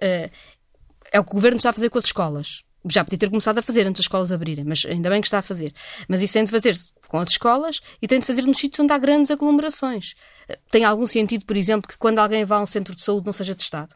Eh, 0.01 0.31
é 1.13 1.21
o 1.21 1.25
que 1.25 1.31
o 1.31 1.35
governo 1.35 1.57
está 1.57 1.71
a 1.71 1.73
fazer 1.73 1.89
com 1.89 1.99
as 1.99 2.05
escolas 2.05 2.67
já 2.91 3.05
podia 3.05 3.19
ter 3.19 3.29
começado 3.29 3.59
a 3.59 3.63
fazer 3.63 3.83
antes 3.83 3.99
das 3.99 4.05
escolas 4.05 4.33
abrirem, 4.33 4.65
mas 4.65 4.85
ainda 4.87 5.11
bem 5.11 5.21
que 5.21 5.27
está 5.27 5.39
a 5.39 5.43
fazer. 5.43 5.73
Mas 6.09 6.23
isso 6.23 6.35
tem 6.35 6.45
de 6.45 6.51
fazer 6.51 6.79
com 7.09 7.19
as 7.19 7.31
escolas 7.31 7.81
e 8.01 8.09
tem 8.09 8.21
de 8.21 8.27
fazer 8.27 8.43
nos 8.43 8.59
sítios 8.59 8.81
onde 8.81 8.93
há 8.93 8.99
grandes 8.99 9.31
aglomerações. 9.31 10.15
Tem 10.71 10.85
algum 10.85 11.07
sentido, 11.07 11.45
por 11.45 11.57
exemplo, 11.57 11.89
que 11.89 11.99
quando 11.99 12.19
alguém 12.19 12.45
vá 12.45 12.57
a 12.57 12.63
um 12.63 12.67
centro 12.67 12.95
de 12.95 13.03
saúde 13.03 13.27
não 13.27 13.33
seja 13.33 13.55
testado? 13.55 13.95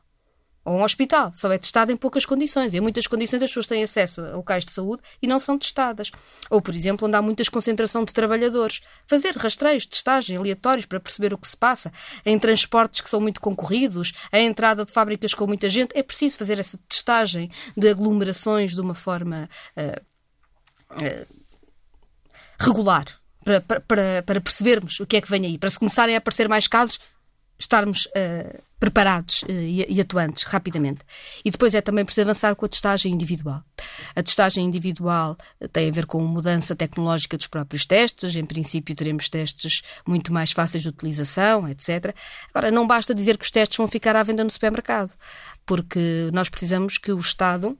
Ou 0.62 0.77
um 0.77 0.83
hospital, 0.83 1.33
só 1.33 1.51
é 1.51 1.57
testado 1.57 1.90
em 1.90 1.96
poucas 1.96 2.27
condições. 2.27 2.75
E 2.75 2.77
em 2.77 2.81
muitas 2.81 3.07
condições 3.07 3.42
as 3.42 3.49
pessoas 3.49 3.66
têm 3.66 3.83
acesso 3.83 4.20
a 4.20 4.37
locais 4.37 4.62
de 4.62 4.70
saúde 4.70 5.03
e 5.23 5.27
não 5.27 5.40
são 5.40 5.59
testadas. 5.59 6.11
Ou, 6.51 6.61
por 6.61 6.75
exemplo, 6.75 7.09
onde 7.09 7.16
há 7.16 7.23
muitas 7.23 7.49
concentração 7.49 8.05
de 8.05 8.12
trabalhadores. 8.12 8.81
Fazer 9.07 9.35
rastreios, 9.37 9.87
testagem 9.87 10.37
aleatórios 10.37 10.85
para 10.85 11.01
perceber 11.01 11.33
o 11.33 11.38
que 11.38 11.49
se 11.49 11.57
passa. 11.57 11.90
Em 12.27 12.38
transportes 12.38 13.01
que 13.01 13.09
são 13.09 13.20
muito 13.20 13.40
concorridos, 13.40 14.12
a 14.31 14.38
entrada 14.38 14.85
de 14.85 14.92
fábricas 14.92 15.33
com 15.33 15.46
muita 15.46 15.70
gente. 15.70 15.96
É 15.96 16.03
preciso 16.03 16.37
fazer 16.37 16.59
essa 16.59 16.79
testagem 16.87 17.51
de 17.75 17.88
aglomerações 17.88 18.75
de 18.75 18.81
uma 18.83 18.94
forma. 18.94 19.49
Uh, 19.75 21.03
uh, 21.03 21.39
regular, 22.61 23.07
para, 23.44 23.61
para, 23.61 24.23
para 24.23 24.40
percebermos 24.40 25.01
o 25.01 25.07
que 25.07 25.16
é 25.16 25.20
que 25.20 25.31
vem 25.31 25.46
aí, 25.46 25.59
para 25.59 25.70
se 25.70 25.79
começarem 25.79 26.14
a 26.14 26.18
aparecer 26.18 26.49
mais 26.49 26.68
casos, 26.68 27.01
estarmos 27.59 28.07
uh, 28.07 28.62
preparados 28.79 29.42
uh, 29.42 29.51
e, 29.51 29.85
e, 29.88 30.01
atuantes 30.01 30.44
rapidamente. 30.44 31.01
E 31.44 31.51
depois 31.51 31.75
é 31.75 31.81
também 31.81 32.05
preciso 32.05 32.27
avançar 32.27 32.55
com 32.55 32.64
a 32.64 32.68
testagem 32.68 33.12
individual. 33.12 33.62
A 34.14 34.23
testagem 34.23 34.64
individual 34.64 35.37
tem 35.73 35.88
a 35.88 35.92
ver 35.92 36.07
com 36.07 36.23
mudança 36.23 36.77
tecnológica 36.77 37.37
dos 37.37 37.46
próprios 37.46 37.85
testes. 37.85 38.35
Em 38.35 38.44
princípio, 38.44 38.94
teremos 38.94 39.29
testes 39.29 39.83
muito 40.07 40.33
mais 40.33 40.53
fáceis 40.53 40.83
de 40.83 40.88
utilização, 40.88 41.68
etc. 41.68 42.14
Agora, 42.53 42.70
não 42.70 42.87
basta 42.87 43.14
dizer 43.14 43.37
que 43.37 43.44
os 43.44 43.51
testes 43.51 43.77
vão 43.77 43.88
ficar 43.88 44.16
à 44.16 44.23
venda 44.23 44.44
no 44.44 44.51
supermercado, 44.51 45.12
porque 45.66 46.31
nós 46.33 46.49
precisamos 46.49 46.96
que 46.96 47.12
o 47.12 47.18
Estado 47.18 47.79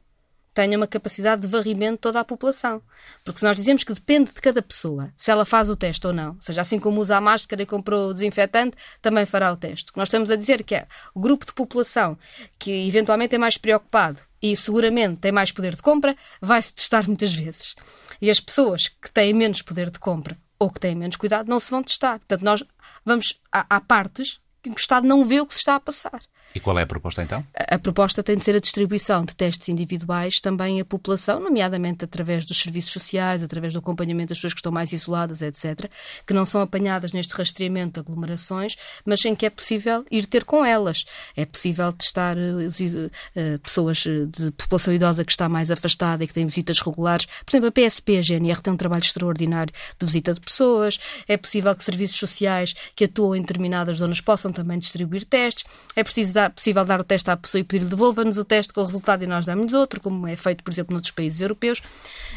tenha 0.55 0.77
uma 0.77 0.87
capacidade 0.87 1.43
de 1.43 1.49
varrimento 1.49 1.95
de 1.95 1.99
toda 1.99 2.21
a 2.21 2.25
população. 2.25 2.83
Porque 3.25 3.41
se 3.41 3.45
nós 3.45 3.57
dizemos 3.57 3.85
que 3.85 3.93
depende 3.93 4.33
de 4.33 4.41
cada 4.41 4.61
pessoa, 4.63 5.13
se 5.17 5.31
ela 5.31 5.45
faz 5.45 5.71
o 5.71 5.77
teste 5.77 6.07
ou 6.07 6.13
não, 6.13 6.35
ou 6.35 6.41
seja, 6.41 6.61
assim 6.61 6.79
como 6.79 7.01
usa 7.01 7.17
a 7.17 7.21
máscara 7.21 7.63
e 7.63 7.67
comprou 7.67 8.11
o 8.11 8.13
desinfetante, 8.13 8.77
também 9.01 9.25
fará 9.27 9.53
o 9.53 9.57
teste. 9.57 9.91
O 9.91 9.93
que 9.93 9.99
nós 9.99 10.09
estamos 10.09 10.31
a 10.31 10.37
dizer 10.37 10.63
que 10.63 10.75
é 10.75 10.87
o 11.15 11.21
grupo 11.21 11.47
de 11.47 11.53
população 11.53 12.19
que 12.59 12.89
eventualmente 12.89 13.35
é 13.35 13.39
mais 13.39 13.57
preocupado 13.57 14.21
e 14.43 14.57
seguramente 14.57 15.21
tem 15.21 15.33
mais 15.33 15.53
poder 15.53 15.77
de 15.77 15.83
compra, 15.83 16.17
vai-se 16.41 16.75
testar 16.75 17.07
muitas 17.07 17.35
vezes. 17.35 17.75
E 18.21 18.31
as 18.31 18.41
pessoas 18.41 18.89
que 18.89 19.13
têm 19.13 19.33
menos 19.33 19.63
poder 19.63 19.91
de 19.91 19.99
compra 19.99 20.37
ou 20.59 20.71
que 20.71 20.79
têm 20.81 20.95
menos 20.95 21.17
cuidado 21.17 21.49
não 21.49 21.59
se 21.59 21.71
vão 21.71 21.83
testar. 21.83 22.19
Portanto, 22.19 22.43
nós 22.43 22.63
vamos. 23.05 23.41
Há 23.51 23.81
partes 23.81 24.39
que 24.63 24.69
o 24.69 24.75
Estado 24.75 25.07
não 25.07 25.25
vê 25.25 25.41
o 25.41 25.47
que 25.47 25.55
se 25.55 25.61
está 25.61 25.77
a 25.77 25.81
passar. 25.81 26.21
E 26.55 26.61
qual 26.61 26.79
é 26.79 26.83
a 26.83 26.87
proposta 26.87 27.23
então? 27.23 27.45
A, 27.55 27.77
a, 27.77 27.79
proposta 27.79 28.23
tem 28.23 28.37
de 28.37 28.43
ser 28.43 28.57
a 28.57 28.61
distribuição 28.61 29.25
de 29.25 29.37
testes 29.37 29.69
individuais 29.69 30.41
também 30.41 30.81
à 30.81 30.85
população, 30.85 31.39
nomeadamente 31.39 32.05
através 32.05 32.45
dos 32.45 32.61
serviços 32.61 32.93
sociais, 32.93 33.43
através 33.43 33.73
do 33.73 33.79
acompanhamento 33.79 34.31
das 34.31 34.39
pessoas 34.39 34.55
que 34.55 34.59
estão 34.59 34.73
mais 34.73 34.93
isoladas, 34.93 35.43
etc., 35.43 35.89
que 36.27 36.35
não 36.35 36.45
são 36.45 36.61
apanhadas 36.61 37.13
neste 37.13 37.35
rastreamento 37.35 37.95
de 37.95 38.01
aglomerações, 38.01 38.77
mas 39.05 39.25
em 39.25 39.35
que 39.35 39.47
é 39.47 39.51
possível 39.51 40.05
ir 40.11 40.27
ter 40.27 40.45
com 40.45 40.65
elas. 40.65 41.05
É 41.37 41.45
possível 41.45 41.93
testar 41.93 42.37
uh, 42.37 43.59
pessoas 43.63 43.99
de 43.99 44.51
população 44.53 44.93
idosa 44.93 45.25
que 45.25 45.33
está 45.33 45.49
mais 45.49 45.71
afastada 45.71 46.25
e 46.25 46.27
que 46.27 46.35
tem 46.35 46.47
visitas 46.47 46.81
regulares. 46.81 47.27
Por 47.45 47.51
exemplo, 47.51 47.69
a 47.69 47.73
PSP, 47.73 48.19
a 48.19 48.23
GNR, 48.23 48.61
tem 48.61 48.73
um 48.73 48.77
trabalho 48.77 49.03
extraordinário 49.03 49.73
de 49.99 50.07
visita 50.07 50.35
de 50.35 50.41
pessoas. 50.41 50.99
É 51.29 51.37
possível 51.37 51.75
que 51.77 51.85
serviços 51.85 52.19
sociais 52.19 52.75
que 52.97 53.05
atuam 53.05 53.37
em 53.37 53.41
determinadas 53.41 53.99
zonas 53.99 54.21
possam 54.21 54.53
também 54.53 54.79
distribuir 54.79 55.25
testes. 55.25 55.65
É 55.95 56.03
preciso 56.03 56.40
dar, 56.41 56.51
possível 56.51 56.85
dar 56.85 57.01
o 57.01 57.05
teste 57.05 57.31
à 57.31 57.37
pessoa 57.37 57.61
e 57.61 57.65
pedir-lhe 57.65 57.89
devolva-nos 57.89 58.39
o 58.39 58.45
teste 58.45 58.73
com 58.73 58.81
o 58.81 58.85
resultado 58.85 59.23
e 59.23 59.27
nós 59.27 59.47
damos 59.47 59.73
outro, 59.73 60.01
como 60.01 60.27
é 60.27 60.37
feito, 60.37 60.65
por 60.65 60.73
exemplo, 60.73 60.93
noutros 60.93 61.13
países 61.13 61.41
europeus. 61.41 61.83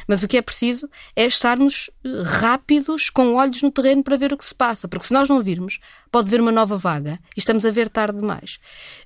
Mas 0.08 0.24
o 0.24 0.28
que 0.28 0.38
é 0.38 0.42
preciso 0.42 0.90
é 1.16 1.26
estarmos 1.26 1.90
eh, 2.04 2.10
rápidos, 2.24 3.10
com 3.10 3.36
olhos 3.36 3.62
no 3.62 3.72
terreno 3.72 4.04
para 4.04 4.18
ver 4.18 4.34
o 4.34 4.38
que 4.38 4.46
se 4.46 4.56
passa, 4.56 4.88
porque 4.88 5.06
se 5.06 5.14
nós 5.14 5.30
não 5.30 5.42
virmos, 5.42 5.80
pode 6.12 6.28
haver 6.28 6.42
uma 6.42 6.52
nova 6.52 6.78
vaga 6.78 7.20
e 7.36 7.40
estamos 7.40 7.66
a 7.66 7.72
ver 7.72 7.90
tarde 7.90 8.20
demais. 8.20 8.60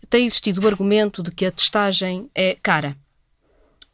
Tem 0.09 0.25
existido 0.25 0.61
o 0.61 0.67
argumento 0.67 1.21
de 1.21 1.31
que 1.31 1.45
a 1.45 1.51
testagem 1.51 2.29
é 2.33 2.57
cara 2.61 2.97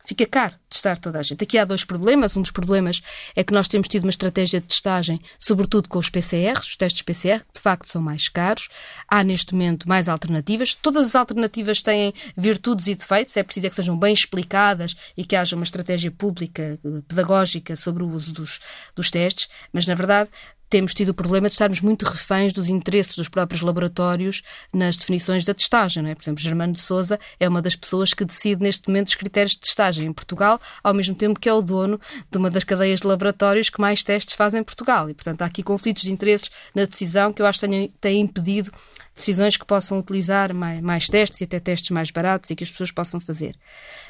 fica 0.06 0.26
caro 0.26 0.56
testar 0.70 0.98
toda 0.98 1.20
a 1.20 1.24
gente. 1.24 1.44
Aqui 1.44 1.58
há 1.58 1.66
dois 1.66 1.86
problemas. 1.86 2.36
Um 2.36 2.42
dos 2.42 2.52
problemas 2.52 3.02
é 3.36 3.44
que 3.44 3.54
nós 3.54 3.68
temos 3.68 3.88
tido 3.88 4.04
uma 4.04 4.10
estratégia 4.10 4.60
de 4.60 4.68
testagem, 4.68 5.22
sobretudo 5.38 5.88
com 5.88 6.00
os 6.00 6.10
PCRs, 6.10 6.68
os 6.68 6.76
testes 6.76 7.02
PCR, 7.04 7.40
que 7.40 7.54
de 7.54 7.60
facto 7.60 7.88
são 7.88 8.02
mais 8.02 8.28
caros. 8.28 8.70
Há 9.08 9.24
neste 9.24 9.54
momento 9.54 9.88
mais 9.88 10.10
alternativas. 10.10 10.74
Todas 10.74 11.06
as 11.08 11.16
alternativas 11.16 11.82
têm 11.82 12.14
virtudes 12.36 12.88
e 12.88 12.96
defeitos. 12.96 13.38
É 13.38 13.44
preciso 13.44 13.68
é 13.68 13.70
que 13.70 13.76
sejam 13.76 13.98
bem 13.98 14.14
explicadas 14.14 14.96
e 15.16 15.24
que 15.24 15.36
haja 15.36 15.56
uma 15.56 15.64
estratégia 15.64 16.12
pública, 16.12 16.80
eh, 16.84 17.02
pedagógica 17.08 17.76
sobre 17.76 18.04
o 18.04 18.10
uso 18.10 18.34
dos, 18.34 18.60
dos 18.96 19.12
testes. 19.12 19.48
Mas, 19.72 19.86
na 19.88 19.96
verdade, 19.96 20.30
temos 20.74 20.96
tido 20.96 21.10
o 21.10 21.14
problema 21.14 21.48
de 21.48 21.54
estarmos 21.54 21.82
muito 21.82 22.02
reféns 22.02 22.52
dos 22.52 22.68
interesses 22.68 23.16
dos 23.16 23.30
próprios 23.30 23.62
laboratórios 23.62 24.42
nas 24.74 24.98
definições 24.98 25.46
da 25.46 25.54
testagem. 25.54 26.10
É? 26.10 26.16
Por 26.16 26.24
exemplo, 26.24 26.42
Germano 26.42 26.74
de 26.74 26.82
Souza 26.82 27.20
é 27.40 27.48
uma 27.48 27.62
das 27.62 27.76
pessoas 27.76 28.12
que 28.12 28.26
decide 28.26 28.64
neste 28.64 28.88
momento 28.88 29.10
os 29.10 29.14
critérios 29.14 29.52
de 29.52 29.60
testagem 29.60 30.08
em 30.08 30.12
Portugal, 30.12 30.60
ao 30.84 30.92
mesmo 30.92 31.14
tempo 31.14 31.40
que 31.40 31.48
é 31.48 31.54
o 31.54 31.62
dono 31.62 32.02
de 32.28 32.38
uma 32.40 32.50
das 32.50 32.64
cadeias 32.64 33.02
de 33.02 33.06
laboratórios 33.06 33.70
que 33.70 33.80
mais 33.80 34.04
testes 34.04 34.34
fazem 34.34 34.62
em 34.62 34.64
Portugal. 34.64 35.08
E, 35.12 35.14
portanto, 35.14 35.44
há 35.44 35.46
aqui 35.46 35.62
conflitos 35.62 36.02
de 36.02 36.12
interesses 36.12 36.50
na 36.74 36.86
decisão 36.86 37.32
que 37.32 37.44
eu 37.44 37.46
acho 37.46 37.60
que 37.60 37.92
têm 38.02 38.22
impedido 38.22 38.72
decisões 39.14 39.56
que 39.56 39.66
possam 39.68 40.00
utilizar 40.00 40.56
mais, 40.56 40.82
mais, 40.82 41.06
testes 41.06 41.40
e 41.42 41.44
até 41.44 41.60
testes 41.60 41.92
mais 41.92 42.10
baratos 42.10 42.50
e 42.50 42.56
que 42.56 42.64
as 42.64 42.72
pessoas 42.72 42.90
possam 42.90 43.20
fazer. 43.20 43.56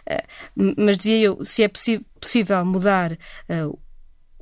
Uh, 0.09 0.73
mas 0.77 0.95
dizia 0.95 1.17
eu, 1.17 1.43
se 1.43 1.61
é 1.61 1.67
possível 1.67 2.63
mudar 2.63 3.11
uh, 3.11 3.77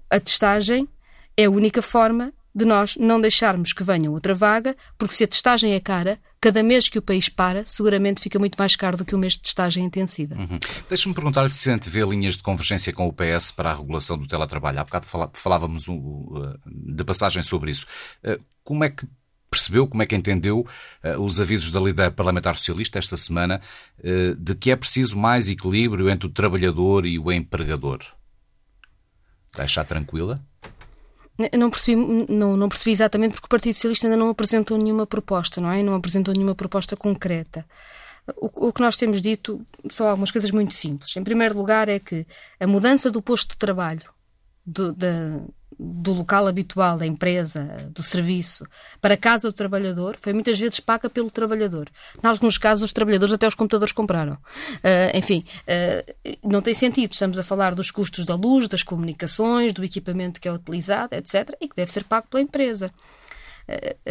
a 0.07 0.19
testagem, 0.19 0.88
é 1.37 1.45
a 1.45 1.49
única 1.49 1.81
forma 1.81 2.33
de 2.53 2.65
nós 2.65 2.97
não 2.97 3.19
deixarmos 3.19 3.71
que 3.71 3.83
venha 3.83 4.11
outra 4.11 4.35
vaga, 4.35 4.75
porque 4.97 5.13
se 5.13 5.23
a 5.23 5.27
testagem 5.27 5.73
é 5.73 5.79
cara, 5.79 6.19
cada 6.39 6.61
mês 6.61 6.89
que 6.89 6.99
o 6.99 7.01
país 7.01 7.29
para, 7.29 7.65
seguramente 7.65 8.21
fica 8.21 8.37
muito 8.37 8.55
mais 8.57 8.75
caro 8.75 8.97
do 8.97 9.05
que 9.05 9.15
o 9.15 9.17
mês 9.17 9.33
de 9.33 9.39
testagem 9.39 9.85
intensiva. 9.85 10.35
Uhum. 10.35 10.59
Deixa-me 10.89 11.15
perguntar-lhe 11.15 11.49
se 11.49 11.69
vê 11.89 12.03
linhas 12.03 12.35
de 12.35 12.43
convergência 12.43 12.91
com 12.91 13.07
o 13.07 13.13
PS 13.13 13.51
para 13.51 13.71
a 13.71 13.75
regulação 13.75 14.17
do 14.17 14.27
teletrabalho. 14.27 14.79
Há 14.79 14.83
bocado 14.83 15.07
falávamos 15.33 15.85
de 16.65 17.03
passagem 17.05 17.41
sobre 17.41 17.71
isso. 17.71 17.85
Eh, 18.23 18.39
como 18.63 18.83
é 18.83 18.89
que 18.89 19.07
percebeu, 19.49 19.87
como 19.87 20.01
é 20.01 20.05
que 20.05 20.15
entendeu 20.15 20.65
os 21.19 21.41
avisos 21.41 21.71
da 21.71 21.79
líder 21.81 22.11
parlamentar 22.11 22.55
socialista 22.55 22.97
esta 22.97 23.17
semana 23.17 23.59
de 24.37 24.55
que 24.55 24.71
é 24.71 24.77
preciso 24.77 25.17
mais 25.17 25.49
equilíbrio 25.49 26.09
entre 26.09 26.25
o 26.25 26.29
trabalhador 26.29 27.05
e 27.05 27.19
o 27.19 27.29
empregador? 27.29 27.99
Deixa 29.57 29.83
tranquila? 29.83 30.41
Não 31.58 31.69
percebi, 31.69 31.95
não, 32.30 32.58
não 32.58 32.69
percebi 32.69 32.91
exatamente 32.91 33.34
porque 33.34 33.45
o 33.45 33.49
Partido 33.49 33.73
Socialista 33.73 34.08
ainda 34.08 34.17
não 34.17 34.30
apresentou 34.30 34.77
nenhuma 34.77 35.06
proposta, 35.06 35.62
não 35.62 35.71
é? 35.71 35.82
Não 35.82 35.95
apresentou 35.95 36.34
nenhuma 36.34 36.56
proposta 36.56 36.95
concreta. 36.95 37.65
O, 38.38 38.67
o, 38.67 38.73
que 38.73 38.82
nós 38.82 38.97
temos 38.97 39.21
dito 39.21 39.65
são 39.89 40.08
algumas 40.08 40.32
coisas 40.32 40.51
muito 40.51 40.73
simples. 40.73 41.15
Em 41.15 41.23
primeiro 41.23 41.58
lugar, 41.58 41.89
é 41.89 41.99
que 41.99 42.25
a 42.60 42.67
mudança 42.67 43.10
do 43.10 43.21
posto 43.21 43.51
de 43.51 43.58
trabalho 43.58 44.10
do, 44.65 44.93
da, 44.93 45.41
do 45.83 46.13
local 46.13 46.45
habitual 46.45 46.95
da 46.95 47.07
empresa, 47.07 47.89
do 47.91 48.03
serviço, 48.03 48.65
para 49.01 49.15
a 49.15 49.17
casa 49.17 49.49
do 49.49 49.53
trabalhador, 49.53 50.15
foi 50.19 50.31
muitas 50.31 50.59
vezes 50.59 50.79
paga 50.79 51.09
pelo 51.09 51.31
trabalhador. 51.31 51.89
Em 52.23 52.27
alguns 52.27 52.57
casos, 52.59 52.86
os 52.86 52.93
trabalhadores 52.93 53.34
até 53.34 53.47
os 53.47 53.55
computadores 53.55 53.91
compraram. 53.91 54.34
Uh, 54.34 55.17
enfim, 55.17 55.43
uh, 55.63 56.38
não 56.47 56.61
tem 56.61 56.75
sentido. 56.75 57.13
Estamos 57.13 57.39
a 57.39 57.43
falar 57.43 57.73
dos 57.73 57.89
custos 57.89 58.25
da 58.25 58.36
luz, 58.36 58.67
das 58.67 58.84
comunicações, 58.84 59.73
do 59.73 59.84
equipamento 59.84 60.39
que 60.39 60.47
é 60.47 60.53
utilizado, 60.53 61.15
etc., 61.15 61.55
e 61.59 61.67
que 61.67 61.75
deve 61.75 61.91
ser 61.91 62.03
pago 62.03 62.27
pela 62.29 62.43
empresa. 62.43 62.91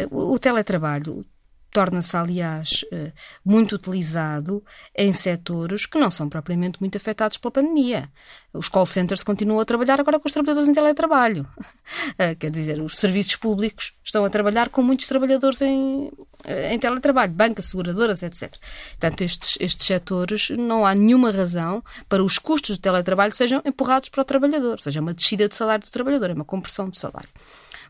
Uh, 0.09 0.33
o 0.33 0.37
teletrabalho 0.37 1.25
torna-se, 1.71 2.15
aliás, 2.15 2.85
eh, 2.91 3.11
muito 3.43 3.75
utilizado 3.75 4.63
em 4.95 5.11
setores 5.13 5.85
que 5.85 5.97
não 5.97 6.11
são 6.11 6.29
propriamente 6.29 6.79
muito 6.79 6.97
afetados 6.97 7.37
pela 7.37 7.51
pandemia. 7.51 8.09
Os 8.53 8.67
call 8.67 8.85
centers 8.85 9.23
continuam 9.23 9.59
a 9.59 9.65
trabalhar 9.65 9.99
agora 9.99 10.19
com 10.19 10.27
os 10.27 10.33
trabalhadores 10.33 10.69
em 10.69 10.73
teletrabalho. 10.73 11.47
Eh, 12.17 12.35
quer 12.35 12.51
dizer, 12.51 12.81
os 12.81 12.97
serviços 12.97 13.35
públicos 13.35 13.93
estão 14.03 14.23
a 14.23 14.29
trabalhar 14.29 14.69
com 14.69 14.81
muitos 14.81 15.07
trabalhadores 15.07 15.61
em, 15.61 16.11
eh, 16.43 16.73
em 16.73 16.79
teletrabalho, 16.79 17.31
bancas, 17.31 17.65
seguradoras, 17.65 18.23
etc. 18.23 18.53
Portanto, 18.91 19.21
estes, 19.21 19.57
estes 19.59 19.87
setores 19.87 20.49
não 20.51 20.85
há 20.85 20.95
nenhuma 20.95 21.31
razão 21.31 21.83
para 22.07 22.23
os 22.23 22.37
custos 22.39 22.77
do 22.77 22.81
teletrabalho 22.81 23.33
sejam 23.33 23.61
empurrados 23.65 24.09
para 24.09 24.21
o 24.21 24.25
trabalhador, 24.25 24.79
seja 24.79 25.01
uma 25.01 25.13
descida 25.13 25.47
de 25.47 25.55
salário 25.55 25.85
do 25.85 25.91
trabalhador, 25.91 26.29
é 26.29 26.33
uma 26.33 26.45
compressão 26.45 26.89
do 26.89 26.95
salário. 26.95 27.29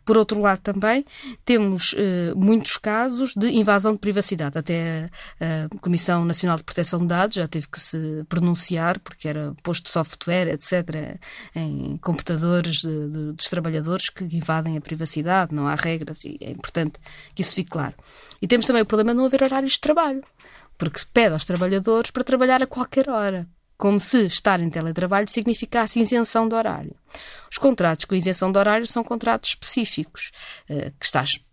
Por 0.06 0.18
outro 0.18 0.39
lado, 0.41 0.60
também 0.60 1.06
temos 1.45 1.95
eh, 1.97 2.34
muitos 2.36 2.78
casos 2.78 3.34
de 3.36 3.49
invasão 3.49 3.93
de 3.93 3.99
privacidade. 3.99 4.58
Até 4.58 5.10
a, 5.39 5.70
Comissão 5.80 6.26
Nacional 6.26 6.58
de 6.58 6.64
Proteção 6.64 6.99
de 6.99 7.08
Dados 7.08 7.36
já 7.36 7.47
teve 7.47 7.68
que 7.68 7.80
se 7.80 8.24
pronunciar, 8.28 8.99
porque 8.99 9.28
era 9.28 9.54
posto 9.64 9.89
software, 9.89 10.47
etc., 10.49 11.20
em 11.56 11.97
computadores 11.97 12.78
de, 12.78 13.10
de, 13.10 13.34
dos 13.34 13.49
trabalhadores 13.49 14.10
que 14.10 14.24
invadem 14.26 14.78
a 14.78 14.82
privacidade. 14.82 15.54
Não 15.54 15.68
há 15.68 15.76
regras 15.76 16.24
e 16.26 16.38
é 16.41 16.52
importante 16.52 16.99
que 17.36 17.41
isso 17.41 17.56
fique 17.56 17.72
claro. 17.72 17.93
E 18.41 18.47
temos 18.47 18.66
também 18.66 18.82
o 18.82 18.86
problema 18.86 19.12
de 19.12 19.18
não 19.18 19.26
haver 19.26 19.43
horários 19.43 19.74
de 19.74 19.80
trabalho 19.80 20.24
porque 20.82 20.97
se 20.97 21.06
pede 21.06 21.34
aos 21.34 21.45
trabalhadores 21.45 22.10
para 22.10 22.24
trabalhar 22.24 22.64
a 22.64 22.66
qualquer 22.66 23.08
hora, 23.08 23.47
como 23.82 23.99
se 23.99 24.27
estar 24.27 24.59
em 24.59 24.69
teletrabalho 24.69 25.27
significasse 25.27 25.99
isenção 25.99 26.47
de 26.47 26.53
horário. 26.53 26.95
Os 27.49 27.57
contratos 27.57 28.05
com 28.05 28.13
isenção 28.13 28.51
de 28.51 28.59
horário 28.59 28.86
são 28.86 29.03
contratos 29.03 29.49
específicos, 29.49 30.32
eh, 30.69 30.91
que 30.99 31.03
estás 31.03 31.43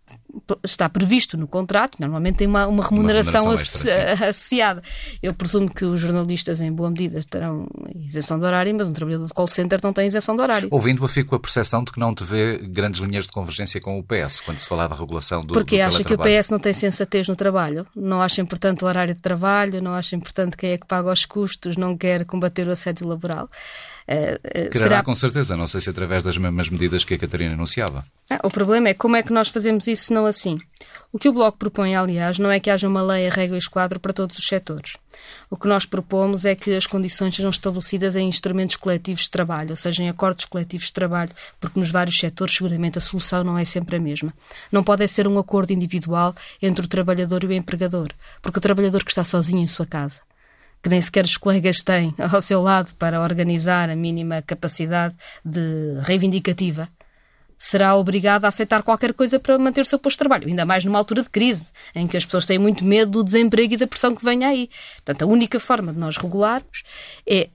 está 0.63 0.87
previsto 0.89 1.37
no 1.37 1.47
contrato, 1.47 1.99
normalmente 1.99 2.37
tem 2.37 2.47
uma, 2.47 2.67
uma 2.67 2.83
remuneração, 2.83 3.45
uma 3.45 3.55
remuneração 3.55 3.87
extra, 3.87 4.29
associada. 4.29 4.83
Eu 5.21 5.33
presumo 5.33 5.73
que 5.73 5.85
os 5.85 5.99
jornalistas, 5.99 6.59
em 6.61 6.71
boa 6.71 6.89
medida, 6.89 7.19
terão 7.29 7.67
isenção 7.95 8.39
de 8.39 8.45
horário, 8.45 8.73
mas 8.75 8.87
um 8.87 8.93
trabalhador 8.93 9.27
de 9.27 9.33
call 9.33 9.47
center 9.47 9.79
não 9.83 9.93
tem 9.93 10.07
isenção 10.07 10.35
de 10.35 10.41
horário. 10.41 10.67
Ouvindo-a, 10.71 11.07
fico 11.07 11.31
com 11.31 11.35
a 11.35 11.39
percepção 11.39 11.83
de 11.83 11.91
que 11.91 11.99
não 11.99 12.13
te 12.13 12.23
vê 12.23 12.57
grandes 12.57 12.99
linhas 13.01 13.25
de 13.25 13.31
convergência 13.31 13.79
com 13.81 13.99
o 13.99 14.03
PS, 14.03 14.41
quando 14.41 14.59
se 14.59 14.67
fala 14.67 14.87
da 14.87 14.95
regulação 14.95 15.43
do 15.43 15.53
Porque 15.53 15.77
do 15.77 15.83
acha 15.83 16.03
que 16.03 16.13
o 16.13 16.17
PS 16.17 16.49
não 16.49 16.59
tem 16.59 16.73
sensatez 16.73 17.27
no 17.27 17.35
trabalho, 17.35 17.85
não 17.95 18.21
acha 18.21 18.41
importante 18.41 18.83
o 18.83 18.87
horário 18.87 19.15
de 19.15 19.21
trabalho, 19.21 19.81
não 19.81 19.93
acha 19.93 20.15
importante 20.15 20.55
quem 20.55 20.71
é 20.71 20.77
que 20.77 20.85
paga 20.85 21.11
os 21.11 21.25
custos, 21.25 21.75
não 21.75 21.97
quer 21.97 22.25
combater 22.25 22.67
o 22.67 22.71
assédio 22.71 23.07
laboral. 23.07 23.49
Uh, 24.09 24.69
Quererá 24.71 24.89
será... 24.89 25.03
com 25.03 25.13
certeza, 25.13 25.55
não 25.55 25.67
sei 25.67 25.81
se 25.81 25.89
através 25.91 26.23
das 26.23 26.35
mesmas 26.35 26.67
medidas 26.67 27.05
que 27.05 27.13
a 27.13 27.17
Catarina 27.17 27.53
anunciava. 27.53 28.03
Ah, 28.27 28.39
o 28.43 28.49
problema 28.49 28.89
é 28.89 28.93
como 28.95 29.15
é 29.15 29.21
que 29.21 29.31
nós 29.31 29.49
fazemos 29.49 29.85
isso 29.85 30.11
não 30.19 30.25
assim. 30.25 30.57
O 31.11 31.17
que 31.17 31.29
o 31.29 31.33
Bloco 31.33 31.57
propõe, 31.57 31.95
aliás, 31.95 32.37
não 32.37 32.51
é 32.51 32.59
que 32.59 32.69
haja 32.69 32.87
uma 32.87 33.01
lei, 33.01 33.27
a 33.27 33.31
regra 33.31 33.55
e 33.55 33.59
esquadro 33.59 33.99
para 33.99 34.13
todos 34.13 34.37
os 34.37 34.45
setores. 34.45 34.97
O 35.49 35.57
que 35.57 35.67
nós 35.67 35.85
propomos 35.85 36.45
é 36.45 36.55
que 36.55 36.75
as 36.75 36.85
condições 36.85 37.35
sejam 37.35 37.49
estabelecidas 37.49 38.15
em 38.15 38.27
instrumentos 38.27 38.75
coletivos 38.75 39.23
de 39.23 39.31
trabalho, 39.31 39.71
ou 39.71 39.75
seja, 39.75 40.03
em 40.03 40.09
acordos 40.09 40.45
coletivos 40.45 40.87
de 40.87 40.93
trabalho, 40.93 41.31
porque 41.59 41.79
nos 41.79 41.89
vários 41.89 42.19
setores 42.19 42.55
seguramente 42.55 42.97
a 42.97 43.01
solução 43.01 43.43
não 43.43 43.57
é 43.57 43.65
sempre 43.65 43.95
a 43.95 43.99
mesma. 43.99 44.33
Não 44.71 44.83
pode 44.83 45.07
ser 45.07 45.27
um 45.27 45.39
acordo 45.39 45.71
individual 45.71 46.35
entre 46.61 46.85
o 46.85 46.89
trabalhador 46.89 47.43
e 47.43 47.47
o 47.47 47.53
empregador, 47.53 48.09
porque 48.41 48.59
o 48.59 48.61
trabalhador 48.61 49.03
que 49.03 49.11
está 49.11 49.23
sozinho 49.23 49.63
em 49.63 49.67
sua 49.67 49.85
casa 49.85 50.21
que 50.81 50.87
nem 50.87 51.01
sequer 51.01 51.25
os 51.25 51.35
colegas 51.35 51.83
têm 51.83 52.13
ao 52.17 52.41
seu 52.41 52.61
lado 52.61 52.93
para 52.95 53.21
organizar 53.21 53.89
a 53.89 53.95
mínima 53.97 54.41
capacidade 54.41 55.13
de 55.43 55.99
reivindicativa, 56.03 56.87
será 57.59 57.93
obrigado 57.95 58.45
a 58.45 58.47
aceitar 58.47 58.81
qualquer 58.81 59.13
coisa 59.13 59.37
para 59.37 59.59
manter 59.59 59.81
o 59.81 59.85
seu 59.85 59.99
posto 59.99 60.15
de 60.15 60.19
trabalho, 60.19 60.47
ainda 60.47 60.65
mais 60.65 60.85
numa 60.85 60.97
altura 60.97 61.21
de 61.21 61.29
crise, 61.29 61.73
em 61.93 62.07
que 62.07 62.15
as 62.15 62.25
pessoas 62.25 62.45
têm 62.45 62.57
muito 62.57 62.85
medo 62.85 63.11
do 63.11 63.23
desemprego 63.23 63.73
e 63.73 63.77
da 63.77 63.85
pressão 63.85 64.15
que 64.15 64.23
venha 64.23 64.47
aí. 64.47 64.69
Portanto, 64.95 65.23
a 65.23 65.25
única 65.27 65.59
forma 65.59 65.91
de 65.91 65.99
nós 65.99 66.15
regularmos 66.15 66.83
é 67.27 67.49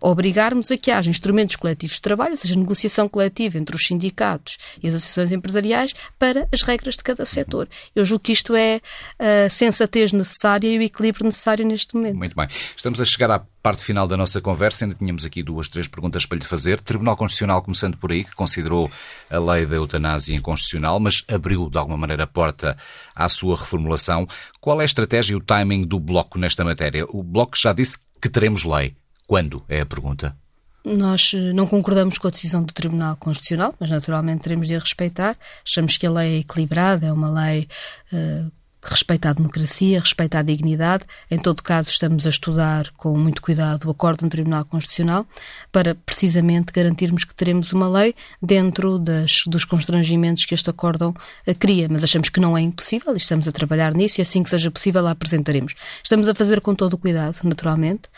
obrigarmos 0.00 0.70
a 0.70 0.76
que 0.76 0.90
haja 0.90 1.10
instrumentos 1.10 1.56
coletivos 1.56 1.96
de 1.96 2.02
trabalho, 2.02 2.32
ou 2.32 2.36
seja, 2.36 2.56
negociação 2.56 3.08
coletiva 3.08 3.58
entre 3.58 3.76
os 3.76 3.86
sindicatos 3.86 4.58
e 4.82 4.88
as 4.88 4.94
associações 4.94 5.32
empresariais 5.32 5.94
para 6.18 6.48
as 6.52 6.62
regras 6.62 6.96
de 6.96 7.02
cada 7.02 7.24
setor. 7.24 7.68
Eu 7.94 8.04
julgo 8.04 8.24
que 8.24 8.32
isto 8.32 8.54
é 8.54 8.80
a 9.18 9.48
sensatez 9.48 10.12
necessária 10.12 10.68
e 10.68 10.78
o 10.78 10.82
equilíbrio 10.82 11.26
necessário 11.26 11.64
neste 11.66 11.94
momento. 11.94 12.16
Muito 12.16 12.36
bem. 12.36 12.48
Estamos 12.76 13.00
a 13.00 13.04
chegar 13.04 13.30
à 13.30 13.38
parte 13.62 13.82
final 13.82 14.06
da 14.08 14.16
nossa 14.16 14.40
conversa. 14.40 14.84
Ainda 14.84 14.96
tínhamos 14.96 15.24
aqui 15.24 15.42
duas, 15.42 15.68
três 15.68 15.86
perguntas 15.86 16.24
para 16.24 16.38
lhe 16.38 16.44
fazer. 16.44 16.80
Tribunal 16.80 17.16
Constitucional, 17.16 17.62
começando 17.62 17.96
por 17.96 18.12
aí, 18.12 18.24
que 18.24 18.34
considerou 18.34 18.90
a 19.30 19.38
lei 19.38 19.66
da 19.66 19.76
eutanásia 19.76 20.34
inconstitucional, 20.34 20.98
mas 20.98 21.22
abriu 21.28 21.68
de 21.68 21.78
alguma 21.78 21.96
maneira 21.96 22.24
a 22.24 22.26
porta 22.26 22.76
à 23.14 23.28
sua 23.28 23.56
reformulação. 23.56 24.26
Qual 24.60 24.80
é 24.80 24.84
a 24.84 24.86
estratégia 24.86 25.34
e 25.34 25.36
o 25.36 25.40
timing 25.40 25.86
do 25.86 26.00
Bloco 26.00 26.38
nesta 26.38 26.64
matéria? 26.64 27.04
O 27.08 27.22
Bloco 27.22 27.56
já 27.56 27.72
disse 27.72 27.98
que 28.20 28.28
teremos 28.28 28.64
lei. 28.64 28.96
Quando? 29.28 29.62
É 29.68 29.82
a 29.82 29.86
pergunta. 29.86 30.34
Nós 30.82 31.32
eh, 31.34 31.52
não 31.52 31.66
concordamos 31.66 32.16
com 32.16 32.28
a 32.28 32.30
decisão 32.30 32.62
do 32.62 32.72
Tribunal 32.72 33.14
Constitucional, 33.16 33.74
mas 33.78 33.90
naturalmente 33.90 34.40
teremos 34.40 34.68
de 34.68 34.74
a 34.74 34.78
respeitar. 34.78 35.36
Achamos 35.62 35.98
que 35.98 36.06
a 36.06 36.10
lei 36.10 36.36
é 36.36 36.38
equilibrada, 36.38 37.06
é 37.06 37.12
uma 37.12 37.30
lei 37.30 37.68
uh, 38.10 38.50
que 38.80 38.90
respeita 38.90 39.28
a 39.28 39.34
democracia, 39.34 40.00
respeita 40.00 40.38
a 40.38 40.42
dignidade. 40.42 41.04
Em 41.30 41.36
todo 41.36 41.62
caso, 41.62 41.90
estamos 41.90 42.26
a 42.26 42.30
estudar 42.30 42.90
com 42.96 43.18
muito 43.18 43.42
cuidado 43.42 43.84
o 43.84 43.90
acordo 43.90 44.24
do 44.24 44.30
Tribunal 44.30 44.64
Constitucional 44.64 45.26
para 45.70 45.94
precisamente 45.94 46.72
garantirmos 46.72 47.24
que 47.24 47.34
teremos 47.34 47.70
uma 47.74 47.86
lei 47.86 48.14
dentro 48.40 48.98
das, 48.98 49.42
dos 49.46 49.66
constrangimentos 49.66 50.46
que 50.46 50.54
este 50.54 50.70
acórdão 50.70 51.10
uh, 51.10 51.54
cria. 51.58 51.86
Mas 51.90 52.02
achamos 52.02 52.30
que 52.30 52.40
não 52.40 52.56
é 52.56 52.62
impossível 52.62 53.12
e 53.12 53.18
estamos 53.18 53.46
a 53.46 53.52
trabalhar 53.52 53.92
nisso 53.92 54.20
e 54.20 54.22
assim 54.22 54.42
que 54.42 54.48
seja 54.48 54.70
possível 54.70 55.06
a 55.06 55.10
apresentaremos. 55.10 55.74
Estamos 56.02 56.30
a 56.30 56.34
fazer 56.34 56.62
com 56.62 56.74
todo 56.74 56.94
o 56.94 56.98
cuidado, 56.98 57.36
naturalmente 57.44 58.08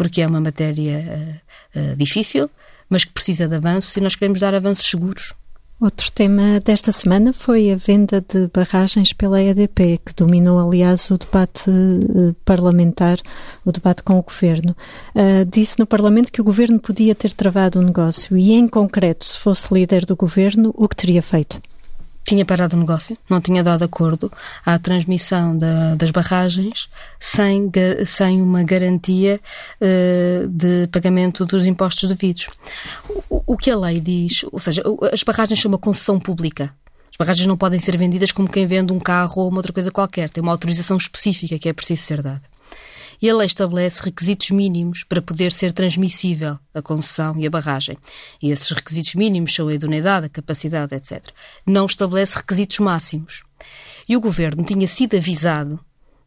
porque 0.00 0.22
é 0.22 0.26
uma 0.26 0.40
matéria 0.40 1.44
uh, 1.76 1.94
difícil, 1.94 2.48
mas 2.88 3.04
que 3.04 3.12
precisa 3.12 3.46
de 3.46 3.56
avanços 3.56 3.94
e 3.98 4.00
nós 4.00 4.14
queremos 4.14 4.40
dar 4.40 4.54
avanços 4.54 4.88
seguros. 4.88 5.34
Outro 5.78 6.10
tema 6.10 6.58
desta 6.58 6.90
semana 6.90 7.34
foi 7.34 7.70
a 7.70 7.76
venda 7.76 8.24
de 8.26 8.48
barragens 8.48 9.12
pela 9.12 9.42
EDP, 9.42 10.00
que 10.02 10.14
dominou, 10.16 10.58
aliás, 10.58 11.10
o 11.10 11.18
debate 11.18 11.68
uh, 11.68 12.34
parlamentar, 12.46 13.18
o 13.62 13.70
debate 13.70 14.02
com 14.02 14.18
o 14.18 14.22
governo. 14.22 14.74
Uh, 15.14 15.44
disse 15.44 15.78
no 15.78 15.86
Parlamento 15.86 16.32
que 16.32 16.40
o 16.40 16.44
governo 16.44 16.80
podia 16.80 17.14
ter 17.14 17.34
travado 17.34 17.78
o 17.78 17.82
negócio 17.82 18.38
e, 18.38 18.52
em 18.52 18.66
concreto, 18.66 19.26
se 19.26 19.36
fosse 19.36 19.74
líder 19.74 20.06
do 20.06 20.16
governo, 20.16 20.72
o 20.78 20.88
que 20.88 20.96
teria 20.96 21.20
feito? 21.20 21.60
Tinha 22.24 22.44
parado 22.44 22.76
o 22.76 22.78
negócio, 22.78 23.16
não 23.28 23.40
tinha 23.40 23.62
dado 23.62 23.82
acordo 23.82 24.30
à 24.64 24.78
transmissão 24.78 25.56
da, 25.56 25.94
das 25.96 26.10
barragens 26.10 26.88
sem, 27.18 27.70
sem 28.06 28.40
uma 28.40 28.62
garantia 28.62 29.40
uh, 29.80 30.48
de 30.48 30.86
pagamento 30.88 31.44
dos 31.44 31.66
impostos 31.66 32.08
devidos. 32.08 32.48
O, 33.28 33.54
o 33.54 33.56
que 33.56 33.70
a 33.70 33.76
lei 33.76 34.00
diz, 34.00 34.44
ou 34.52 34.58
seja, 34.58 34.82
as 35.12 35.22
barragens 35.22 35.60
são 35.60 35.70
uma 35.70 35.78
concessão 35.78 36.20
pública. 36.20 36.72
As 37.10 37.16
barragens 37.18 37.46
não 37.46 37.56
podem 37.56 37.80
ser 37.80 37.96
vendidas 37.96 38.32
como 38.32 38.48
quem 38.48 38.66
vende 38.66 38.92
um 38.92 39.00
carro 39.00 39.42
ou 39.42 39.48
uma 39.48 39.58
outra 39.58 39.72
coisa 39.72 39.90
qualquer. 39.90 40.30
Tem 40.30 40.42
uma 40.42 40.52
autorização 40.52 40.96
específica 40.96 41.58
que 41.58 41.68
é 41.68 41.72
preciso 41.72 42.02
ser 42.02 42.22
dada 42.22 42.42
e 43.20 43.28
a 43.28 43.36
lei 43.36 43.46
estabelece 43.46 44.02
requisitos 44.02 44.50
mínimos 44.50 45.04
para 45.04 45.20
poder 45.20 45.52
ser 45.52 45.72
transmissível 45.72 46.58
a 46.72 46.80
concessão 46.80 47.38
e 47.38 47.46
a 47.46 47.50
barragem. 47.50 47.98
E 48.42 48.50
esses 48.50 48.70
requisitos 48.70 49.14
mínimos 49.14 49.54
são 49.54 49.68
a 49.68 49.74
idoneidade, 49.74 50.26
a 50.26 50.30
capacidade, 50.30 50.94
etc. 50.94 51.28
Não 51.66 51.86
estabelece 51.86 52.36
requisitos 52.36 52.78
máximos. 52.78 53.42
E 54.08 54.16
o 54.16 54.20
governo 54.20 54.64
tinha 54.64 54.86
sido 54.86 55.16
avisado 55.16 55.78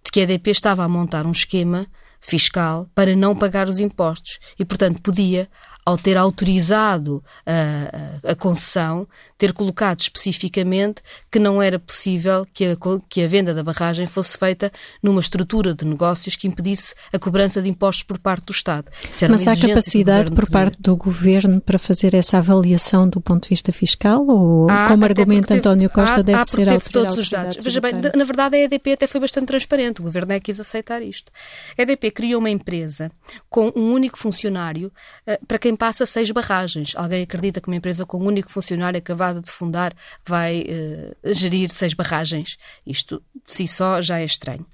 de 0.03 0.11
que 0.11 0.19
a 0.19 0.23
EDP 0.23 0.51
estava 0.51 0.83
a 0.83 0.89
montar 0.89 1.25
um 1.25 1.31
esquema 1.31 1.87
fiscal 2.19 2.89
para 2.93 3.15
não 3.15 3.35
pagar 3.35 3.67
os 3.67 3.79
impostos 3.79 4.39
e, 4.57 4.63
portanto, 4.63 5.01
podia 5.01 5.49
ao 5.85 5.97
ter 5.97 6.17
autorizado 6.17 7.23
a, 7.45 8.31
a, 8.31 8.35
concessão, 8.35 9.07
ter 9.37 9.51
colocado 9.51 9.99
especificamente 9.99 11.01
que 11.31 11.39
não 11.39 11.61
era 11.61 11.77
possível 11.77 12.47
que 12.53 12.65
a, 12.65 12.77
que 13.09 13.23
a 13.23 13.27
venda 13.27 13.53
da 13.53 13.63
barragem 13.63 14.07
fosse 14.07 14.37
feita 14.37 14.71
numa 15.01 15.19
estrutura 15.19 15.73
de 15.73 15.85
negócios 15.85 16.35
que 16.35 16.47
impedisse 16.47 16.95
a 17.11 17.19
cobrança 17.19 17.61
de 17.61 17.69
impostos 17.69 18.03
por 18.03 18.17
parte 18.17 18.45
do 18.45 18.51
Estado. 18.51 18.89
Mas 19.29 19.45
há 19.47 19.55
capacidade 19.55 20.31
por 20.31 20.49
parte 20.49 20.77
do 20.81 20.95
Governo 20.95 21.59
para 21.59 21.77
fazer 21.77 22.13
essa 22.13 22.37
avaliação 22.37 23.09
do 23.09 23.19
ponto 23.19 23.43
de 23.43 23.49
vista 23.49 23.73
fiscal? 23.73 24.25
Ou, 24.25 24.69
há, 24.69 24.87
como 24.87 25.03
argumento 25.03 25.47
teve, 25.47 25.59
António 25.59 25.89
Costa, 25.89 26.19
há, 26.19 26.23
deve 26.23 26.39
há 26.39 26.45
ser 26.45 26.65
teve 26.65 26.89
todos 26.89 27.17
os 27.17 27.29
dados. 27.29 27.57
Veja 27.57 27.81
bem, 27.81 27.93
na 27.93 28.23
verdade 28.23 28.55
a 28.55 28.59
EDP 28.59 28.93
até 28.93 29.07
foi 29.07 29.19
bastante 29.19 29.47
transparente. 29.47 29.99
O 29.99 30.03
Governo 30.03 30.31
é 30.31 30.39
que 30.39 30.45
quis 30.45 30.59
aceitar 30.59 31.01
isto. 31.01 31.31
A 31.77 31.81
EDP 31.81 32.11
criou 32.11 32.39
uma 32.39 32.49
empresa 32.49 33.11
com 33.49 33.71
um 33.75 33.91
único 33.91 34.17
funcionário 34.17 34.91
uh, 35.27 35.45
para 35.45 35.59
quem 35.59 35.72
ninguém 35.73 35.75
passa 35.75 36.05
seis 36.05 36.31
barragens. 36.31 36.93
Alguém 36.95 37.23
acredita 37.23 37.59
que 37.59 37.67
uma 37.67 37.75
empresa 37.75 38.05
com 38.05 38.17
um 38.17 38.27
único 38.27 38.51
funcionário 38.51 38.97
acabada 38.97 39.41
de 39.41 39.51
fundar 39.51 39.93
vai 40.25 40.61
uh, 40.61 41.33
gerir 41.33 41.71
seis 41.71 41.93
barragens? 41.93 42.57
Isto 42.85 43.21
de 43.45 43.51
si 43.51 43.67
só 43.67 44.01
já 44.01 44.19
é 44.19 44.25
estranho. 44.25 44.65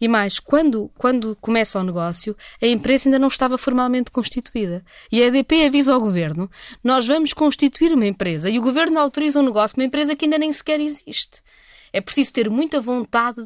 E 0.00 0.08
mais, 0.08 0.38
quando, 0.38 0.90
quando 0.96 1.36
começa 1.40 1.78
o 1.78 1.82
negócio, 1.82 2.36
a 2.60 2.66
empresa 2.66 3.08
ainda 3.08 3.18
não 3.18 3.28
estava 3.28 3.56
formalmente 3.56 4.10
constituída. 4.10 4.84
E 5.10 5.22
a 5.22 5.26
EDP 5.26 5.66
avisa 5.66 5.94
ao 5.94 6.00
governo: 6.00 6.50
nós 6.82 7.06
vamos 7.06 7.32
constituir 7.32 7.92
uma 7.92 8.06
empresa. 8.06 8.50
E 8.50 8.58
o 8.58 8.62
governo 8.62 8.98
autoriza 8.98 9.40
um 9.40 9.44
negócio, 9.44 9.78
uma 9.78 9.86
empresa 9.86 10.16
que 10.16 10.24
ainda 10.24 10.38
nem 10.38 10.52
sequer 10.52 10.80
existe. 10.80 11.42
É 11.92 12.00
preciso 12.00 12.32
ter 12.32 12.50
muita 12.50 12.80
vontade 12.80 13.42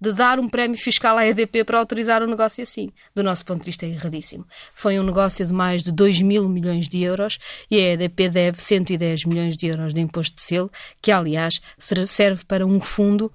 de 0.00 0.12
dar 0.12 0.38
um 0.38 0.48
prémio 0.48 0.76
fiscal 0.78 1.16
à 1.16 1.26
EDP 1.26 1.64
para 1.64 1.78
autorizar 1.78 2.22
um 2.22 2.26
negócio 2.26 2.62
assim. 2.62 2.90
Do 3.14 3.22
nosso 3.22 3.44
ponto 3.44 3.60
de 3.60 3.66
vista, 3.66 3.86
é 3.86 3.90
erradíssimo. 3.90 4.46
Foi 4.72 4.98
um 4.98 5.02
negócio 5.02 5.46
de 5.46 5.52
mais 5.52 5.82
de 5.82 5.92
2 5.92 6.22
mil 6.22 6.48
milhões 6.48 6.88
de 6.88 7.02
euros 7.02 7.38
e 7.70 7.78
a 7.78 7.92
EDP 7.92 8.28
deve 8.28 8.60
110 8.60 9.24
milhões 9.24 9.56
de 9.56 9.66
euros 9.66 9.94
de 9.94 10.00
imposto 10.00 10.36
de 10.36 10.42
selo, 10.42 10.70
que, 11.00 11.10
aliás, 11.10 11.60
serve 12.06 12.44
para 12.44 12.66
um 12.66 12.80
fundo 12.80 13.32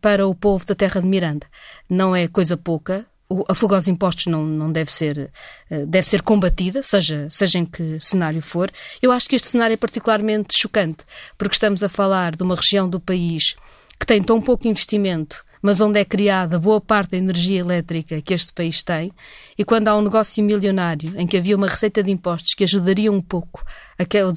para 0.00 0.26
o 0.26 0.34
povo 0.34 0.64
da 0.66 0.74
terra 0.74 1.00
de 1.00 1.06
Miranda. 1.06 1.46
Não 1.88 2.14
é 2.14 2.26
coisa 2.28 2.56
pouca, 2.56 3.06
a 3.48 3.54
fuga 3.54 3.76
aos 3.76 3.88
impostos 3.88 4.26
não, 4.26 4.44
não 4.44 4.70
deve 4.70 4.90
ser 4.90 5.30
eh, 5.70 5.86
deve 5.86 6.06
ser 6.06 6.22
combatida, 6.22 6.82
seja, 6.82 7.28
seja 7.30 7.58
em 7.58 7.64
que 7.64 7.98
cenário 8.00 8.42
for. 8.42 8.70
Eu 9.00 9.10
acho 9.10 9.28
que 9.28 9.36
este 9.36 9.48
cenário 9.48 9.74
é 9.74 9.76
particularmente 9.76 10.56
chocante, 10.56 11.04
porque 11.38 11.54
estamos 11.54 11.82
a 11.82 11.88
falar 11.88 12.36
de 12.36 12.42
uma 12.42 12.56
região 12.56 12.88
do 12.88 13.00
país 13.00 13.56
que 13.98 14.06
tem 14.06 14.22
tão 14.22 14.40
pouco 14.40 14.68
investimento 14.68 15.44
mas 15.62 15.80
onde 15.80 16.00
é 16.00 16.04
criada 16.04 16.58
boa 16.58 16.80
parte 16.80 17.12
da 17.12 17.16
energia 17.16 17.60
elétrica 17.60 18.20
que 18.20 18.34
este 18.34 18.52
país 18.52 18.82
tem, 18.82 19.12
e 19.56 19.64
quando 19.64 19.88
há 19.88 19.96
um 19.96 20.02
negócio 20.02 20.42
milionário 20.42 21.14
em 21.16 21.26
que 21.26 21.36
havia 21.36 21.56
uma 21.56 21.68
receita 21.68 22.02
de 22.02 22.10
impostos 22.10 22.54
que 22.54 22.64
ajudaria 22.64 23.10
um 23.10 23.22
pouco 23.22 23.64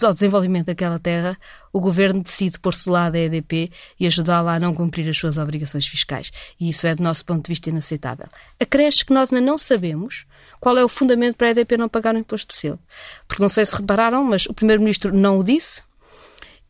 ao 0.06 0.14
desenvolvimento 0.14 0.68
daquela 0.68 1.00
terra, 1.00 1.36
o 1.74 1.80
governo 1.80 2.22
decide 2.22 2.60
pôr-se 2.60 2.86
do 2.86 2.92
lado 2.92 3.14
da 3.14 3.20
EDP 3.20 3.72
e 4.00 4.06
ajudá-la 4.06 4.56
a 4.56 4.60
não 4.60 4.76
cumprir 4.76 5.10
as 5.10 5.18
suas 5.18 5.38
obrigações 5.38 5.88
fiscais. 5.88 6.32
E 6.60 6.70
isso 6.70 6.86
é, 6.86 6.94
do 6.94 7.02
nosso 7.02 7.26
ponto 7.26 7.46
de 7.46 7.50
vista, 7.50 7.70
inaceitável. 7.70 8.28
Acresce 8.60 9.04
que 9.04 9.14
nós 9.14 9.34
ainda 9.34 9.44
não 9.44 9.58
sabemos 9.58 10.26
qual 10.60 10.78
é 10.78 10.86
o 10.86 10.88
fundamento 10.88 11.36
para 11.36 11.48
a 11.48 11.50
EDP 11.52 11.78
não 11.78 11.90
pagar 11.90 12.14
o 12.14 12.20
imposto 12.20 12.54
de 12.54 12.60
selo. 12.60 12.80
Porque 13.28 13.42
não 13.42 13.50
sei 13.50 13.66
se 13.66 13.76
repararam, 13.76 14.24
mas 14.24 14.46
o 14.46 14.54
Primeiro-Ministro 14.54 15.12
não 15.12 15.40
o 15.40 15.44
disse, 15.44 15.82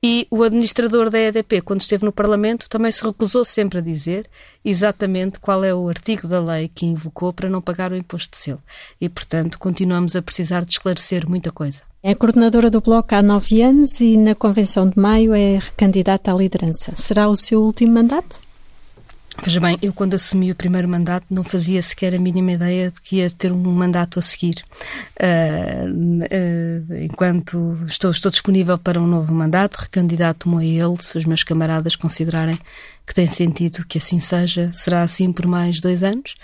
e 0.07 0.27
o 0.29 0.43
administrador 0.43 1.09
da 1.09 1.19
EDP, 1.19 1.61
quando 1.61 1.81
esteve 1.81 2.05
no 2.05 2.11
Parlamento, 2.11 2.69
também 2.69 2.91
se 2.91 3.03
recusou 3.03 3.43
sempre 3.43 3.79
a 3.79 3.81
dizer 3.81 4.29
exatamente 4.63 5.39
qual 5.39 5.63
é 5.63 5.73
o 5.73 5.89
artigo 5.89 6.27
da 6.27 6.39
lei 6.39 6.67
que 6.67 6.85
invocou 6.85 7.33
para 7.33 7.49
não 7.49 7.59
pagar 7.59 7.91
o 7.91 7.95
imposto 7.95 8.29
de 8.29 8.37
selo. 8.37 8.61
E, 9.01 9.09
portanto, 9.09 9.57
continuamos 9.57 10.15
a 10.15 10.21
precisar 10.21 10.63
de 10.63 10.73
esclarecer 10.73 11.27
muita 11.27 11.51
coisa. 11.51 11.81
É 12.03 12.13
coordenadora 12.13 12.69
do 12.69 12.81
Bloco 12.81 13.15
há 13.15 13.23
nove 13.23 13.63
anos 13.63 13.99
e 13.99 14.15
na 14.15 14.35
Convenção 14.35 14.87
de 14.87 14.99
Maio 14.99 15.33
é 15.33 15.59
candidata 15.75 16.31
à 16.31 16.35
liderança. 16.35 16.93
Será 16.95 17.27
o 17.27 17.35
seu 17.35 17.63
último 17.63 17.93
mandato? 17.93 18.39
Veja 19.43 19.59
bem, 19.59 19.77
eu 19.81 19.93
quando 19.93 20.15
assumi 20.15 20.51
o 20.51 20.55
primeiro 20.55 20.89
mandato 20.89 21.27
não 21.29 21.43
fazia 21.43 21.81
sequer 21.81 22.15
a 22.15 22.19
mínima 22.19 22.53
ideia 22.53 22.89
de 22.91 22.99
que 23.01 23.17
ia 23.17 23.29
ter 23.29 23.51
um 23.51 23.57
mandato 23.57 24.17
a 24.17 24.21
seguir. 24.21 24.63
Uh, 25.19 26.23
uh, 26.23 26.95
enquanto 27.03 27.77
estou, 27.85 28.11
estou 28.11 28.31
disponível 28.31 28.77
para 28.77 28.99
um 28.99 29.05
novo 29.05 29.33
mandato, 29.33 29.75
recandidato-me 29.75 30.57
a 30.57 30.85
ele, 30.85 30.95
se 31.01 31.17
os 31.17 31.25
meus 31.25 31.43
camaradas 31.43 31.95
considerarem 31.95 32.57
que 33.05 33.13
tem 33.13 33.27
sentido 33.27 33.85
que 33.85 33.97
assim 33.99 34.19
seja, 34.19 34.71
será 34.73 35.03
assim 35.03 35.31
por 35.31 35.45
mais 35.45 35.79
dois 35.79 36.01
anos 36.01 36.35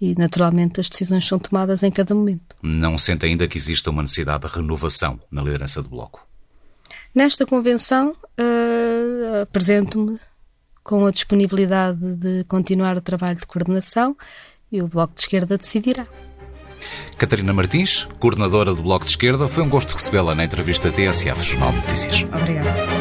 e, 0.00 0.14
naturalmente, 0.16 0.80
as 0.80 0.88
decisões 0.88 1.26
são 1.26 1.38
tomadas 1.38 1.82
em 1.82 1.90
cada 1.90 2.14
momento. 2.14 2.56
Não 2.62 2.96
sente 2.96 3.26
ainda 3.26 3.48
que 3.48 3.58
exista 3.58 3.90
uma 3.90 4.02
necessidade 4.02 4.46
de 4.46 4.54
renovação 4.54 5.20
na 5.30 5.42
liderança 5.42 5.82
do 5.82 5.88
Bloco? 5.88 6.26
Nesta 7.14 7.44
convenção, 7.44 8.10
uh, 8.12 9.42
apresento-me 9.42 10.18
com 10.88 11.04
a 11.04 11.10
disponibilidade 11.10 11.98
de 11.98 12.44
continuar 12.44 12.96
o 12.96 13.00
trabalho 13.02 13.38
de 13.38 13.46
coordenação 13.46 14.16
e 14.72 14.80
o 14.80 14.88
Bloco 14.88 15.14
de 15.14 15.20
Esquerda 15.20 15.58
decidirá. 15.58 16.06
Catarina 17.18 17.52
Martins, 17.52 18.08
coordenadora 18.18 18.74
do 18.74 18.82
Bloco 18.82 19.04
de 19.04 19.10
Esquerda, 19.10 19.46
foi 19.48 19.64
um 19.64 19.68
gosto 19.68 19.92
recebê-la 19.92 20.34
na 20.34 20.44
entrevista 20.44 20.90
TSF 20.90 21.42
Jornal 21.42 21.72
Notícias. 21.72 22.22
Obrigada. 22.22 22.97